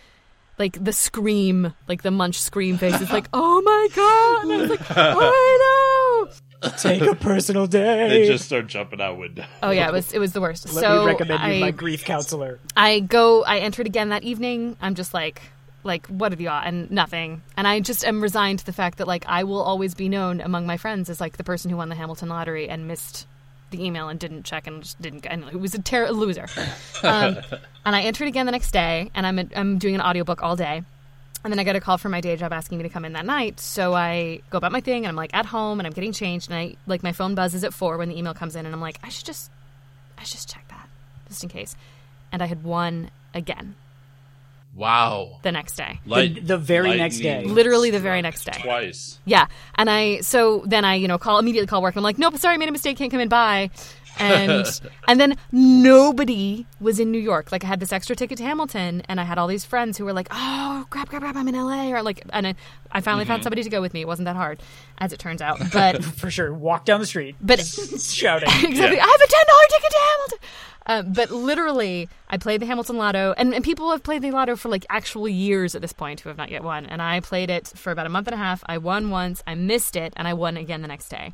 Like 0.57 0.83
the 0.83 0.91
scream, 0.91 1.73
like 1.87 2.01
the 2.01 2.11
munch 2.11 2.37
scream 2.41 2.77
faces, 2.77 3.09
like 3.13 3.29
"Oh 3.33 3.61
my 3.61 3.87
god!" 3.95 4.43
And 4.43 4.51
I 4.51 4.57
was 4.57 4.69
like, 4.69 4.97
"Oh 4.97 6.27
no!" 6.61 6.69
Take 6.71 7.01
a 7.01 7.15
personal 7.15 7.65
day. 7.81 8.09
they 8.09 8.27
just 8.27 8.43
start 8.43 8.67
jumping 8.67 8.99
out 8.99 9.17
window. 9.17 9.45
Oh 9.63 9.71
yeah, 9.71 9.87
it 9.87 9.93
was 9.93 10.11
it 10.11 10.19
was 10.19 10.33
the 10.33 10.41
worst. 10.41 10.65
Let 10.73 10.81
so 10.83 10.99
me 10.99 11.05
recommend 11.05 11.39
you 11.43 11.47
I, 11.47 11.59
my 11.61 11.71
grief 11.71 12.03
counselor. 12.03 12.59
I 12.75 12.99
go, 12.99 13.45
I 13.45 13.59
entered 13.59 13.85
again 13.87 14.09
that 14.09 14.23
evening. 14.23 14.75
I'm 14.81 14.95
just 14.95 15.13
like, 15.13 15.41
like, 15.83 16.07
what 16.07 16.31
have 16.31 16.41
you 16.41 16.47
got? 16.47 16.67
And 16.67 16.89
nothing. 16.91 17.41
And 17.55 17.67
I 17.67 17.79
just 17.79 18.05
am 18.05 18.21
resigned 18.21 18.59
to 18.59 18.65
the 18.65 18.73
fact 18.73 18.97
that, 18.97 19.07
like, 19.07 19.25
I 19.27 19.43
will 19.43 19.61
always 19.61 19.93
be 19.93 20.09
known 20.09 20.41
among 20.41 20.65
my 20.65 20.77
friends 20.77 21.09
as, 21.09 21.21
like, 21.21 21.37
the 21.37 21.43
person 21.43 21.71
who 21.71 21.77
won 21.77 21.89
the 21.89 21.95
Hamilton 21.95 22.29
lottery 22.29 22.69
and 22.69 22.87
missed 22.87 23.27
the 23.71 23.83
email 23.83 24.09
and 24.09 24.19
didn't 24.19 24.43
check 24.43 24.67
and 24.67 24.83
just 24.83 25.01
didn't, 25.01 25.25
and 25.25 25.43
it 25.45 25.59
was 25.59 25.73
a 25.75 25.81
ter- 25.81 26.09
loser. 26.09 26.47
Um, 27.03 27.37
and 27.85 27.95
I 27.95 28.01
entered 28.01 28.27
again 28.27 28.45
the 28.45 28.51
next 28.51 28.71
day, 28.71 29.11
and 29.13 29.25
I'm, 29.25 29.49
I'm 29.55 29.77
doing 29.77 29.95
an 29.95 30.01
audiobook 30.01 30.41
all 30.41 30.55
day. 30.55 30.83
And 31.41 31.53
then 31.53 31.59
I 31.59 31.63
got 31.63 31.77
a 31.77 31.79
call 31.79 31.97
from 31.97 32.11
my 32.11 32.19
day 32.19 32.35
job 32.35 32.51
asking 32.51 32.79
me 32.79 32.83
to 32.83 32.89
come 32.89 33.05
in 33.05 33.13
that 33.13 33.25
night. 33.25 33.61
So 33.61 33.93
I 33.93 34.41
go 34.49 34.57
about 34.57 34.73
my 34.73 34.81
thing, 34.81 35.05
and 35.05 35.07
I'm 35.07 35.15
like 35.15 35.33
at 35.33 35.45
home, 35.45 35.79
and 35.79 35.87
I'm 35.87 35.93
getting 35.93 36.11
changed, 36.11 36.49
and 36.49 36.57
I 36.57 36.75
like 36.85 37.03
my 37.03 37.13
phone 37.13 37.35
buzzes 37.35 37.63
at 37.63 37.73
four 37.73 37.97
when 37.97 38.09
the 38.09 38.17
email 38.17 38.33
comes 38.33 38.55
in, 38.55 38.65
and 38.65 38.75
I'm 38.75 38.81
like, 38.81 38.99
I 39.03 39.09
should 39.09 39.25
just, 39.25 39.49
I 40.17 40.23
should 40.23 40.33
just 40.33 40.49
check 40.49 40.67
that 40.69 40.89
just 41.29 41.43
in 41.43 41.49
case. 41.49 41.75
And 42.31 42.43
I 42.43 42.47
had 42.47 42.63
won 42.63 43.11
again 43.33 43.75
Wow. 44.75 45.39
the 45.41 45.51
next 45.51 45.75
day. 45.75 45.99
Light- 46.05 46.45
the 46.47 46.57
very 46.57 46.95
next 46.95 47.19
day. 47.19 47.43
Literally 47.43 47.91
the 47.91 47.99
very 47.99 48.21
next 48.21 48.45
day. 48.45 48.59
Twice. 48.61 49.19
Yeah, 49.25 49.47
and 49.75 49.89
I 49.89 50.19
so 50.21 50.63
then 50.65 50.85
I 50.85 50.95
you 50.95 51.07
know 51.07 51.17
call 51.17 51.39
immediately 51.39 51.67
call 51.67 51.81
work. 51.81 51.95
I'm 51.95 52.03
like, 52.03 52.17
nope, 52.17 52.37
sorry, 52.37 52.53
I 52.53 52.57
made 52.57 52.69
a 52.69 52.71
mistake, 52.71 52.97
can't 52.97 53.11
come 53.11 53.19
in. 53.19 53.29
Bye. 53.29 53.71
And 54.19 54.81
and 55.07 55.19
then 55.19 55.35
nobody 55.51 56.65
was 56.79 56.99
in 56.99 57.11
New 57.11 57.19
York. 57.19 57.51
Like 57.51 57.63
I 57.63 57.67
had 57.67 57.79
this 57.79 57.91
extra 57.91 58.15
ticket 58.15 58.37
to 58.39 58.43
Hamilton, 58.43 59.01
and 59.07 59.19
I 59.19 59.23
had 59.23 59.37
all 59.37 59.47
these 59.47 59.65
friends 59.65 59.97
who 59.97 60.05
were 60.05 60.13
like, 60.13 60.27
oh, 60.31 60.85
grab, 60.89 61.09
grab, 61.09 61.21
grab, 61.21 61.37
I'm 61.37 61.47
in 61.47 61.55
LA, 61.55 61.89
or 61.89 62.01
like, 62.03 62.23
and 62.31 62.47
I, 62.47 62.55
I 62.91 63.01
finally 63.01 63.25
found 63.25 63.43
somebody 63.43 63.63
to 63.63 63.69
go 63.69 63.81
with 63.81 63.93
me. 63.93 64.01
It 64.01 64.07
wasn't 64.07 64.25
that 64.25 64.35
hard, 64.35 64.61
as 64.97 65.13
it 65.13 65.19
turns 65.19 65.41
out. 65.41 65.59
But 65.71 66.03
For 66.19 66.29
sure. 66.29 66.53
Walk 66.53 66.85
down 66.85 66.99
the 66.99 67.05
street 67.05 67.35
but 67.41 67.59
shouting. 67.65 68.49
exactly. 68.49 68.77
Yeah. 68.77 69.03
I 69.03 69.07
have 69.07 69.21
a 69.21 69.27
ten 69.27 69.45
dollar 69.47 69.67
ticket 69.69 69.91
to 69.91 69.99
Hamilton. 70.09 70.39
Um, 70.85 71.13
but 71.13 71.29
literally, 71.29 72.09
I 72.29 72.37
played 72.37 72.61
the 72.61 72.65
Hamilton 72.65 72.97
Lotto, 72.97 73.35
and, 73.37 73.53
and 73.53 73.63
people 73.63 73.91
have 73.91 74.01
played 74.01 74.23
the 74.23 74.31
Lotto 74.31 74.55
for 74.55 74.69
like 74.69 74.85
actual 74.89 75.29
years 75.29 75.75
at 75.75 75.81
this 75.81 75.93
point 75.93 76.21
who 76.21 76.29
have 76.29 76.37
not 76.37 76.49
yet 76.49 76.63
won. 76.63 76.87
And 76.87 76.99
I 77.01 77.19
played 77.19 77.51
it 77.51 77.67
for 77.67 77.91
about 77.91 78.07
a 78.07 78.09
month 78.09 78.27
and 78.27 78.33
a 78.33 78.37
half. 78.37 78.63
I 78.65 78.79
won 78.79 79.11
once, 79.11 79.43
I 79.45 79.53
missed 79.53 79.95
it, 79.95 80.13
and 80.15 80.27
I 80.27 80.33
won 80.33 80.57
again 80.57 80.81
the 80.81 80.87
next 80.87 81.09
day. 81.09 81.33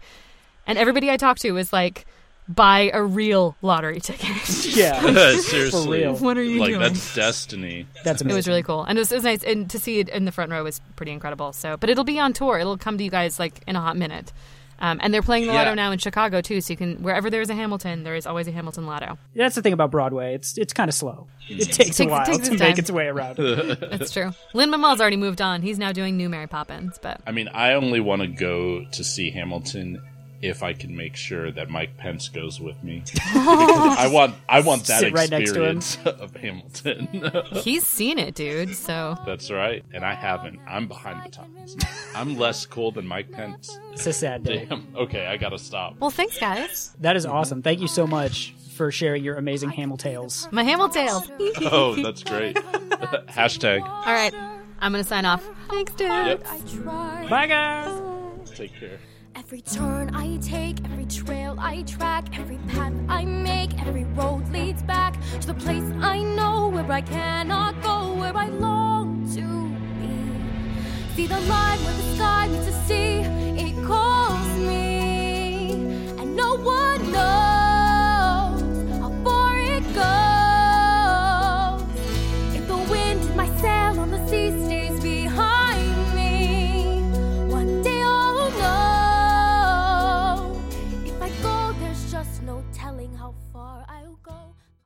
And 0.67 0.77
everybody 0.77 1.09
I 1.09 1.15
talked 1.15 1.41
to 1.41 1.51
was 1.53 1.71
like, 1.71 2.05
"Buy 2.47 2.91
a 2.93 3.03
real 3.03 3.55
lottery 3.61 3.99
ticket." 3.99 4.65
yeah. 4.75 4.99
Seriously. 5.37 5.99
real. 6.01 6.15
what 6.17 6.37
are 6.37 6.43
you 6.43 6.59
like 6.59 6.69
doing? 6.69 6.81
that's 6.81 7.15
destiny. 7.15 7.87
That's 8.03 8.21
amazing. 8.21 8.35
It 8.35 8.39
was 8.39 8.47
really 8.47 8.63
cool, 8.63 8.83
and 8.83 8.97
it 8.97 9.01
was, 9.01 9.11
it 9.11 9.15
was 9.15 9.23
nice, 9.23 9.43
and 9.43 9.69
to 9.71 9.79
see 9.79 9.99
it 9.99 10.09
in 10.09 10.25
the 10.25 10.31
front 10.31 10.51
row 10.51 10.63
was 10.63 10.79
pretty 10.95 11.11
incredible. 11.11 11.53
So, 11.53 11.77
but 11.77 11.89
it'll 11.89 12.03
be 12.03 12.19
on 12.19 12.33
tour. 12.33 12.59
It'll 12.59 12.77
come 12.77 12.97
to 12.97 13.03
you 13.03 13.09
guys 13.11 13.39
like 13.39 13.61
in 13.67 13.75
a 13.75 13.81
hot 13.81 13.97
minute. 13.97 14.31
Um, 14.77 14.99
and 15.01 15.13
they're 15.13 15.21
playing 15.21 15.45
the 15.47 15.53
Yeah. 15.53 15.59
Lotto 15.59 15.73
now 15.73 15.91
in 15.93 15.99
Chicago 15.99 16.41
too, 16.41 16.59
so 16.59 16.73
you 16.73 16.75
can 16.75 17.01
wherever 17.01 17.29
there 17.29 17.39
is 17.39 17.49
a 17.49 17.55
Hamilton, 17.55 18.03
there 18.03 18.13
is 18.13 18.27
always 18.27 18.45
a 18.49 18.51
Hamilton 18.51 18.85
Lotto. 18.85 19.17
That's 19.33 19.55
the 19.55 19.61
thing 19.61 19.71
about 19.71 19.89
Broadway. 19.89 20.35
It's 20.35 20.57
it's 20.57 20.73
kind 20.73 20.89
of 20.89 20.93
slow. 20.93 21.27
It 21.47 21.71
takes 21.71 21.77
a 21.97 22.03
Takes- 22.03 22.11
while 22.11 22.25
takes 22.25 22.47
to 22.49 22.53
its 22.55 22.59
make 22.61 22.77
its 22.77 22.91
way 22.91 23.07
around. 23.07 23.37
That's 23.37 24.11
true. 24.11 24.33
Lin 24.53 24.69
Manuel's 24.71 24.99
already 24.99 25.15
moved 25.15 25.41
on. 25.41 25.61
He's 25.61 25.79
now 25.79 25.93
doing 25.93 26.17
new 26.17 26.27
Mary 26.27 26.47
Poppins, 26.47 26.99
but 27.01 27.21
I 27.25 27.31
mean, 27.31 27.47
I 27.53 27.71
only 27.75 28.01
want 28.01 28.21
to 28.23 28.27
go 28.27 28.83
to 28.83 29.03
see 29.05 29.31
Hamilton 29.31 30.01
if 30.47 30.63
I 30.63 30.73
can 30.73 30.95
make 30.95 31.15
sure 31.15 31.51
that 31.51 31.69
Mike 31.69 31.97
Pence 31.97 32.29
goes 32.29 32.59
with 32.61 32.81
me. 32.83 33.03
I 33.33 34.09
want 34.11 34.35
I 34.47 34.61
want 34.61 34.85
that 34.85 34.99
Sit 35.01 35.13
right 35.13 35.29
next 35.29 35.53
to 35.53 35.63
him. 35.63 35.77
experience 35.77 35.97
of 36.21 36.35
Hamilton. 36.35 37.31
he's 37.63 37.85
seen 37.85 38.17
it, 38.19 38.35
dude. 38.35 38.75
So 38.75 39.15
That's 39.25 39.49
right. 39.51 39.83
And 39.93 40.03
I 40.05 40.13
haven't. 40.13 40.59
I'm 40.67 40.87
behind 40.87 41.25
the 41.25 41.29
times. 41.29 41.75
I'm 42.13 42.37
less 42.37 42.65
cool 42.65 42.91
than 42.91 43.05
Mike 43.07 43.31
Pence. 43.31 43.77
It's 43.93 44.05
a 44.07 44.13
sad 44.13 44.43
day. 44.43 44.65
Damn. 44.65 44.87
Okay, 44.95 45.25
I 45.27 45.37
gotta 45.37 45.57
stop. 45.59 45.95
well, 45.99 46.09
thanks, 46.11 46.39
guys. 46.39 46.95
That 46.99 47.15
is 47.15 47.25
awesome. 47.25 47.61
Thank 47.61 47.79
you 47.81 47.87
so 47.87 48.05
much 48.07 48.53
for 48.75 48.91
sharing 48.91 49.23
your 49.23 49.35
amazing 49.37 49.71
Hamil 49.71 49.97
tales. 49.97 50.49
My 50.51 50.63
Hamiltales. 50.63 51.29
Oh, 51.71 51.95
that's 51.95 52.23
great. 52.23 52.55
Hashtag. 53.27 53.81
All 53.83 54.13
right, 54.13 54.33
I'm 54.79 54.91
gonna 54.91 55.03
sign 55.03 55.25
off. 55.25 55.47
Thanks, 55.69 55.93
dude. 55.93 56.09
Yep. 56.09 56.45
I 56.49 56.59
try. 56.59 57.27
Bye, 57.29 57.47
guys. 57.47 58.01
Take 58.53 58.73
care. 58.79 58.99
Every 59.37 59.59
turn 59.59 60.15
I 60.15 60.37
take, 60.37 60.77
every 60.85 61.05
trail 61.05 61.57
I 61.59 61.81
track, 61.83 62.39
every 62.39 62.57
path 62.69 62.93
I 63.09 63.25
make, 63.25 63.77
every 63.85 64.05
road 64.15 64.47
leads 64.49 64.81
back 64.83 65.19
to 65.41 65.47
the 65.47 65.53
place 65.53 65.83
I 65.99 66.23
know 66.23 66.69
where 66.69 66.89
I 66.89 67.01
cannot 67.01 67.81
go, 67.83 68.13
where 68.13 68.35
I 68.35 68.47
long 68.47 69.29
to 69.35 69.45
be. 69.99 71.15
See 71.15 71.27
the 71.27 71.41
line 71.41 71.79
where 71.79 71.93
the 71.93 72.15
sky 72.15 72.47
meets 72.47 72.65
the 72.65 72.85
sea, 72.87 73.19
it 73.61 73.85
calls 73.85 74.57
me, 74.57 75.73
and 76.17 76.33
no 76.33 76.55
one 76.55 77.11
knows 77.11 77.54